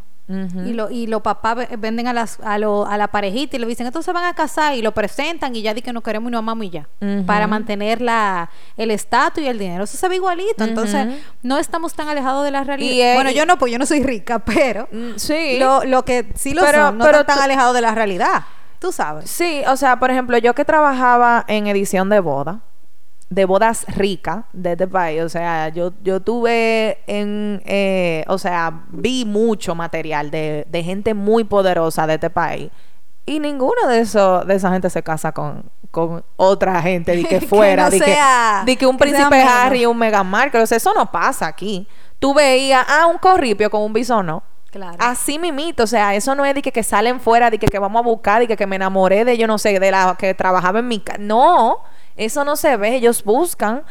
Y, 0.66 0.72
lo, 0.72 0.90
y 0.90 1.08
los 1.08 1.22
papás 1.22 1.58
ve- 1.58 1.68
venden 1.78 2.08
a, 2.08 2.14
las, 2.14 2.40
a, 2.40 2.58
lo- 2.58 2.86
a 2.88 2.98
la 2.98 3.10
parejita 3.10 3.58
y 3.58 3.60
le 3.60 3.66
dicen, 3.68 3.86
estos 3.86 4.06
se 4.06 4.14
van 4.14 4.24
a 4.24 4.34
casar 4.34 4.74
y 4.78 4.82
lo 4.82 4.94
presentan 4.94 5.54
y 5.54 5.62
ya 5.62 5.74
di 5.74 5.82
que 5.82 5.92
no 5.92 6.00
queremos 6.00 6.30
y 6.30 6.32
no 6.32 6.38
amamos 6.38 6.68
y 6.68 6.70
ya. 6.70 6.88
Para 7.26 7.48
mantener 7.48 8.00
la, 8.00 8.50
el 8.78 8.92
estatus 8.92 9.44
y 9.44 9.48
el 9.48 9.60
dinero. 9.60 9.84
Eso 9.84 9.98
se 9.98 10.08
ve 10.08 10.16
igualito. 10.16 10.64
Entonces, 10.64 11.06
no 11.42 11.58
estamos 11.58 11.94
tan 11.96 12.08
alejados 12.08 12.46
de 12.46 12.52
la 12.52 12.64
realidad. 12.64 12.94
Y, 12.94 13.02
eh, 13.02 13.14
bueno, 13.16 13.30
yo 13.32 13.46
no, 13.46 13.58
pues 13.58 13.74
yo 13.74 13.78
no 13.78 13.86
soy 13.86 14.04
rica, 14.04 14.40
pero 14.46 14.88
Mm, 14.90 15.18
sí. 15.18 15.58
lo, 15.60 15.84
lo 15.84 16.06
que 16.06 16.26
sí 16.36 16.54
lo 16.54 16.62
Pero- 16.62 16.86
son, 16.88 16.98
no 17.00 17.04
pero 17.06 17.20
están 17.22 17.36
tan 17.36 17.44
alejados 17.44 17.76
de 17.76 17.82
la 17.82 17.94
realidad. 17.94 18.44
Tú 18.80 18.94
sabes. 18.94 19.30
Sí, 19.30 19.64
o 19.68 19.76
sea, 19.76 20.00
por 20.00 20.12
ejemplo, 20.12 20.38
yo 20.38 20.54
que 20.56 20.64
trabajaba 20.64 21.44
en 21.50 21.68
edición 21.68 22.08
de 22.10 22.22
boda, 22.22 22.62
de 23.32 23.46
bodas 23.46 23.86
ricas 23.96 24.44
de 24.52 24.74
este 24.74 24.88
país, 24.88 25.22
o 25.24 25.30
sea, 25.30 25.70
yo, 25.70 25.94
yo 26.04 26.20
tuve 26.20 27.00
en, 27.08 27.62
eh, 27.66 28.26
o 28.28 28.38
sea, 28.38 28.84
vi 28.90 29.24
mucho 29.26 29.74
material 29.74 30.30
de, 30.32 30.68
de 30.70 30.84
gente 30.84 31.14
muy 31.14 31.46
poderosa 31.46 32.06
de 32.08 32.16
este 32.16 32.30
país 32.30 32.70
y 33.26 33.40
ninguno 33.40 33.88
de 33.88 34.02
esos, 34.02 34.46
de 34.46 34.56
esa 34.56 34.70
gente 34.72 34.90
se 34.90 35.02
casa 35.02 35.32
con, 35.32 35.64
con 35.92 36.26
otra 36.36 36.82
gente 36.82 37.16
de 37.16 37.24
que 37.24 37.40
Que 37.40 37.48
fuera, 37.48 37.86
no 37.86 37.92
de, 37.92 38.00
sea- 38.00 38.64
que, 38.66 38.72
de 38.72 38.78
que 38.78 38.86
un 38.86 38.98
que 38.98 39.06
príncipe. 39.06 39.42
Harry 39.42 39.84
y 39.84 39.86
un 39.86 39.98
Meghan 39.98 40.28
Markle, 40.28 40.62
o 40.62 40.68
sea, 40.68 40.76
eso 40.76 40.94
no 40.94 41.10
pasa 41.10 41.48
aquí. 41.48 41.88
Tú 42.20 42.34
veías, 42.34 42.86
ah, 42.90 43.06
un 43.08 43.18
corripio 43.18 43.70
con 43.70 43.82
un 43.82 43.94
bisono, 43.94 44.44
Claro. 44.72 44.96
Así 45.00 45.38
mimito, 45.38 45.84
o 45.84 45.88
sea, 45.88 46.16
eso 46.16 46.34
no 46.34 46.46
es 46.46 46.56
de 46.56 46.62
que, 46.62 46.72
que 46.72 46.82
salen 46.84 47.20
fuera, 47.20 47.50
de 47.50 47.60
que, 47.60 47.68
que 47.68 47.78
vamos 47.78 48.00
a 48.00 48.04
buscar, 48.04 48.40
de 48.40 48.48
que, 48.48 48.56
que 48.56 48.66
me 48.66 48.78
enamoré 48.78 49.26
de 49.26 49.38
yo 49.38 49.46
no 49.46 49.58
sé, 49.58 49.80
de 49.80 49.92
la 49.92 50.16
que 50.18 50.34
trabajaba 50.34 50.80
en 50.80 50.88
mi 50.88 51.00
casa. 51.00 51.20
No, 51.20 51.80
eso 52.16 52.46
no 52.46 52.56
se 52.56 52.78
ve, 52.78 52.96
ellos 52.96 53.24
buscan 53.24 53.84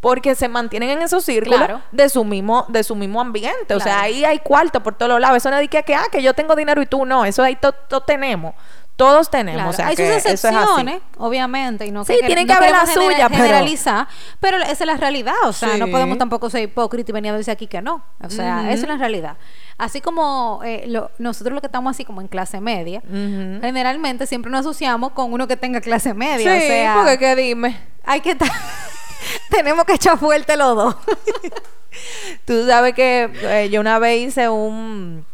porque 0.00 0.34
se 0.36 0.46
mantienen 0.48 0.90
en 0.90 1.02
esos 1.02 1.24
círculos 1.24 1.58
Claro. 1.58 1.82
de 1.90 2.08
su 2.08 2.22
mismo 2.24 2.66
de 2.68 2.84
su 2.84 2.94
mismo 2.94 3.20
ambiente. 3.20 3.74
O 3.74 3.80
sea, 3.80 4.02
ahí 4.02 4.24
hay 4.24 4.38
cuarto 4.38 4.80
por 4.82 4.94
todos 4.94 5.18
lados. 5.20 5.38
Eso 5.38 5.50
no 5.50 5.56
es 5.56 5.62
de 5.62 5.68
que, 5.68 5.82
que, 5.82 5.94
ah, 5.94 6.04
que 6.12 6.22
yo 6.22 6.34
tengo 6.34 6.54
dinero 6.54 6.80
y 6.80 6.86
tú 6.86 7.04
no. 7.04 7.24
Eso 7.24 7.42
ahí 7.42 7.56
todos 7.56 8.06
tenemos. 8.06 8.54
Todos 8.98 9.30
tenemos. 9.30 9.54
Claro, 9.58 9.70
O 9.70 9.72
sea, 9.72 9.86
hay 9.86 9.94
que 9.96 10.06
sus 10.08 10.16
eso 10.16 10.28
es 10.28 10.44
así. 10.44 10.48
excepciones, 10.48 11.00
obviamente, 11.18 11.86
y 11.86 11.92
no 11.92 12.04
Sí, 12.04 12.14
que, 12.20 12.26
tienen 12.26 12.48
no 12.48 12.52
que 12.52 12.58
haber 12.58 12.72
la 12.72 12.84
suya, 12.86 13.28
pero- 13.28 13.42
generalizar, 13.44 14.08
pero... 14.40 14.58
esa 14.58 14.72
es 14.72 14.86
la 14.86 14.96
realidad, 14.96 15.34
o 15.44 15.52
sea, 15.52 15.76
no 15.76 15.86
Sí. 15.86 15.92
podemos 15.92 16.18
tampoco 16.18 16.50
ser 16.50 16.62
hipócritas 16.64 17.10
y 17.10 17.12
venir 17.12 17.30
a 17.32 17.36
decir 17.36 17.52
aquí 17.52 17.68
que 17.68 17.80
no, 17.80 18.02
o 18.20 18.28
sea, 18.28 18.72
esa 18.72 18.82
es 18.82 18.88
la 18.88 18.96
realidad. 18.96 19.36
Así 19.78 20.00
como 20.00 20.60
eh, 20.64 20.82
lo- 20.88 21.12
nosotros 21.18 21.54
lo 21.54 21.60
que 21.60 21.68
estamos 21.68 21.92
así 21.92 22.04
como 22.04 22.20
en 22.20 22.26
clase 22.26 22.60
media, 22.60 23.00
generalmente 23.08 24.26
siempre 24.26 24.50
nos 24.50 24.60
asociamos 24.62 25.12
con 25.12 25.32
uno 25.32 25.46
que 25.46 25.56
tenga 25.56 25.80
clase 25.80 26.12
media, 26.12 26.50
Sí, 26.58 26.64
o 26.64 26.66
sea, 26.68 26.94
porque 26.96 27.18
que 27.18 27.36
dime. 27.36 27.78
hay 28.04 28.20
que 28.20 28.32
estar, 28.32 28.50
tenemos 29.48 29.84
que 29.84 29.92
echar 29.94 30.18
fuerte 30.18 30.56
los 30.56 30.74
dos. 30.76 30.96
Tú 32.44 32.66
sabes 32.66 32.94
que 32.94 33.30
eh, 33.42 33.68
yo 33.70 33.80
una 33.80 33.98
vez 33.98 34.28
hice 34.28 34.48
un, 34.48 35.24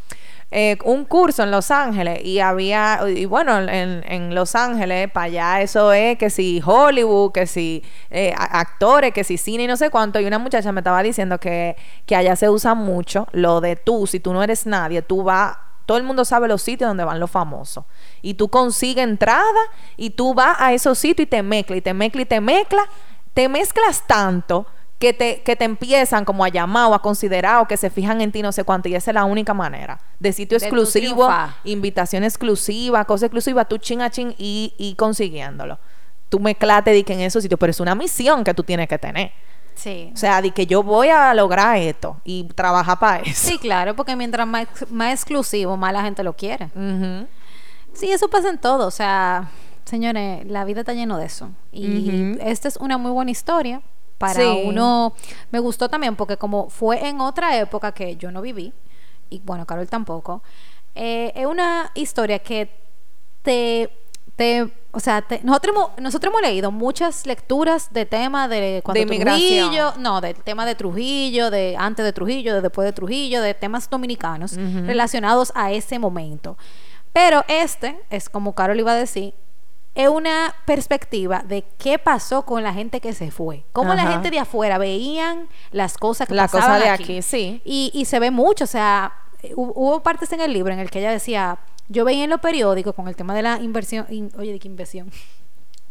eh, 0.51 0.79
un 0.85 1.05
curso 1.05 1.43
en 1.43 1.51
Los 1.51 1.71
Ángeles 1.71 2.25
y 2.25 2.41
había, 2.41 3.01
y 3.09 3.25
bueno, 3.25 3.59
en, 3.59 4.05
en 4.07 4.35
Los 4.35 4.55
Ángeles, 4.55 5.11
para 5.11 5.27
allá 5.27 5.63
eso 5.63 5.93
es 5.93 6.17
que 6.17 6.31
si 6.31 6.63
Hollywood, 6.65 7.33
que 7.33 7.47
si 7.47 7.83
eh, 8.11 8.33
actores, 8.37 9.13
que 9.13 9.25
si 9.25 9.37
cine 9.37 9.65
y 9.65 9.67
no 9.67 9.77
sé 9.77 9.91
cuánto. 9.91 10.21
Y 10.21 10.27
una 10.27 10.39
muchacha 10.39 10.71
me 10.73 10.81
estaba 10.81 11.03
diciendo 11.03 11.39
que, 11.39 11.77
que 12.07 12.17
allá 12.17 12.37
se 12.37 12.49
usa 12.49 12.75
mucho 12.75 13.27
lo 13.33 13.61
de 13.61 13.77
tú, 13.77 14.07
si 14.07 14.21
tú 14.21 14.33
no 14.33 14.43
eres 14.43 14.67
nadie, 14.67 15.03
tú 15.03 15.23
vas 15.23 15.57
todo 15.87 15.99
el 15.99 16.05
mundo 16.05 16.25
sabe 16.25 16.49
los 16.49 16.63
sitios 16.63 16.89
donde 16.89 17.05
van 17.05 17.21
los 17.21 17.31
famosos. 17.31 17.85
Y 18.23 18.35
tú 18.35 18.49
consigues 18.49 19.05
entrada 19.05 19.45
y 19.97 20.11
tú 20.11 20.33
vas 20.33 20.57
a 20.59 20.73
esos 20.73 20.99
sitios 20.99 21.27
y 21.27 21.29
te 21.29 21.43
mezclas, 21.43 21.79
y 21.79 21.83
te 21.83 21.93
mezclas, 21.93 22.23
y 22.23 22.27
te 22.27 22.41
mezclas. 22.41 22.87
Te 23.35 23.49
mezclas 23.49 24.07
tanto 24.07 24.67
que 25.05 25.13
te, 25.13 25.43
que 25.43 25.55
te 25.55 25.67
empiezan 25.67 26.25
como 26.25 26.47
a 26.47 26.49
llamar 26.49 26.91
o 26.91 26.95
a 26.95 27.03
considerar 27.03 27.61
o 27.61 27.69
que 27.69 27.77
se 27.77 27.91
fijan 27.91 28.23
en 28.23 28.33
ti 28.33 28.41
no 28.41 28.53
sé 28.53 28.65
cuánto. 28.65 28.89
Y 28.89 28.95
esa 28.95 29.11
es 29.11 29.15
la 29.15 29.27
única 29.27 29.53
manera. 29.53 30.01
De 30.19 30.33
sitio 30.33 30.59
De 30.59 30.65
exclusivo, 30.65 31.29
invitación 31.65 32.25
exclusiva, 32.25 33.05
cosa 33.05 33.27
exclusiva, 33.27 33.67
tú 33.67 33.77
chin 33.77 34.01
a 34.01 34.11
chin 34.11 34.35
y, 34.39 34.73
y 34.79 34.95
consiguiéndolo. 34.95 35.79
Tú 36.31 36.41
mezclate 36.41 36.93
di 36.93 37.05
que 37.05 37.13
en 37.13 37.21
esos 37.21 37.43
sitios, 37.43 37.61
pero 37.61 37.71
es 37.71 37.81
una 37.81 37.95
misión 37.95 38.45
que 38.45 38.55
tú 38.55 38.63
tienes 38.63 38.89
que 38.89 38.99
tener. 38.99 39.33
Sí. 39.75 40.11
O 40.15 40.17
sea, 40.17 40.41
di 40.41 40.53
que 40.53 40.67
yo 40.67 40.83
voy 40.83 41.09
a 41.11 41.35
lograr 41.35 41.77
esto 41.77 42.17
y 42.25 42.45
trabajar 42.55 42.99
para 42.99 43.19
eso. 43.25 43.51
Sí, 43.51 43.59
claro, 43.59 43.95
porque 43.95 44.17
mientras 44.17 44.47
más, 44.47 44.67
más 44.91 45.13
exclusivo, 45.13 45.77
más 45.77 45.93
la 45.93 46.03
gente 46.03 46.23
lo 46.23 46.35
quiere. 46.35 46.71
Sí, 47.93 48.11
eso 48.11 48.29
pasa 48.29 48.49
en 48.49 48.57
todo. 48.57 48.87
O 48.87 48.91
sea, 48.91 49.51
señores, 49.85 50.47
la 50.47 50.65
vida 50.65 50.81
está 50.81 50.95
lleno 50.95 51.19
de 51.19 51.27
eso. 51.27 51.51
Y 51.73 52.39
esta 52.41 52.69
es 52.69 52.79
una 52.79 52.97
muy 52.97 53.11
buena 53.11 53.31
historia 53.33 53.83
para 54.19 54.35
Sí. 54.35 54.63
uno. 54.67 55.13
Me 55.51 55.59
gustó 55.59 55.89
también 55.89 56.17
porque 56.17 56.37
como 56.37 56.69
fue 56.71 57.07
en 57.09 57.21
otra 57.21 57.57
época 57.59 57.93
que 57.93 58.17
yo 58.17 58.31
no 58.31 58.41
viví, 58.43 58.73
y 59.31 59.41
bueno, 59.45 59.67
Carol 59.67 59.89
tampoco, 59.89 60.43
eh, 60.95 61.33
es 61.35 61.47
una 61.47 61.91
historia 61.95 62.39
que 62.39 62.71
te... 63.43 63.91
te 64.37 64.71
o 64.97 65.01
sea, 65.01 65.23
te- 65.23 65.41
nosotros, 65.43 65.75
hemos, 65.75 65.91
nosotros 66.01 66.31
hemos 66.33 66.41
leído 66.43 66.71
muchas 66.71 67.27
lecturas 67.27 67.93
de 67.93 68.07
tema 68.07 68.47
de 68.47 68.81
cuando 68.85 69.01
De. 69.01 69.59
Trujillo, 69.65 69.93
no, 69.99 70.21
del 70.21 70.37
tema 70.37 70.65
de 70.67 70.77
Trujillo, 70.77 71.51
de 71.51 71.75
antes 71.77 72.05
de 72.05 72.13
Trujillo, 72.13 72.55
de 72.55 72.61
después 72.61 72.87
de 72.87 72.93
Trujillo, 72.93 73.43
de 73.43 73.55
temas 73.55 73.91
dominicanos 73.91 74.55
relacionados 74.87 75.51
a 75.57 75.73
ese 75.73 75.99
momento. 75.99 76.57
Pero 77.13 77.45
este, 77.49 77.99
es 78.09 78.29
como 78.29 78.55
Carol 78.55 78.79
iba 78.79 78.93
a 78.93 78.97
decir, 78.97 79.35
es 79.95 80.09
una 80.09 80.55
perspectiva 80.67 81.43
de 81.47 81.65
qué 81.79 81.99
pasó 81.99 82.45
con 82.45 82.63
la 82.63 82.73
gente 82.75 83.01
que 83.01 83.13
se 83.13 83.31
fue. 83.31 83.65
Cómo 83.73 83.95
la 83.95 84.07
gente 84.11 84.31
de 84.31 84.39
afuera 84.41 84.77
veían 84.79 85.49
las 85.71 85.97
cosas 85.99 86.27
que 86.29 86.35
La 86.35 86.43
pasaban 86.49 86.67
cosa 86.77 86.85
de 86.85 86.91
aquí. 86.91 87.03
aquí, 87.05 87.23
sí. 87.23 87.63
Y, 87.65 87.91
y 87.95 88.05
se 88.07 88.19
ve 88.19 88.31
mucho, 88.31 88.65
o 88.65 88.67
sea, 88.67 89.13
hu- 89.43 89.73
hubo 89.75 90.03
partes 90.03 90.33
en 90.33 90.41
el 90.41 90.53
libro 90.53 90.73
en 90.73 90.81
el 90.81 90.91
que 90.91 90.99
ella 90.99 91.13
decía, 91.13 91.59
yo 91.89 92.05
veía 92.05 92.25
en 92.25 92.31
los 92.31 92.41
periódicos 92.41 92.95
con 92.95 93.07
el 93.09 93.15
tema 93.15 93.35
de 93.35 93.43
la 93.43 93.61
inversión, 93.61 94.07
in- 94.11 94.33
oye, 94.39 94.53
¿de 94.53 94.59
qué 94.59 94.69
inversión? 94.69 95.11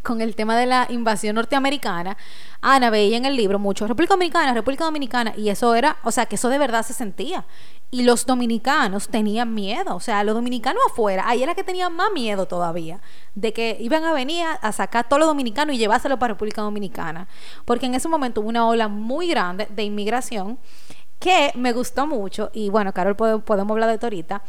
con 0.04 0.22
el 0.22 0.36
tema 0.36 0.58
de 0.58 0.66
la 0.66 0.86
invasión 0.89 1.36
norteamericana, 1.36 2.18
Ana 2.62 2.89
veía 2.89 3.18
en 3.18 3.26
el 3.26 3.36
libro 3.36 3.58
mucho 3.58 3.88
República 3.88 4.14
Dominicana, 4.14 4.54
República 4.54 4.84
Dominicana, 4.84 5.34
y 5.36 5.49
eso 5.49 5.74
era, 5.76 5.97
o 6.04 6.12
sea, 6.12 6.26
que 6.28 6.36
eso 6.36 6.49
de 6.49 6.58
verdad 6.58 6.86
se 6.86 6.93
sentía. 6.93 7.45
Y 7.89 8.04
los 8.04 8.26
dominicanos 8.26 9.08
tenían 9.08 9.54
miedo, 9.54 9.95
o 9.95 9.99
sea, 9.99 10.24
los 10.24 10.34
dominicanos 10.36 10.82
afuera, 10.91 11.24
ahí 11.28 11.43
era 11.43 11.56
que 11.56 11.64
tenían 11.64 11.93
más 11.95 12.12
miedo 12.14 12.47
todavía, 12.47 12.99
de 13.36 13.54
que 13.54 13.78
iban 13.80 14.04
a 14.04 14.14
venir 14.14 14.45
a, 14.62 14.72
sacar 14.72 15.08
todo 15.08 15.20
lo 15.20 15.26
dominicano 15.26 15.72
y 15.74 15.78
llevárselo 15.78 16.18
para 16.20 16.34
República 16.34 16.62
Dominicana. 16.62 17.28
Porque 17.66 17.86
en 17.86 17.93
ese 17.95 18.08
momento 18.10 18.41
hubo 18.41 18.49
una 18.49 18.68
ola 18.68 18.88
muy 18.88 19.28
grande 19.28 19.68
de 19.70 19.84
inmigración 19.84 20.58
que 21.20 21.51
me 21.56 21.72
gustó 21.72 22.08
mucho, 22.08 22.49
y 22.54 22.70
bueno, 22.70 22.93
Carol, 22.93 23.16
pode- 23.16 23.41
podemos 23.41 23.72
hablar 23.72 23.89
de 23.89 23.95
esto 23.95 24.08
ahorita, 24.08 24.41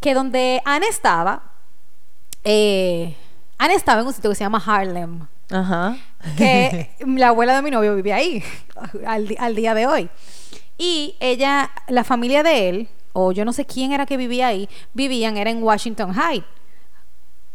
que 0.00 0.14
donde 0.14 0.62
Ana 0.64 0.86
estaba, 0.86 1.52
eh, 2.44 3.16
Ana 3.62 3.74
estaba 3.74 4.00
en 4.00 4.06
un 4.06 4.12
sitio 4.14 4.30
que 4.30 4.36
se 4.36 4.42
llama 4.42 4.62
Harlem, 4.64 5.26
Ajá. 5.50 5.94
que 6.38 6.90
la 7.06 7.28
abuela 7.28 7.54
de 7.54 7.60
mi 7.60 7.70
novio 7.70 7.94
vivía 7.94 8.16
ahí 8.16 8.42
al, 9.06 9.54
día 9.54 9.74
de 9.74 9.86
hoy. 9.86 10.08
Y 10.78 11.14
ella, 11.20 11.70
la 11.88 12.02
familia 12.02 12.42
de 12.42 12.70
él, 12.70 12.88
o 13.12 13.32
yo 13.32 13.44
no 13.44 13.52
sé 13.52 13.66
quién 13.66 13.92
era 13.92 14.06
que 14.06 14.16
vivía 14.16 14.46
ahí, 14.46 14.66
vivían, 14.94 15.36
era 15.36 15.50
en 15.50 15.62
Washington 15.62 16.14
Heights. 16.18 16.46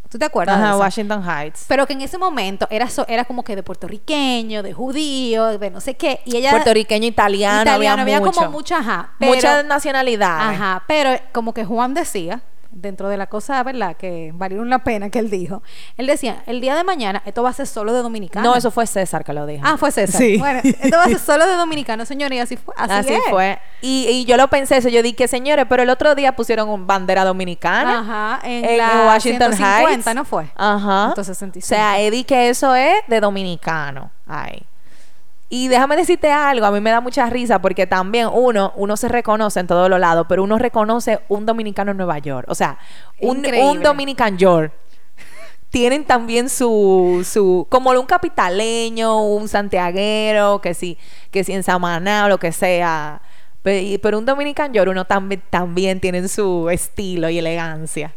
¿Tú 0.08 0.20
te 0.20 0.26
acuerdas? 0.26 0.58
de 0.60 0.64
Ajá, 0.64 0.74
eso? 0.74 0.80
Washington 0.80 1.24
Heights. 1.28 1.66
Pero 1.68 1.88
que 1.88 1.93
en 1.93 2.01
ese 2.01 2.20
momento 2.20 2.68
era, 2.70 2.88
so- 2.88 3.08
era 3.08 3.26
como 3.26 3.43
que 3.43 3.56
de 3.56 3.64
puertorriqueño, 3.64 4.62
de 4.62 4.72
judío, 4.74 5.58
de 5.58 5.72
no 5.72 5.82
sé 5.82 5.95
qué. 5.95 6.20
Y 6.26 6.38
ella. 6.38 6.51
Puertorriqueño, 6.51 7.08
italiano, 7.08 7.62
italiano, 7.64 8.01
había, 8.03 8.18
había 8.18 8.20
mucho. 8.28 8.39
como 8.39 8.51
mucha, 8.51 8.78
ajá. 8.78 9.10
pero- 9.20 9.34
Muchas 9.34 9.66
nacionalidades. 9.66 10.56
Ajá, 10.60 10.84
pero 10.88 11.10
como 11.34 11.51
que 11.53 11.66
Juan 11.66 11.95
decía, 11.95 12.41
dentro 12.76 13.10
de 13.10 13.18
la 13.18 13.28
cosa, 13.28 13.64
¿verdad? 13.64 13.96
Que 13.98 14.32
valieron 14.36 14.70
la 14.70 14.80
pena 14.84 15.10
que 15.10 15.20
él 15.20 15.30
dijo. 15.30 15.64
Él 15.98 16.06
decía, 16.08 16.44
el 16.46 16.62
día 16.62 16.76
de 16.76 16.84
mañana 16.84 17.24
esto 17.26 17.42
va 17.42 17.50
a 17.50 17.54
ser 17.54 17.66
solo 17.66 17.94
de 17.94 18.02
dominicanos. 18.02 18.52
No, 18.52 18.56
eso 18.56 18.70
fue 18.70 18.86
César 18.86 19.24
que 19.24 19.34
lo 19.34 19.46
dijo. 19.48 19.64
Ah, 19.66 19.78
fue 19.78 19.92
César. 19.92 20.22
Sí. 20.22 20.38
Bueno, 20.38 20.60
esto 20.64 20.98
va 20.98 21.06
a 21.06 21.08
ser 21.08 21.20
solo 21.20 21.48
de 21.48 21.56
dominicanos, 21.56 22.08
señores, 22.08 22.38
y 22.38 22.40
así 22.40 22.58
fue. 22.58 22.74
Así, 22.78 22.94
Así 22.94 23.14
es. 23.14 23.22
fue. 23.30 23.58
Y, 23.82 24.08
y 24.10 24.26
yo 24.26 24.38
lo 24.38 24.48
pensé 24.50 24.78
eso. 24.78 24.90
Yo 24.90 25.02
dije, 25.02 25.28
señores, 25.28 25.66
pero 25.70 25.84
el 25.84 25.90
otro 25.90 26.14
día 26.16 26.36
pusieron 26.36 26.70
un 26.70 26.86
bandera 26.86 27.24
dominicana. 27.24 28.00
Ajá, 28.00 28.48
en, 28.48 28.66
en, 28.66 28.78
la 28.78 28.92
en 28.92 29.08
Washington 29.08 29.54
150, 29.54 29.90
Heights. 30.12 30.16
¿no 30.16 30.26
fue? 30.26 30.46
Ajá. 30.56 31.14
165. 31.16 31.66
O 31.66 31.68
sea, 31.68 32.00
Eddie, 32.00 32.26
que 32.26 32.50
eso 32.50 32.76
es 32.76 32.96
de 33.08 33.20
dominicano. 33.22 34.12
Ay. 34.28 34.66
Y 35.58 35.70
déjame 35.70 35.95
decirte 35.95 36.30
algo, 36.30 36.66
a 36.66 36.72
mí 36.72 36.82
me 36.82 36.89
da 36.89 36.99
mucha 36.99 37.30
risa 37.30 37.60
porque 37.62 37.88
también 37.88 38.28
uno, 38.28 38.74
uno 38.76 38.97
se 38.97 39.08
reconoce 39.08 39.62
en 39.62 39.68
todos 39.68 39.89
los 39.89 40.01
lados, 40.01 40.26
pero 40.28 40.43
uno 40.43 40.58
reconoce 40.58 41.22
un 41.30 41.45
dominicano 41.45 41.91
en 41.91 41.97
Nueva 41.97 42.20
York. 42.20 42.45
O 42.49 42.56
sea, 42.56 42.78
un, 43.22 43.38
un 43.45 43.82
Dominican 43.82 44.38
York. 44.38 44.74
Tienen 45.70 46.03
también 46.03 46.49
su, 46.49 47.26
su, 47.26 47.68
como 47.70 47.91
un 47.91 48.06
capitaleño, 48.06 49.24
un 49.24 49.47
santiaguero, 49.47 50.60
que 50.60 50.74
si, 50.74 50.97
que 51.32 51.45
si 51.45 51.53
en 51.53 51.64
Samaná 51.64 52.26
o 52.26 52.28
lo 52.28 52.38
que 52.38 52.51
sea. 52.51 53.22
Pero, 53.64 54.18
un 54.18 54.26
Dominican 54.26 54.74
York, 54.74 54.89
uno 54.91 55.06
también, 55.06 55.41
también 55.49 56.01
tienen 56.01 56.28
su 56.28 56.70
estilo 56.70 57.30
y 57.30 57.38
elegancia. 57.38 58.14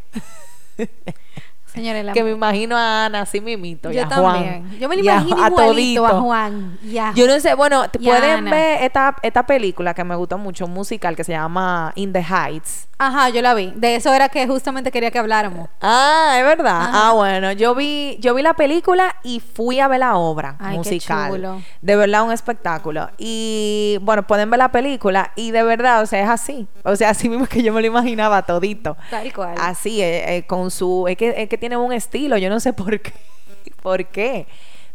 Señores, 1.73 2.05
la 2.05 2.13
Que 2.13 2.25
me 2.25 2.31
imagino 2.33 2.77
a 2.77 3.07
Ana 3.07 3.23
así 3.23 3.41
mimito. 3.41 3.91
y 3.91 3.95
yo 3.97 4.03
a 4.03 4.07
Juan, 4.07 4.35
también. 4.35 4.79
Yo 4.81 4.89
me 4.89 4.97
lo 4.97 5.03
y 5.05 5.09
a- 5.09 5.15
imagino 5.17 5.45
a 5.45 5.49
igualito 5.49 6.07
a. 6.07 6.21
Juan. 6.21 6.79
y 6.83 6.99
a- 6.99 7.13
Yo 7.15 7.27
no 7.27 7.39
sé, 7.41 7.55
bueno, 7.55 7.85
Y 7.99 8.09
a 8.09 8.11
pueden 8.19 8.45
ver 8.47 8.83
esta, 8.83 9.17
esta 9.23 9.45
película 9.47 9.95
que 9.95 10.03
me 10.05 10.17
gustó 10.17 10.39
mucho, 10.39 10.65
un 10.65 10.73
musical 10.73 11.15
que 11.15 11.25
se 11.25 11.33
llama 11.33 11.93
In 11.95 12.13
the 12.13 12.21
Heights. 12.23 12.87
Ajá, 13.01 13.29
yo 13.29 13.43
la 13.43 13.55
vi. 13.55 13.73
De 13.77 13.95
eso 13.95 14.13
era 14.13 14.29
que 14.29 14.45
justamente 14.49 14.91
quería 14.91 15.13
que 15.13 15.21
habláramos. 15.21 15.69
Ah, 15.81 16.35
es 16.37 16.45
verdad. 16.45 16.81
Ajá. 16.81 17.09
Ah, 17.11 17.13
bueno, 17.13 17.53
yo 17.53 17.75
vi, 17.77 18.17
yo 18.21 18.35
vi 18.35 18.43
la 18.43 18.55
película 18.55 19.15
y 19.23 19.39
fui 19.39 19.79
a 19.79 19.87
ver 19.87 20.01
la 20.01 20.17
obra 20.17 20.57
Ay, 20.59 20.73
qué 20.73 20.77
musical. 20.79 21.31
chulo. 21.33 21.63
De 21.81 21.95
verdad, 21.95 22.25
un 22.25 22.33
espectáculo. 22.33 23.09
Y 23.17 23.99
bueno, 24.03 24.27
pueden 24.27 24.51
ver 24.51 24.59
la 24.59 24.73
película 24.73 25.31
y 25.37 25.51
de 25.53 25.63
verdad, 25.63 26.03
o 26.03 26.07
sea, 26.07 26.21
es 26.25 26.29
así. 26.29 26.67
O 26.83 26.97
sea, 26.97 27.11
así 27.11 27.29
mismo 27.29 27.47
que 27.47 27.63
yo 27.63 27.73
me 27.73 27.81
lo 27.83 27.87
imaginaba 27.87 28.43
todito. 28.43 28.97
Tal 29.11 29.33
cual. 29.33 29.55
Así, 29.61 30.03
eh, 30.03 30.37
eh, 30.39 30.47
con 30.47 30.71
su. 30.73 31.07
Es 31.09 31.17
que, 31.17 31.35
es 31.37 31.49
que 31.49 31.58
tiene 31.59 31.77
un 31.77 31.93
estilo, 31.93 32.37
yo 32.39 32.49
no 32.49 32.61
sé 32.61 32.73
por 32.73 32.99
qué. 33.01 33.13
¿Por 33.83 34.07
qué? 34.07 34.47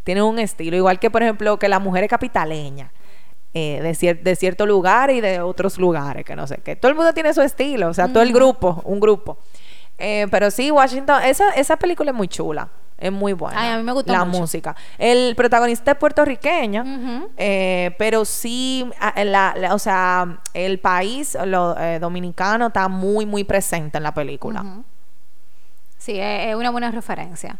Tiene 0.03 0.22
un 0.24 0.39
estilo. 0.39 0.76
Igual 0.76 0.99
que, 0.99 1.09
por 1.11 1.22
ejemplo, 1.24 1.57
que 1.59 1.70
la 1.70 1.80
mujer 1.80 2.03
es 2.03 2.09
capitaleña. 2.09 2.91
eh, 3.53 3.80
de, 3.84 3.91
cier- 3.91 4.22
de 4.24 4.36
cierto 4.36 4.66
lugar 4.66 5.11
y 5.11 5.22
de 5.22 5.39
otros 5.39 5.78
lugares, 5.78 6.26
que 6.26 6.36
no 6.36 6.47
sé 6.47 6.57
qué. 6.64 6.76
Todo 6.76 6.89
el 6.89 6.95
mundo 6.97 7.14
tiene 7.14 7.34
su 7.36 7.41
estilo, 7.43 7.88
o 7.89 7.93
sea, 7.93 8.07
todo 8.07 8.24
el 8.24 8.34
grupo, 8.34 8.82
un 8.86 8.99
grupo. 8.99 9.38
Eh, 9.99 10.26
pero 10.32 10.49
sí, 10.49 10.72
Washington, 10.72 11.22
esa, 11.24 11.49
esa 11.51 11.78
película 11.78 12.09
es 12.11 12.18
muy 12.18 12.28
chula. 12.28 12.68
Es 12.97 13.11
muy 13.11 13.34
buena. 13.34 13.59
Ay, 13.61 13.70
a 13.74 13.78
mí 13.78 13.84
me 13.84 13.91
gustó 13.91 14.11
La 14.14 14.24
mucho. 14.26 14.39
música. 14.39 14.76
El 14.97 15.36
protagonista 15.36 15.91
es 15.91 15.97
puertorriqueño, 15.97 16.84
eh, 17.38 17.93
pero 17.99 18.26
sí, 18.26 18.89
la- 19.24 19.53
la- 19.55 19.76
o 19.76 19.80
sea, 19.80 20.39
el 20.53 20.80
país 20.80 21.38
lo, 21.45 21.78
eh, 21.78 21.99
dominicano 21.99 22.68
está 22.68 22.88
muy, 22.88 23.26
muy 23.26 23.43
presente 23.43 23.97
en 23.97 24.03
la 24.03 24.14
película. 24.14 24.64
Sí, 26.03 26.19
es, 26.19 26.53
una 26.53 26.69
buena 26.69 26.91
referencia. 26.91 27.57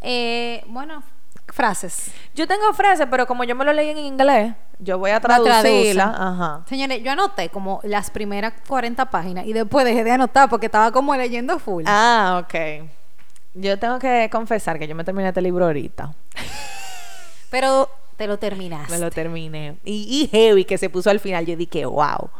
Eh, 0.00 0.64
bueno, 0.66 1.02
frases. 1.48 2.10
Yo 2.34 2.48
tengo 2.48 2.72
frases, 2.72 3.06
pero 3.10 3.26
como 3.26 3.44
yo 3.44 3.54
me 3.54 3.66
lo 3.66 3.74
leí 3.74 3.90
en 3.90 3.98
inglés, 3.98 4.54
yo 4.78 4.96
voy 4.96 5.10
a 5.10 5.14
La 5.16 5.20
traducirla. 5.20 6.04
Ajá. 6.04 6.62
Señores, 6.66 7.02
yo 7.02 7.12
anoté 7.12 7.50
como 7.50 7.80
las 7.82 8.10
primeras 8.10 8.54
40 8.66 9.10
páginas 9.10 9.44
y 9.44 9.52
después 9.52 9.84
dejé 9.84 10.04
de 10.04 10.12
anotar 10.12 10.48
porque 10.48 10.66
estaba 10.66 10.90
como 10.90 11.14
leyendo 11.16 11.58
full. 11.58 11.84
Ah, 11.86 12.42
ok. 12.42 12.88
Yo 13.52 13.78
tengo 13.78 13.98
que 13.98 14.30
confesar 14.32 14.78
que 14.78 14.88
yo 14.88 14.94
me 14.94 15.04
terminé 15.04 15.28
este 15.28 15.42
libro 15.42 15.66
ahorita. 15.66 16.14
Pero 17.50 17.90
te 18.16 18.26
lo 18.26 18.38
terminaste. 18.38 18.90
Me 18.90 18.98
lo 18.98 19.10
terminé. 19.10 19.76
Y, 19.84 20.22
y 20.22 20.28
heavy 20.28 20.64
que 20.64 20.78
se 20.78 20.88
puso 20.88 21.10
al 21.10 21.20
final. 21.20 21.44
Yo 21.44 21.56
dije, 21.56 21.84
wow. 21.84 22.30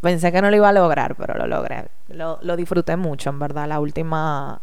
Pensé 0.00 0.30
que 0.30 0.40
no 0.40 0.50
lo 0.50 0.56
iba 0.56 0.68
a 0.68 0.72
lograr, 0.72 1.16
pero 1.16 1.34
lo 1.34 1.46
logré. 1.46 1.88
Lo, 2.08 2.38
lo 2.42 2.56
disfruté 2.56 2.96
mucho, 2.96 3.30
en 3.30 3.38
verdad, 3.38 3.66
la 3.68 3.80
última, 3.80 4.60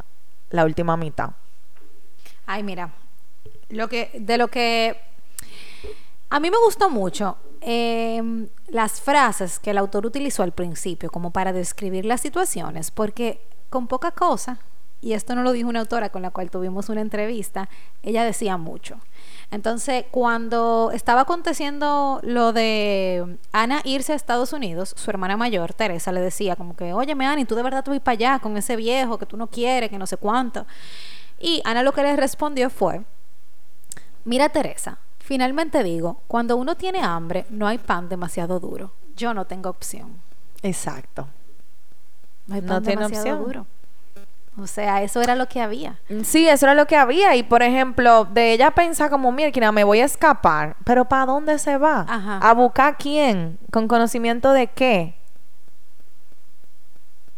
la 0.49 0.63
última 0.65 0.95
mitad. 0.95 1.31
Ay, 2.45 2.63
mira, 2.63 2.91
lo 3.69 3.87
que, 3.87 4.11
de 4.13 4.37
lo 4.37 4.47
que 4.47 4.95
a 6.29 6.39
mí 6.39 6.49
me 6.49 6.57
gustó 6.57 6.89
mucho 6.89 7.37
eh, 7.61 8.47
las 8.67 9.01
frases 9.01 9.59
que 9.59 9.71
el 9.71 9.77
autor 9.77 10.05
utilizó 10.05 10.43
al 10.43 10.51
principio 10.51 11.09
como 11.09 11.31
para 11.31 11.53
describir 11.53 12.05
las 12.05 12.21
situaciones, 12.21 12.91
porque 12.91 13.41
con 13.69 13.87
poca 13.87 14.11
cosa, 14.11 14.59
y 15.01 15.13
esto 15.13 15.35
no 15.35 15.43
lo 15.43 15.51
dijo 15.51 15.69
una 15.69 15.81
autora 15.81 16.09
con 16.09 16.21
la 16.21 16.31
cual 16.31 16.49
tuvimos 16.49 16.89
una 16.89 17.01
entrevista, 17.01 17.69
ella 18.01 18.23
decía 18.23 18.57
mucho. 18.57 18.99
Entonces, 19.51 20.05
cuando 20.09 20.91
estaba 20.93 21.21
aconteciendo 21.21 22.19
lo 22.23 22.53
de 22.53 23.37
Ana 23.51 23.81
irse 23.83 24.13
a 24.13 24.15
Estados 24.15 24.53
Unidos, 24.53 24.93
su 24.97 25.09
hermana 25.11 25.37
mayor, 25.37 25.73
Teresa, 25.73 26.11
le 26.11 26.21
decía 26.21 26.55
como 26.55 26.75
que, 26.75 26.93
óyeme, 26.93 27.27
Ana, 27.27 27.41
¿y 27.41 27.45
tú 27.45 27.55
de 27.55 27.63
verdad 27.63 27.83
te 27.83 27.91
vas 27.91 27.99
para 27.99 28.13
allá 28.13 28.39
con 28.39 28.57
ese 28.57 28.75
viejo 28.75 29.17
que 29.17 29.25
tú 29.25 29.37
no 29.37 29.47
quieres, 29.47 29.89
que 29.89 29.97
no 29.99 30.07
sé 30.07 30.17
cuánto? 30.17 30.65
Y 31.39 31.61
Ana 31.65 31.83
lo 31.83 31.93
que 31.93 32.01
le 32.01 32.15
respondió 32.15 32.69
fue, 32.69 33.03
mira 34.23 34.49
Teresa, 34.49 34.97
finalmente 35.19 35.83
digo, 35.83 36.21
cuando 36.27 36.57
uno 36.57 36.75
tiene 36.75 37.01
hambre, 37.01 37.45
no 37.49 37.67
hay 37.67 37.77
pan 37.77 38.09
demasiado 38.09 38.59
duro. 38.59 38.91
Yo 39.15 39.33
no 39.33 39.45
tengo 39.45 39.69
opción. 39.69 40.21
Exacto. 40.63 41.27
No 42.47 42.55
hay 42.55 42.61
pan 42.61 42.69
No 42.69 42.81
tiene 42.81 43.01
demasiado 43.03 43.37
opción. 43.41 43.53
duro. 43.53 43.67
O 44.57 44.67
sea, 44.67 45.03
eso 45.03 45.21
era 45.21 45.35
lo 45.35 45.47
que 45.47 45.59
había. 45.61 45.99
Sí, 46.23 46.47
eso 46.47 46.65
era 46.65 46.75
lo 46.75 46.85
que 46.87 46.95
había. 46.95 47.35
Y 47.35 47.43
por 47.43 47.61
ejemplo, 47.61 48.25
de 48.31 48.53
ella 48.53 48.71
pensar 48.71 49.09
como, 49.09 49.31
mira, 49.33 49.71
me 49.73 49.83
voy 49.83 49.99
a 49.99 50.05
escapar. 50.05 50.77
Pero 50.85 51.05
¿para 51.05 51.25
dónde 51.25 51.59
se 51.59 51.77
va? 51.77 52.05
Ajá. 52.07 52.37
¿A 52.41 52.53
buscar 52.53 52.97
quién? 52.97 53.59
¿Con 53.71 53.87
conocimiento 53.89 54.51
de 54.53 54.67
qué? 54.67 55.15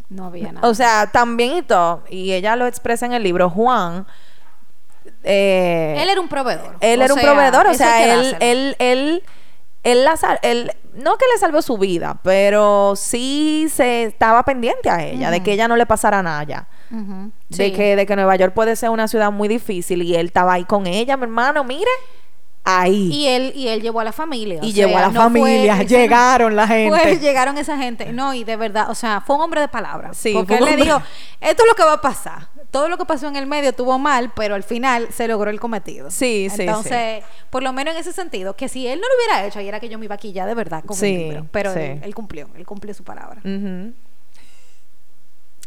No 0.09 0.25
había 0.27 0.51
nada. 0.51 0.67
O 0.67 0.73
sea, 0.73 1.07
también 1.07 1.57
y 1.57 1.61
todo. 1.63 2.03
Y 2.09 2.33
ella 2.33 2.55
lo 2.55 2.67
expresa 2.67 3.05
en 3.05 3.13
el 3.13 3.23
libro, 3.23 3.49
Juan. 3.49 4.05
eh, 5.23 5.95
él 5.99 6.09
era 6.09 6.21
un 6.21 6.29
proveedor. 6.29 6.75
él 6.79 7.01
O 7.01 7.03
era 7.03 7.13
un 7.13 7.19
proveedor, 7.19 7.67
o 7.67 7.73
sea, 7.73 8.13
él, 8.13 8.35
él, 8.39 8.75
él, 8.79 9.23
él, 9.83 10.05
la 10.05 10.15
sal- 10.17 10.39
él- 10.43 10.71
no 10.93 11.17
que 11.17 11.25
le 11.33 11.39
salvó 11.39 11.61
su 11.61 11.77
vida, 11.77 12.19
pero 12.23 12.93
sí 12.95 13.67
se 13.73 14.03
estaba 14.03 14.43
pendiente 14.43 14.89
a 14.89 15.03
ella, 15.03 15.29
de 15.31 15.41
que 15.43 15.51
ella 15.53 15.67
no 15.67 15.75
le 15.75 15.85
pasara 15.85 16.23
nada 16.23 16.43
ya. 16.43 16.67
De 16.89 17.31
sí. 17.65 17.71
que, 17.73 17.95
de 17.95 18.05
que 18.05 18.15
Nueva 18.15 18.35
York 18.35 18.53
puede 18.53 18.75
ser 18.75 18.89
una 18.89 19.07
ciudad 19.07 19.31
muy 19.31 19.47
difícil 19.47 20.01
y 20.03 20.15
él 20.15 20.27
estaba 20.27 20.53
ahí 20.53 20.63
con 20.65 20.87
ella, 20.87 21.17
mi 21.17 21.23
hermano, 21.23 21.63
mire, 21.63 21.89
ahí. 22.63 23.09
Y 23.13 23.27
él, 23.27 23.53
y 23.55 23.67
él 23.69 23.81
llevó 23.81 23.99
a 24.01 24.03
la 24.03 24.11
familia. 24.11 24.59
Y 24.61 24.73
llevó 24.73 24.91
sea, 24.91 24.99
a 24.99 25.01
la 25.03 25.13
no 25.13 25.21
familia, 25.21 25.83
llegaron 25.83 26.55
la 26.55 26.67
gente. 26.67 26.97
Fue- 26.99 27.19
llegaron 27.19 27.57
esa 27.57 27.77
gente. 27.77 28.11
No, 28.11 28.33
y 28.33 28.43
de 28.43 28.55
verdad, 28.57 28.89
o 28.89 28.95
sea, 28.95 29.21
fue 29.21 29.35
un 29.37 29.41
hombre 29.43 29.61
de 29.61 29.67
palabra. 29.69 30.13
Sí, 30.13 30.33
porque 30.33 30.55
él 30.55 30.65
le 30.65 30.75
dijo, 30.75 31.01
esto 31.39 31.63
es 31.63 31.69
lo 31.69 31.75
que 31.75 31.83
va 31.83 31.93
a 31.93 32.01
pasar. 32.01 32.49
Todo 32.71 32.89
lo 32.89 32.97
que 32.97 33.05
pasó 33.05 33.27
en 33.29 33.37
el 33.37 33.47
medio 33.47 33.71
tuvo 33.73 33.97
mal, 33.97 34.31
pero 34.35 34.55
al 34.55 34.63
final 34.63 35.07
se 35.11 35.27
logró 35.29 35.49
el 35.49 35.59
cometido. 35.59 36.11
Sí, 36.11 36.49
sí, 36.53 36.63
Entonces, 36.63 37.23
por 37.49 37.63
lo 37.63 37.71
menos 37.71 37.93
en 37.95 38.01
ese 38.01 38.11
sentido, 38.11 38.55
que 38.57 38.67
si 38.67 38.85
él 38.87 38.99
no 38.99 39.07
lo 39.07 39.13
hubiera 39.15 39.47
hecho, 39.47 39.59
ahí 39.59 39.67
era 39.69 39.79
que 39.79 39.87
yo 39.87 39.97
me 39.97 40.03
iba 40.05 40.15
a 40.15 40.17
quillar 40.17 40.45
de 40.47 40.53
verdad 40.53 40.83
con 40.85 40.97
Sí, 40.97 41.05
el 41.15 41.17
libro. 41.29 41.45
Pero 41.51 41.73
sí. 41.73 41.79
él, 41.79 42.01
él 42.03 42.13
cumplió, 42.13 42.49
él 42.55 42.65
cumplió 42.65 42.93
su 42.93 43.05
palabra. 43.05 43.39
Ujú. 43.45 43.93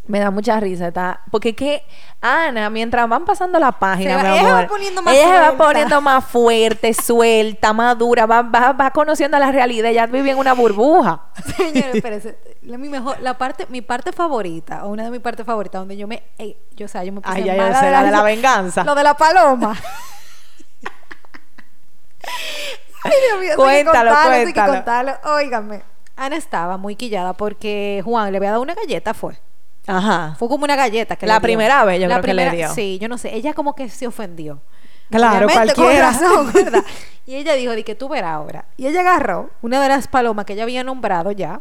Me 0.07 0.19
da 0.19 0.31
mucha 0.33 0.59
risa, 0.59 0.89
está, 0.89 1.21
porque 1.31 1.55
que 1.55 1.85
Ana, 2.21 2.69
mientras 2.69 3.09
van 3.09 3.25
pasando 3.25 3.61
la 3.61 3.71
página, 3.71 4.19
Se 4.19 4.25
mi 4.25 4.29
va- 4.31 4.41
ella 4.41 4.53
va 4.55 4.67
poniendo 4.67 5.03
más 5.03 5.15
ella 5.15 5.23
se 5.25 5.31
va 5.33 5.47
suelta. 5.47 5.65
poniendo 5.65 6.01
más 6.01 6.25
fuerte, 6.25 6.95
suelta, 6.95 7.73
madura, 7.73 8.27
va, 8.27 8.43
va, 8.43 8.73
va 8.73 8.91
conociendo 8.91 9.39
la 9.39 9.53
realidad, 9.53 9.91
ella 9.91 10.07
vive 10.07 10.33
en 10.33 10.39
una 10.39 10.53
burbuja. 10.55 11.27
Señores, 11.57 11.95
espérense. 11.95 12.39
La, 12.63 12.77
mi 12.77 12.89
mejor, 12.89 13.21
la 13.21 13.39
parte, 13.39 13.67
mi 13.69 13.83
parte 13.83 14.11
favorita, 14.13 14.85
o 14.85 14.89
una 14.89 15.05
de 15.05 15.11
mis 15.11 15.21
partes 15.21 15.47
favoritas, 15.47 15.81
donde 15.81 15.97
yo 15.97 16.09
me, 16.09 16.25
eh, 16.39 16.57
yo, 16.75 16.87
o 16.87 16.89
sea, 16.89 17.05
yo 17.05 17.13
me 17.13 17.21
puse 17.21 17.37
Ay, 17.37 17.45
ya, 17.45 17.55
ya 17.55 17.63
mala 17.63 17.91
la 17.91 18.03
de 18.03 18.11
la 18.11 18.23
venganza. 18.25 18.83
Lo 18.85 18.95
de 18.97 19.05
la 19.05 19.15
paloma. 19.15 19.77
Ay, 23.03 23.13
Dios 23.29 23.41
mío, 23.41 23.53
Cuéntalo, 23.57 24.11
contarlo, 24.11 24.53
cuéntalo. 24.53 25.13
Óigame. 25.37 25.83
Ana 26.17 26.37
estaba 26.37 26.77
muy 26.77 26.97
quillada 26.97 27.33
porque 27.33 28.03
Juan 28.05 28.31
le 28.31 28.37
había 28.39 28.51
dado 28.51 28.63
una 28.63 28.75
galleta, 28.75 29.15
fue. 29.15 29.39
Ajá. 29.87 30.35
Fue 30.39 30.49
como 30.49 30.65
una 30.65 30.77
galleta 30.77 31.17
que 31.17 31.27
La 31.27 31.35
le 31.35 31.39
dio. 31.41 31.43
primera 31.43 31.85
vez, 31.85 32.01
yo 32.01 32.07
La 32.09 32.17
creo 32.17 32.25
que 32.25 32.35
le 32.35 32.47
primera- 32.49 32.67
dio. 32.69 32.75
Sí, 32.75 32.99
yo 33.01 33.09
no 33.09 33.19
sé. 33.19 33.35
Ella 33.35 33.53
como 33.55 33.75
que 33.75 33.89
se 33.89 34.07
ofendió. 34.07 34.61
Claro, 35.11 35.47
Obviamente, 35.47 35.75
con 35.75 35.85
cualquiera. 35.85 36.11
razón, 36.13 36.53
¿verdad? 36.53 36.85
Y 37.27 37.35
ella 37.37 37.55
dijo, 37.55 37.73
di 37.75 37.85
que 37.85 37.95
tú 37.95 38.09
verás 38.09 38.33
ahora. 38.33 38.65
Y 38.77 38.87
ella 38.89 39.01
agarró 39.01 39.51
una 39.63 39.81
de 39.81 39.89
las 39.89 40.09
palomas 40.09 40.47
que 40.47 40.55
ella 40.55 40.65
había 40.65 40.83
nombrado 40.83 41.31
ya, 41.31 41.61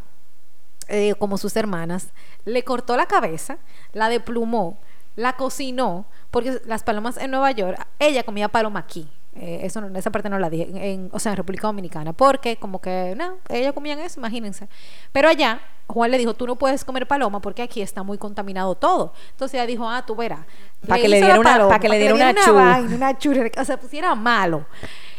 eh, 0.87 1.13
como 1.19 1.37
sus 1.37 1.55
hermanas, 1.55 2.09
le 2.45 2.63
cortó 2.63 2.97
la 2.97 3.05
cabeza, 3.05 3.57
la 3.93 4.09
deplumó, 4.09 4.79
la 5.15 5.33
cocinó, 5.33 6.05
porque 6.31 6.59
las 6.65 6.81
palomas 6.83 7.17
en 7.17 7.29
Nueva 7.31 7.51
York, 7.51 7.77
ella 7.99 8.23
comía 8.23 8.47
paloma 8.49 8.79
aquí. 8.79 9.07
Eh, 9.35 9.59
eso 9.63 9.79
no- 9.81 9.95
esa 9.97 10.09
parte 10.11 10.27
no 10.29 10.39
la 10.39 10.49
dije, 10.49 10.63
en, 10.69 10.77
en- 10.77 11.09
o 11.13 11.19
sea, 11.19 11.33
en 11.33 11.37
República 11.37 11.67
Dominicana, 11.67 12.13
porque 12.13 12.57
como 12.57 12.81
que, 12.81 13.13
no, 13.15 13.35
ella 13.49 13.71
comían 13.71 13.99
eso, 13.99 14.19
imagínense. 14.19 14.67
Pero 15.11 15.29
allá, 15.29 15.59
Juan 15.89 16.11
le 16.11 16.17
dijo, 16.19 16.35
tú 16.35 16.45
no 16.45 16.55
puedes 16.55 16.85
comer 16.85 17.07
paloma 17.07 17.41
porque 17.41 17.63
aquí 17.63 17.81
está 17.81 18.03
muy 18.03 18.17
contaminado 18.17 18.75
todo. 18.75 19.11
Entonces 19.31 19.55
ella 19.55 19.65
dijo, 19.65 19.89
ah, 19.89 20.05
tú 20.05 20.15
verás. 20.15 20.41
Pa' 20.87 20.97
que 20.97 21.07
le 21.09 21.17
diera 21.17 21.39
una- 21.39 21.51
paloma, 21.51 21.69
pa' 21.69 21.79
que 21.79 21.89
le 21.89 21.97
diera 21.97 22.13
una 22.13 22.33
chu. 22.35 22.53
vaina, 22.53 22.95
una 22.95 23.17
churra, 23.17 23.49
o 23.59 23.65
sea, 23.65 23.79
pusiera 23.79 24.13
malo. 24.15 24.65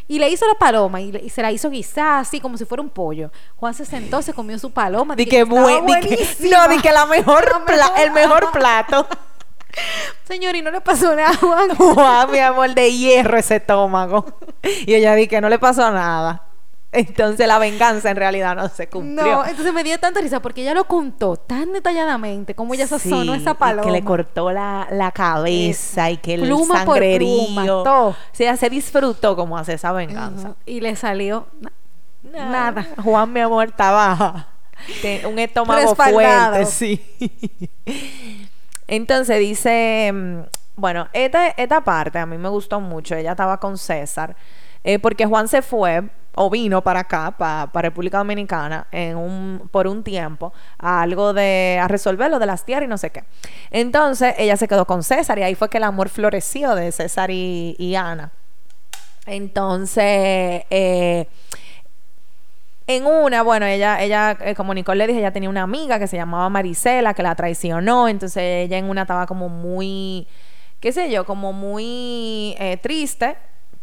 Y 0.07 0.18
le 0.18 0.29
hizo 0.29 0.47
la 0.47 0.55
paloma 0.55 1.01
y, 1.01 1.12
le- 1.12 1.21
y 1.25 1.29
se 1.29 1.43
la 1.43 1.53
hizo 1.53 1.71
guisar 1.71 2.21
así 2.21 2.41
como 2.41 2.57
si 2.57 2.64
fuera 2.64 2.83
un 2.83 2.89
pollo. 2.91 3.31
Juan 3.57 3.75
se 3.75 3.85
sentó, 3.85 4.23
se 4.23 4.33
comió 4.33 4.59
su 4.59 4.71
paloma. 4.73 5.14
Di 5.16 5.27
que 5.27 5.45
buen, 5.45 5.87
di 5.87 5.93
que, 6.01 6.07
buenísima. 6.09 6.57
no, 6.66 6.68
di 6.73 6.81
que 6.81 6.93
la 6.93 7.07
mejor, 7.07 7.45
La 7.51 7.59
mejor, 7.61 7.99
el 8.01 8.11
mejor 8.12 8.51
plato. 8.53 9.07
Señor, 10.25 10.57
y 10.57 10.62
no 10.62 10.71
le 10.71 10.81
pasó 10.81 11.14
nada 11.14 11.31
a 11.31 11.37
Juan. 11.37 11.68
Guau, 11.79 12.29
mi 12.29 12.39
amor, 12.39 12.75
de 12.75 12.93
hierro 12.93 13.37
ese 13.39 13.57
estómago. 13.57 14.25
Y 14.87 14.95
ella 14.95 15.14
di 15.14 15.27
que 15.29 15.41
no 15.41 15.49
le 15.49 15.59
pasó 15.59 15.91
nada. 15.91 16.45
Entonces 16.93 17.47
la 17.47 17.59
venganza 17.61 18.11
en 18.11 18.16
realidad 18.16 18.57
no 18.57 18.68
se 18.68 18.88
cumplió. 18.88 19.22
No, 19.24 19.47
entonces 19.47 19.72
me 19.72 19.84
dio 19.84 19.99
tanta 20.01 20.20
risa 20.20 20.41
porque 20.43 20.62
ella 20.62 20.74
lo 20.74 20.84
contó 20.88 21.36
tan 21.36 21.72
detalladamente 21.72 22.55
como 22.57 22.74
ella 22.74 22.88
sazonó 22.88 23.34
Sí, 23.34 23.41
esa 23.41 23.55
paloma. 23.55 23.82
que 23.86 23.93
le 23.93 24.03
cortó 24.03 24.51
la, 24.51 24.88
la 24.91 25.12
cabeza 25.12 26.11
y 26.11 26.16
que 26.16 26.34
el 26.34 26.41
Pluma 26.43 26.84
por 26.84 26.99
pluma, 26.99 27.64
todo. 27.64 28.09
O 28.09 28.16
sea, 28.32 28.57
se 28.57 28.68
disfrutó 28.68 29.36
como 29.36 29.57
hace 29.57 29.74
esa 29.74 29.93
venganza. 29.93 30.57
Y 30.66 30.80
le 30.80 30.97
salió 30.97 31.47
na- 31.61 31.72
No, 32.24 32.51
nada. 32.51 32.86
Juan, 33.05 33.32
mi 33.32 33.38
amor, 33.41 33.68
estaba 33.68 34.49
un 35.28 35.38
estómago 35.38 35.95
fuerte, 35.95 36.66
sí. 36.66 37.01
Entonces 38.88 39.38
dice, 39.38 40.11
mm, 40.12 40.38
bueno, 40.76 41.09
esta, 41.12 41.49
esta 41.49 41.82
parte 41.82 42.18
a 42.18 42.26
mí 42.26 42.36
me 42.38 42.49
gustó 42.49 42.80
mucho. 42.80 43.14
Ella 43.14 43.30
estaba 43.32 43.59
con 43.61 43.78
César, 43.78 44.34
eh, 44.85 44.99
porque 44.99 45.26
Juan 45.26 45.49
se 45.49 45.62
fue 45.62 46.03
o 46.35 46.49
vino 46.49 46.83
para 46.83 47.01
acá, 47.01 47.35
para 47.37 47.83
República 47.83 48.18
Dominicana, 48.18 48.87
en 48.93 49.16
un, 49.16 49.68
por 49.70 49.87
un 49.87 50.03
tiempo, 50.03 50.53
a 50.78 51.03
algo 51.03 51.33
de, 51.33 51.78
a 51.83 51.89
resolver 51.89 52.31
lo 52.31 52.39
de 52.39 52.47
las 52.47 52.64
tierras 52.64 52.87
y 52.87 52.89
no 52.89 52.99
sé 52.99 53.11
qué. 53.11 53.24
Entonces 53.70 54.35
ella 54.39 54.57
se 54.57 54.68
quedó 54.68 54.87
con 54.87 55.03
César 55.03 55.39
y 55.39 55.43
ahí 55.43 55.55
fue 55.55 55.68
que 55.68 55.78
el 55.78 55.85
amor 55.85 56.09
floreció 56.09 56.74
de 56.74 56.93
César 56.93 57.31
y, 57.31 57.95
Ana. 57.97 58.31
Entonces, 59.26 60.64
eh, 60.70 61.26
en 62.87 63.07
una, 63.07 63.43
bueno, 63.43 63.66
ella, 63.66 64.03
ella, 64.03 64.37
eh, 64.41 64.55
como 64.55 64.74
Nicole 64.74 64.99
le 64.99 65.07
dije, 65.09 65.20
ella 65.20 65.33
tenía 65.33 65.49
una 65.49 65.62
amiga 65.62 65.99
que 65.99 66.07
se 66.07 66.16
llamaba 66.16 66.49
Marisela, 66.49 67.14
que 67.14 67.22
la 67.22 67.35
traicionó, 67.35 68.09
entonces 68.09 68.43
ella 68.43 68.78
en 68.78 68.87
una 68.87 69.03
estaba 69.03 69.26
como 69.26 69.49
muy, 69.49 70.26
qué 70.81 70.91
sé 70.91 71.11
yo, 71.11 71.24
como 71.24 71.53
muy 71.53 72.57
eh, 72.59 72.78
triste, 72.83 73.37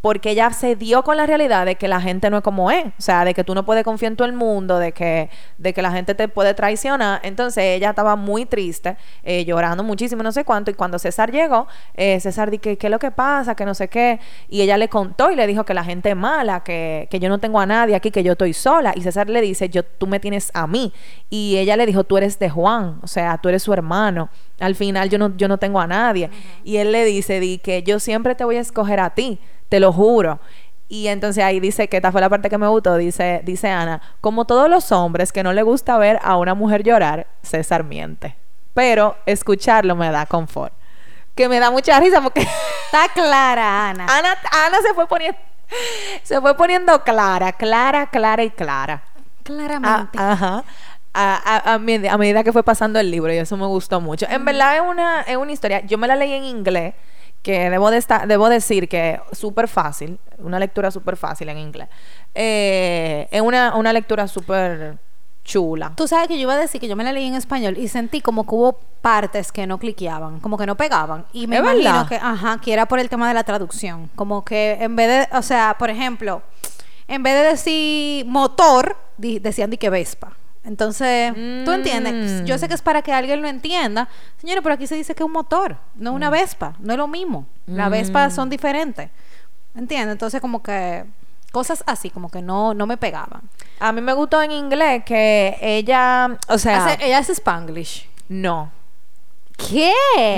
porque 0.07 0.31
ella 0.31 0.49
se 0.51 0.77
dio 0.77 1.03
con 1.03 1.17
la 1.17 1.25
realidad 1.25 1.65
de 1.65 1.75
que 1.75 1.89
la 1.89 1.99
gente 1.99 2.29
no 2.29 2.37
es 2.37 2.41
como 2.41 2.71
es, 2.71 2.85
o 2.85 2.91
sea, 3.01 3.25
de 3.25 3.33
que 3.33 3.43
tú 3.43 3.53
no 3.53 3.65
puedes 3.65 3.83
confiar 3.83 4.13
en 4.13 4.15
todo 4.15 4.25
el 4.25 4.33
mundo, 4.33 4.79
de 4.79 4.93
que, 4.93 5.29
de 5.57 5.73
que 5.73 5.81
la 5.81 5.91
gente 5.91 6.15
te 6.15 6.29
puede 6.29 6.53
traicionar, 6.53 7.19
entonces 7.23 7.61
ella 7.61 7.89
estaba 7.89 8.15
muy 8.15 8.45
triste, 8.45 8.95
eh, 9.23 9.43
llorando 9.43 9.83
muchísimo, 9.83 10.23
no 10.23 10.31
sé 10.31 10.45
cuánto, 10.45 10.71
y 10.71 10.75
cuando 10.75 10.97
César 10.97 11.29
llegó, 11.29 11.67
eh, 11.93 12.21
César 12.21 12.49
dijo, 12.49 12.61
¿qué 12.63 12.77
es 12.79 12.89
lo 12.89 12.99
que 12.99 13.11
pasa? 13.11 13.53
Que 13.53 13.65
no 13.65 13.73
sé 13.73 13.89
qué, 13.89 14.21
y 14.47 14.61
ella 14.61 14.77
le 14.77 14.87
contó 14.87 15.29
y 15.29 15.35
le 15.35 15.45
dijo 15.45 15.65
que 15.65 15.73
la 15.73 15.83
gente 15.83 16.11
es 16.11 16.15
mala, 16.15 16.61
que, 16.61 17.09
que 17.11 17.19
yo 17.19 17.27
no 17.27 17.39
tengo 17.39 17.59
a 17.59 17.65
nadie 17.65 17.93
aquí, 17.93 18.09
que 18.09 18.23
yo 18.23 18.31
estoy 18.31 18.53
sola, 18.53 18.93
y 18.95 19.01
César 19.01 19.29
le 19.29 19.41
dice, 19.41 19.67
yo, 19.67 19.83
tú 19.83 20.07
me 20.07 20.21
tienes 20.21 20.51
a 20.53 20.67
mí, 20.67 20.93
y 21.29 21.57
ella 21.57 21.75
le 21.75 21.85
dijo, 21.85 22.05
tú 22.05 22.15
eres 22.15 22.39
de 22.39 22.49
Juan, 22.49 22.99
o 23.03 23.07
sea, 23.07 23.39
tú 23.39 23.49
eres 23.49 23.61
su 23.61 23.73
hermano, 23.73 24.29
al 24.61 24.75
final 24.75 25.09
yo 25.09 25.17
no, 25.17 25.35
yo 25.35 25.49
no 25.49 25.57
tengo 25.57 25.81
a 25.81 25.87
nadie, 25.87 26.29
y 26.63 26.77
él 26.77 26.93
le 26.93 27.03
dice, 27.03 27.41
di 27.41 27.57
que 27.57 27.83
yo 27.83 27.99
siempre 27.99 28.35
te 28.35 28.45
voy 28.45 28.55
a 28.55 28.61
escoger 28.61 29.01
a 29.01 29.09
ti, 29.09 29.41
te 29.69 29.79
lo 29.79 29.91
juro. 29.93 30.39
Y 30.89 31.07
entonces 31.07 31.43
ahí 31.43 31.59
dice 31.59 31.89
que 31.89 31.97
esta 31.97 32.11
fue 32.11 32.21
la 32.21 32.29
parte 32.29 32.49
que 32.49 32.57
me 32.57 32.67
gustó, 32.67 32.95
dice, 32.95 33.41
dice 33.43 33.69
Ana, 33.69 34.01
como 34.21 34.45
todos 34.45 34.69
los 34.69 34.91
hombres 34.93 35.31
que 35.33 35.43
no 35.43 35.51
le 35.51 35.61
gusta 35.63 35.97
ver 35.97 36.17
a 36.23 36.37
una 36.37 36.53
mujer 36.53 36.83
llorar, 36.83 37.27
César 37.41 37.83
miente. 37.83 38.35
Pero 38.73 39.17
escucharlo 39.25 39.95
me 39.95 40.09
da 40.11 40.25
confort. 40.25 40.71
Que 41.35 41.49
me 41.49 41.59
da 41.59 41.71
mucha 41.71 41.99
risa 41.99 42.21
porque 42.21 42.41
Está 42.85 43.09
clara, 43.13 43.89
Ana. 43.89 44.05
Ana, 44.05 44.29
Ana 44.65 44.77
se 44.81 44.93
fue 44.93 45.07
poniendo 45.07 45.37
se 46.23 46.39
fue 46.39 46.55
poniendo 46.55 47.03
clara, 47.03 47.51
clara, 47.51 48.07
clara 48.09 48.41
y 48.43 48.49
clara. 48.51 49.03
Claramente. 49.43 50.17
Ajá. 50.17 50.63
A, 51.13 51.63
a- 51.65 51.73
a 51.73 51.77
medida 51.79 52.43
que 52.43 52.53
fue 52.53 52.63
pasando 52.63 52.99
el 52.99 53.09
libro 53.11 53.33
y 53.33 53.37
eso 53.37 53.57
me 53.57 53.65
gustó 53.65 53.99
mucho. 53.99 54.25
En 54.29 54.45
verdad 54.45 54.75
es 54.77 54.81
una, 54.81 55.21
es 55.23 55.35
una 55.35 55.51
historia, 55.51 55.81
yo 55.81 55.97
me 55.97 56.07
la 56.07 56.15
leí 56.15 56.31
en 56.33 56.43
inglés, 56.45 56.93
que 57.47 57.69
debo, 57.69 57.89
de 57.91 57.97
esta- 57.97 58.25
debo 58.25 58.49
decir 58.49 58.89
que 58.89 59.21
súper 59.31 59.69
fácil, 59.69 60.19
una 60.39 60.59
lectura 60.59 60.91
súper 60.91 61.15
fácil 61.15 61.47
en 61.47 61.57
inglés. 61.59 61.87
Eh, 62.35 63.27
es 63.31 63.39
una, 63.41 63.73
una 63.75 63.93
lectura 63.93 64.27
súper 64.27 64.97
chula. 65.45 65.93
Tú 65.95 66.09
sabes 66.09 66.27
que 66.27 66.35
yo 66.35 66.41
iba 66.41 66.55
a 66.55 66.57
decir 66.57 66.81
que 66.81 66.89
yo 66.89 66.97
me 66.97 67.05
la 67.05 67.13
leí 67.13 67.25
en 67.25 67.35
español 67.35 67.77
y 67.77 67.87
sentí 67.87 68.19
como 68.19 68.45
que 68.45 68.53
hubo 68.53 68.73
partes 69.01 69.53
que 69.53 69.65
no 69.65 69.77
cliqueaban, 69.77 70.41
como 70.41 70.57
que 70.57 70.65
no 70.65 70.75
pegaban. 70.75 71.25
Y 71.31 71.47
me 71.47 71.55
¿Es 71.55 71.61
imagino 71.61 71.83
verdad? 71.83 72.07
que, 72.09 72.15
ajá, 72.17 72.59
que 72.61 72.73
era 72.73 72.85
por 72.85 72.99
el 72.99 73.07
tema 73.07 73.29
de 73.29 73.33
la 73.33 73.43
traducción. 73.45 74.09
Como 74.15 74.43
que 74.43 74.77
en 74.81 74.97
vez 74.97 75.29
de, 75.29 75.37
o 75.37 75.41
sea, 75.41 75.77
por 75.79 75.89
ejemplo, 75.89 76.41
en 77.07 77.23
vez 77.23 77.33
de 77.33 77.43
decir 77.51 78.25
motor, 78.25 78.97
di- 79.17 79.39
decían 79.39 79.69
di 79.69 79.77
que 79.77 79.89
Vespa. 79.89 80.33
Entonces, 80.67 81.33
tú 81.65 81.71
entiendes, 81.71 82.41
Mm. 82.41 82.45
yo 82.45 82.57
sé 82.57 82.67
que 82.67 82.73
es 82.75 82.81
para 82.81 83.01
que 83.01 83.13
alguien 83.13 83.41
lo 83.41 83.47
entienda. 83.47 84.09
Señores, 84.39 84.61
pero 84.61 84.75
aquí 84.75 84.85
se 84.85 84.95
dice 84.95 85.15
que 85.15 85.23
es 85.23 85.25
un 85.25 85.31
motor, 85.31 85.77
no 85.95 86.11
Mm. 86.11 86.15
una 86.15 86.29
Vespa, 86.29 86.73
no 86.79 86.91
es 86.91 86.97
lo 86.97 87.07
mismo. 87.07 87.47
Las 87.65 87.89
Vespas 87.89 88.35
son 88.35 88.49
diferentes. 88.49 89.09
¿Entiendes? 89.75 90.11
Entonces, 90.13 90.41
como 90.41 90.61
que 90.61 91.05
cosas 91.53 91.83
así, 91.87 92.09
como 92.09 92.29
que 92.29 92.41
no, 92.41 92.73
no 92.73 92.85
me 92.85 92.97
pegaban. 92.97 93.41
A 93.79 93.91
mí 93.93 94.01
me 94.01 94.11
gustó 94.13 94.41
en 94.41 94.51
inglés 94.51 95.03
que 95.05 95.57
ella, 95.61 96.37
o 96.49 96.57
sea, 96.57 96.85
Hace- 96.85 97.05
ella 97.05 97.19
es 97.19 97.29
Spanglish. 97.29 98.09
no. 98.27 98.71
¿Qué? 99.57 99.91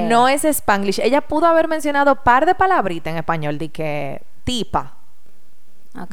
No 0.08 0.30
es 0.30 0.46
Spanglish. 0.46 1.00
Ella 1.00 1.20
pudo 1.22 1.46
haber 1.48 1.68
mencionado 1.68 2.24
par 2.24 2.46
de 2.46 2.56
palabritas 2.56 3.12
en 3.12 3.18
español, 3.18 3.58
de 3.58 3.68
que 3.70 4.22
tipa. 4.46 4.94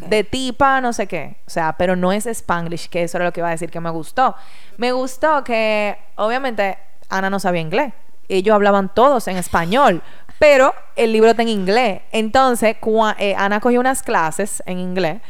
De 0.09 0.25
tipa, 0.25 0.81
no 0.81 0.93
sé 0.93 1.07
qué. 1.07 1.37
O 1.47 1.51
sea, 1.51 1.75
pero 1.79 1.97
no 1.97 2.13
es 2.13 2.27
Spanglish, 2.27 2.89
que 2.89 3.03
eso 3.05 3.19
era 3.19 3.25
lo 3.27 3.33
que 3.33 3.41
iba 3.41 3.49
a 3.49 3.53
decir 3.53 3.71
que 3.71 3.81
me 3.81 3.91
gustó. 3.91 4.35
Me 4.77 4.93
gustó 4.93 5.43
que, 5.45 5.97
obviamente, 6.17 6.79
Ana 7.09 7.31
no 7.31 7.39
sabía 7.41 7.61
inglés. 7.61 7.93
Ellos 8.29 8.55
hablaban 8.55 8.93
todos 8.93 9.29
en 9.29 9.37
español, 9.37 10.03
pero 10.39 10.75
el 10.97 11.13
libro 11.13 11.31
está 11.31 11.43
en 11.43 11.49
inglés. 11.49 12.03
Entonces, 12.13 12.77
cua- 12.81 13.15
eh, 13.19 13.35
Ana 13.37 13.61
cogió 13.61 13.79
unas 13.81 14.03
clases 14.03 14.63
en 14.67 14.79
inglés. 14.81 15.21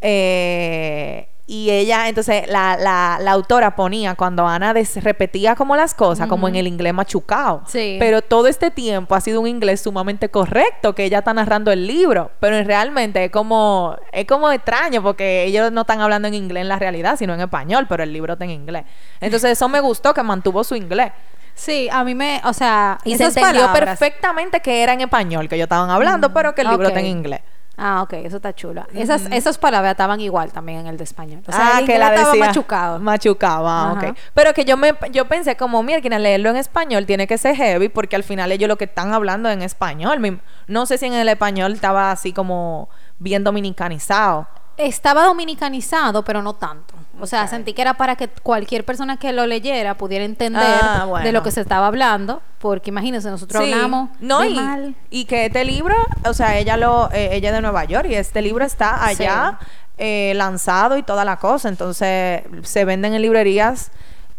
Eh, 0.00 1.28
y 1.48 1.70
ella, 1.70 2.08
entonces, 2.08 2.48
la, 2.48 2.76
la, 2.76 3.18
la 3.20 3.30
autora 3.30 3.76
ponía 3.76 4.16
cuando 4.16 4.48
Ana 4.48 4.74
des- 4.74 5.02
repetía 5.02 5.54
como 5.54 5.76
las 5.76 5.94
cosas, 5.94 6.26
como 6.26 6.48
en 6.48 6.56
el 6.56 6.66
inglés 6.66 6.92
machucado. 6.92 7.62
Sí. 7.68 7.96
Pero 8.00 8.20
todo 8.20 8.48
este 8.48 8.72
tiempo 8.72 9.14
ha 9.14 9.20
sido 9.20 9.40
un 9.40 9.46
inglés 9.46 9.80
sumamente 9.80 10.28
correcto 10.28 10.94
que 10.96 11.04
ella 11.04 11.18
está 11.18 11.32
narrando 11.34 11.70
el 11.70 11.86
libro. 11.86 12.32
Pero 12.40 12.60
realmente 12.64 13.24
es 13.26 13.30
como, 13.30 13.96
es 14.10 14.26
como 14.26 14.50
extraño 14.50 15.02
porque 15.04 15.44
ellos 15.44 15.70
no 15.70 15.82
están 15.82 16.00
hablando 16.00 16.26
en 16.26 16.34
inglés 16.34 16.62
en 16.62 16.68
la 16.68 16.80
realidad, 16.80 17.16
sino 17.16 17.34
en 17.34 17.40
español, 17.40 17.86
pero 17.88 18.02
el 18.02 18.12
libro 18.12 18.32
está 18.32 18.44
en 18.44 18.50
inglés. 18.50 18.82
Entonces, 19.20 19.52
eso 19.52 19.68
me 19.68 19.78
gustó 19.78 20.12
que 20.14 20.24
mantuvo 20.24 20.64
su 20.64 20.74
inglés. 20.74 21.12
Sí, 21.54 21.88
a 21.90 22.02
mí 22.04 22.14
me, 22.14 22.42
o 22.44 22.52
sea, 22.52 22.98
Y 23.04 23.16
se 23.16 23.24
entendió 23.26 23.62
palabras- 23.62 23.98
perfectamente 23.98 24.60
que 24.60 24.82
era 24.82 24.92
en 24.92 25.00
español 25.00 25.48
que 25.48 25.54
ellos 25.54 25.66
estaban 25.66 25.88
hablando, 25.90 26.32
pero 26.34 26.54
que 26.54 26.62
el 26.62 26.68
libro 26.70 26.88
está 26.88 27.00
en 27.00 27.06
inglés. 27.06 27.40
Ah, 27.78 28.02
ok, 28.02 28.14
eso 28.14 28.36
está 28.36 28.54
chulo. 28.54 28.86
Esas, 28.94 29.26
esas 29.30 29.58
palabras 29.58 29.90
estaban 29.90 30.18
igual 30.20 30.50
también 30.50 30.80
en 30.80 30.86
el 30.86 30.96
de 30.96 31.04
español. 31.04 31.42
O 31.46 31.52
sea, 31.52 31.76
ah, 31.76 31.80
el 31.80 31.86
que 31.86 31.98
la 31.98 32.14
estaba 32.14 32.32
decía 32.32 32.46
machucado. 32.46 32.98
Machucado, 32.98 33.68
ah, 33.68 33.92
Ajá. 33.92 34.10
ok. 34.10 34.16
Pero 34.32 34.54
que 34.54 34.64
yo 34.64 34.76
me 34.78 34.94
yo 35.10 35.28
pensé 35.28 35.56
como, 35.56 35.82
mira, 35.82 36.00
quien 36.00 36.20
leerlo 36.22 36.48
en 36.50 36.56
español 36.56 37.04
tiene 37.04 37.26
que 37.26 37.36
ser 37.36 37.54
heavy 37.54 37.90
porque 37.90 38.16
al 38.16 38.22
final 38.24 38.50
ellos 38.50 38.68
lo 38.68 38.76
que 38.76 38.84
están 38.84 39.12
hablando 39.12 39.50
en 39.50 39.60
español. 39.60 40.40
No 40.66 40.86
sé 40.86 40.96
si 40.96 41.06
en 41.06 41.12
el 41.12 41.28
español 41.28 41.72
estaba 41.72 42.10
así 42.10 42.32
como 42.32 42.88
bien 43.18 43.44
dominicanizado. 43.44 44.46
Estaba 44.78 45.24
dominicanizado, 45.24 46.24
pero 46.24 46.42
no 46.42 46.54
tanto. 46.54 46.95
O 47.20 47.26
sea, 47.26 47.46
sentí 47.48 47.72
que 47.72 47.82
era 47.82 47.94
para 47.94 48.16
que 48.16 48.28
cualquier 48.28 48.84
persona 48.84 49.16
que 49.16 49.32
lo 49.32 49.46
leyera 49.46 49.96
pudiera 49.96 50.24
entender 50.24 50.62
Ah, 50.82 51.20
de 51.22 51.32
lo 51.32 51.42
que 51.42 51.50
se 51.50 51.60
estaba 51.60 51.86
hablando, 51.86 52.42
porque 52.58 52.90
imagínense, 52.90 53.30
nosotros 53.30 53.64
Sí. 53.64 53.72
hablamos 53.72 54.10
no, 54.20 54.40
de 54.40 54.48
y, 54.48 54.54
mal. 54.54 54.94
y 55.10 55.24
que 55.24 55.46
este 55.46 55.64
libro, 55.64 55.94
o 56.24 56.34
sea, 56.34 56.58
ella 56.58 56.76
lo 56.76 57.10
eh, 57.12 57.30
ella 57.32 57.48
es 57.50 57.54
de 57.54 57.60
Nueva 57.62 57.84
York 57.84 58.06
y 58.10 58.14
este 58.14 58.42
libro 58.42 58.64
está 58.64 59.04
allá 59.06 59.58
eh, 59.98 60.32
lanzado 60.36 60.98
y 60.98 61.02
toda 61.02 61.24
la 61.24 61.38
cosa, 61.38 61.68
entonces 61.68 62.42
se 62.62 62.84
venden 62.84 63.14
en 63.14 63.22
librerías 63.22 63.90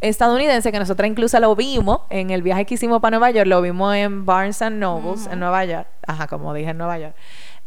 estadounidenses 0.01 0.71
que 0.71 0.77
nosotros 0.79 1.09
incluso 1.09 1.39
lo 1.39 1.55
vimos 1.55 2.01
en 2.11 2.29
el 2.29 2.43
viaje 2.43 2.65
que 2.65 2.75
hicimos 2.75 3.01
para 3.01 3.17
Nueva 3.17 3.31
York, 3.31 3.47
lo 3.47 3.61
vimos 3.61 3.95
en 3.95 4.25
Barnes 4.25 4.61
and 4.61 4.77
Nobles 4.79 5.27
en 5.31 5.39
Nueva 5.39 5.65
York, 5.65 5.87
ajá, 6.05 6.27
como 6.27 6.53
dije 6.53 6.69
en 6.69 6.77
Nueva 6.77 6.99
York. 6.99 7.15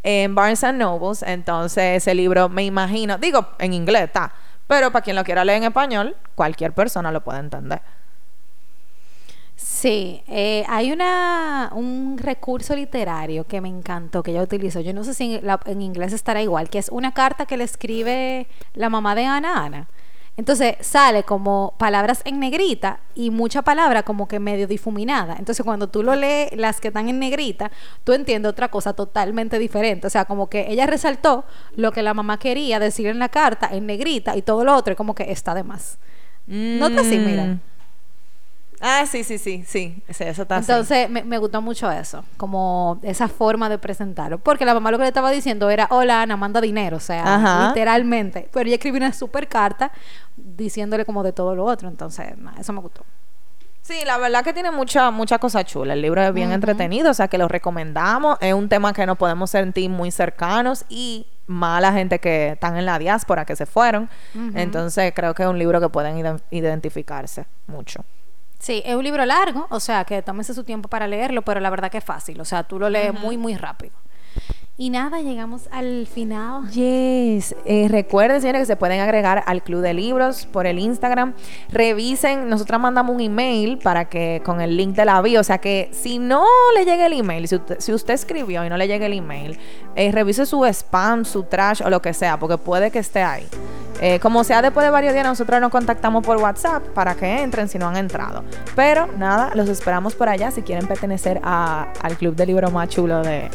En 0.02 0.34
Barnes 0.34 0.62
and 0.64 0.78
Nobles, 0.78 1.22
entonces 1.22 1.96
ese 2.02 2.14
libro 2.14 2.48
me 2.48 2.62
imagino, 2.64 3.18
digo 3.18 3.48
en 3.58 3.74
inglés 3.74 4.04
está, 4.04 4.32
pero 4.70 4.92
para 4.92 5.02
quien 5.02 5.16
lo 5.16 5.24
quiera 5.24 5.44
leer 5.44 5.58
en 5.58 5.64
español, 5.64 6.16
cualquier 6.36 6.72
persona 6.72 7.10
lo 7.10 7.22
puede 7.24 7.40
entender. 7.40 7.82
Sí, 9.56 10.22
eh, 10.26 10.64
hay 10.68 10.90
una, 10.92 11.70
un 11.74 12.16
recurso 12.18 12.74
literario 12.74 13.44
que 13.46 13.60
me 13.60 13.68
encantó, 13.68 14.22
que 14.22 14.30
ella 14.30 14.42
utilizó. 14.42 14.80
Yo 14.80 14.94
no 14.94 15.04
sé 15.04 15.12
si 15.12 15.34
en, 15.36 15.46
la- 15.46 15.60
en 15.66 15.82
inglés 15.82 16.12
estará 16.14 16.40
igual, 16.40 16.70
que 16.70 16.78
es 16.78 16.88
una 16.88 17.12
carta 17.12 17.44
que 17.46 17.56
le 17.58 17.64
escribe 17.64 18.46
la 18.74 18.88
mamá 18.88 19.14
de 19.14 19.26
Ana 19.26 19.64
Ana. 19.64 19.88
Entonces 20.36 20.76
sale 20.80 21.22
como 21.24 21.74
palabras 21.78 22.22
en 22.24 22.40
negrita 22.40 23.00
y 23.14 23.30
mucha 23.30 23.62
palabra 23.62 24.02
como 24.02 24.26
que 24.26 24.40
medio 24.40 24.66
difuminada. 24.66 25.36
Entonces 25.38 25.64
cuando 25.64 25.88
tú 25.88 26.02
lo 26.02 26.14
lees, 26.14 26.56
las 26.56 26.80
que 26.80 26.88
están 26.88 27.08
en 27.08 27.18
negrita, 27.18 27.70
tú 28.04 28.12
entiendes 28.12 28.50
otra 28.50 28.68
cosa 28.68 28.94
totalmente 28.94 29.58
diferente. 29.58 30.06
O 30.06 30.10
sea, 30.10 30.24
como 30.24 30.48
que 30.48 30.70
ella 30.70 30.86
resaltó 30.86 31.44
lo 31.76 31.92
que 31.92 32.02
la 32.02 32.14
mamá 32.14 32.38
quería 32.38 32.78
decir 32.78 33.06
en 33.08 33.18
la 33.18 33.28
carta 33.28 33.68
en 33.70 33.86
negrita 33.86 34.36
y 34.36 34.42
todo 34.42 34.64
lo 34.64 34.74
otro 34.74 34.96
como 34.96 35.14
que 35.14 35.30
está 35.30 35.54
de 35.54 35.62
más. 35.62 35.98
No 36.46 36.86
está 36.86 37.02
así, 37.02 37.18
mira. 37.18 37.58
Ah, 38.80 39.04
sí, 39.06 39.24
sí, 39.24 39.36
sí, 39.38 39.62
sí. 39.66 40.02
Eso 40.08 40.42
está. 40.42 40.56
Entonces 40.58 41.10
me, 41.10 41.22
me 41.22 41.36
gustó 41.38 41.60
mucho 41.60 41.90
eso, 41.90 42.24
como 42.38 42.98
esa 43.02 43.28
forma 43.28 43.68
de 43.68 43.76
presentarlo. 43.78 44.38
Porque 44.38 44.64
la 44.64 44.72
mamá 44.72 44.90
lo 44.90 44.96
que 44.96 45.02
le 45.04 45.08
estaba 45.08 45.30
diciendo 45.30 45.68
era, 45.68 45.86
hola 45.90 46.22
Ana, 46.22 46.36
manda 46.38 46.60
dinero, 46.62 46.96
o 46.96 47.00
sea, 47.00 47.34
Ajá. 47.36 47.68
literalmente. 47.68 48.48
Pero 48.52 48.66
ella 48.66 48.76
escribió 48.76 48.96
una 48.98 49.12
super 49.12 49.48
carta 49.48 49.92
diciéndole 50.36 51.04
como 51.04 51.22
de 51.22 51.32
todo 51.32 51.54
lo 51.54 51.64
otro. 51.64 51.88
Entonces, 51.88 52.26
eso 52.58 52.72
me 52.72 52.80
gustó. 52.80 53.04
Sí, 53.82 53.96
la 54.06 54.18
verdad 54.18 54.44
que 54.44 54.52
tiene 54.52 54.70
mucha, 54.70 55.10
mucha 55.10 55.38
cosa 55.38 55.64
chula. 55.64 55.94
El 55.94 56.02
libro 56.02 56.22
es 56.22 56.32
bien 56.32 56.52
entretenido, 56.52 57.10
o 57.10 57.14
sea 57.14 57.28
que 57.28 57.38
lo 57.38 57.48
recomendamos. 57.48 58.38
Es 58.40 58.54
un 58.54 58.68
tema 58.68 58.92
que 58.92 59.04
nos 59.04 59.18
podemos 59.18 59.50
sentir 59.50 59.90
muy 59.90 60.10
cercanos 60.10 60.84
y 60.88 61.26
más 61.46 61.78
a 61.78 61.80
la 61.80 61.92
gente 61.92 62.18
que 62.20 62.50
están 62.50 62.76
en 62.76 62.86
la 62.86 62.98
diáspora, 62.98 63.44
que 63.44 63.56
se 63.56 63.66
fueron. 63.66 64.08
Entonces 64.54 65.12
creo 65.14 65.34
que 65.34 65.42
es 65.42 65.48
un 65.48 65.58
libro 65.58 65.80
que 65.80 65.88
pueden 65.88 66.16
ide- 66.18 66.40
identificarse 66.50 67.46
mucho. 67.66 68.04
Sí, 68.60 68.82
es 68.84 68.94
un 68.94 69.02
libro 69.02 69.24
largo, 69.24 69.66
o 69.70 69.80
sea, 69.80 70.04
que 70.04 70.20
tómese 70.20 70.52
su 70.52 70.64
tiempo 70.64 70.88
para 70.88 71.06
leerlo, 71.08 71.40
pero 71.42 71.60
la 71.60 71.70
verdad 71.70 71.90
que 71.90 71.98
es 71.98 72.04
fácil, 72.04 72.38
o 72.42 72.44
sea, 72.44 72.62
tú 72.62 72.78
lo 72.78 72.90
lees 72.90 73.18
muy, 73.18 73.38
muy 73.38 73.56
rápido. 73.56 73.94
Y 74.76 74.88
nada, 74.88 75.20
llegamos 75.20 75.68
al 75.72 76.06
final. 76.06 76.70
Yes. 76.70 77.54
Eh, 77.66 77.86
recuerden, 77.90 78.40
señores, 78.40 78.62
que 78.62 78.66
se 78.66 78.76
pueden 78.76 79.00
agregar 79.00 79.44
al 79.46 79.62
Club 79.62 79.80
de 79.80 79.92
Libros 79.92 80.46
por 80.46 80.66
el 80.66 80.78
Instagram. 80.78 81.34
Revisen, 81.70 82.48
nosotros 82.48 82.80
mandamos 82.80 83.14
un 83.14 83.20
email 83.20 83.78
para 83.78 84.06
que 84.06 84.40
con 84.42 84.60
el 84.62 84.78
link 84.78 84.94
de 84.96 85.04
la 85.04 85.20
bio, 85.20 85.40
o 85.40 85.44
sea 85.44 85.58
que 85.58 85.90
si 85.92 86.18
no 86.18 86.44
le 86.74 86.86
llega 86.86 87.06
el 87.06 87.12
email, 87.12 87.46
si 87.46 87.56
usted, 87.56 87.78
si 87.78 87.92
usted 87.92 88.14
escribió 88.14 88.64
y 88.64 88.70
no 88.70 88.78
le 88.78 88.88
llega 88.88 89.04
el 89.04 89.12
email, 89.12 89.58
eh, 89.96 90.12
revise 90.12 90.46
su 90.46 90.64
spam, 90.64 91.26
su 91.26 91.42
trash 91.42 91.82
o 91.82 91.90
lo 91.90 92.00
que 92.00 92.14
sea, 92.14 92.38
porque 92.38 92.56
puede 92.56 92.90
que 92.90 93.00
esté 93.00 93.22
ahí. 93.22 93.46
Eh, 94.02 94.18
como 94.18 94.42
sea, 94.44 94.62
después 94.62 94.82
de 94.84 94.90
varios 94.90 95.12
días 95.12 95.26
nosotros 95.26 95.60
nos 95.60 95.70
contactamos 95.70 96.24
por 96.24 96.38
WhatsApp 96.38 96.82
para 96.94 97.14
que 97.14 97.42
entren 97.42 97.68
si 97.68 97.78
no 97.78 97.86
han 97.88 97.96
entrado. 97.98 98.42
Pero 98.74 99.08
nada, 99.18 99.50
los 99.54 99.68
esperamos 99.68 100.14
por 100.14 100.28
allá 100.28 100.50
si 100.50 100.62
quieren 100.62 100.86
pertenecer 100.86 101.38
a- 101.44 101.88
al 102.02 102.16
Club 102.16 102.34
de 102.34 102.46
Libros 102.46 102.72
más 102.72 102.88
chulo 102.88 103.20
de 103.22 103.48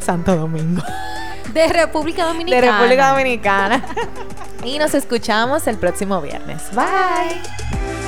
Santo 0.00 0.34
Domingo 0.34 0.82
De 1.52 1.68
República 1.68 2.24
Dominicana. 2.24 2.60
de 2.62 2.72
República 2.72 3.08
Dominicana. 3.10 3.84
y 4.64 4.78
nos 4.78 4.94
escuchamos 4.94 5.66
el 5.66 5.76
próximo 5.76 6.20
viernes. 6.22 6.62
Bye. 6.74 8.01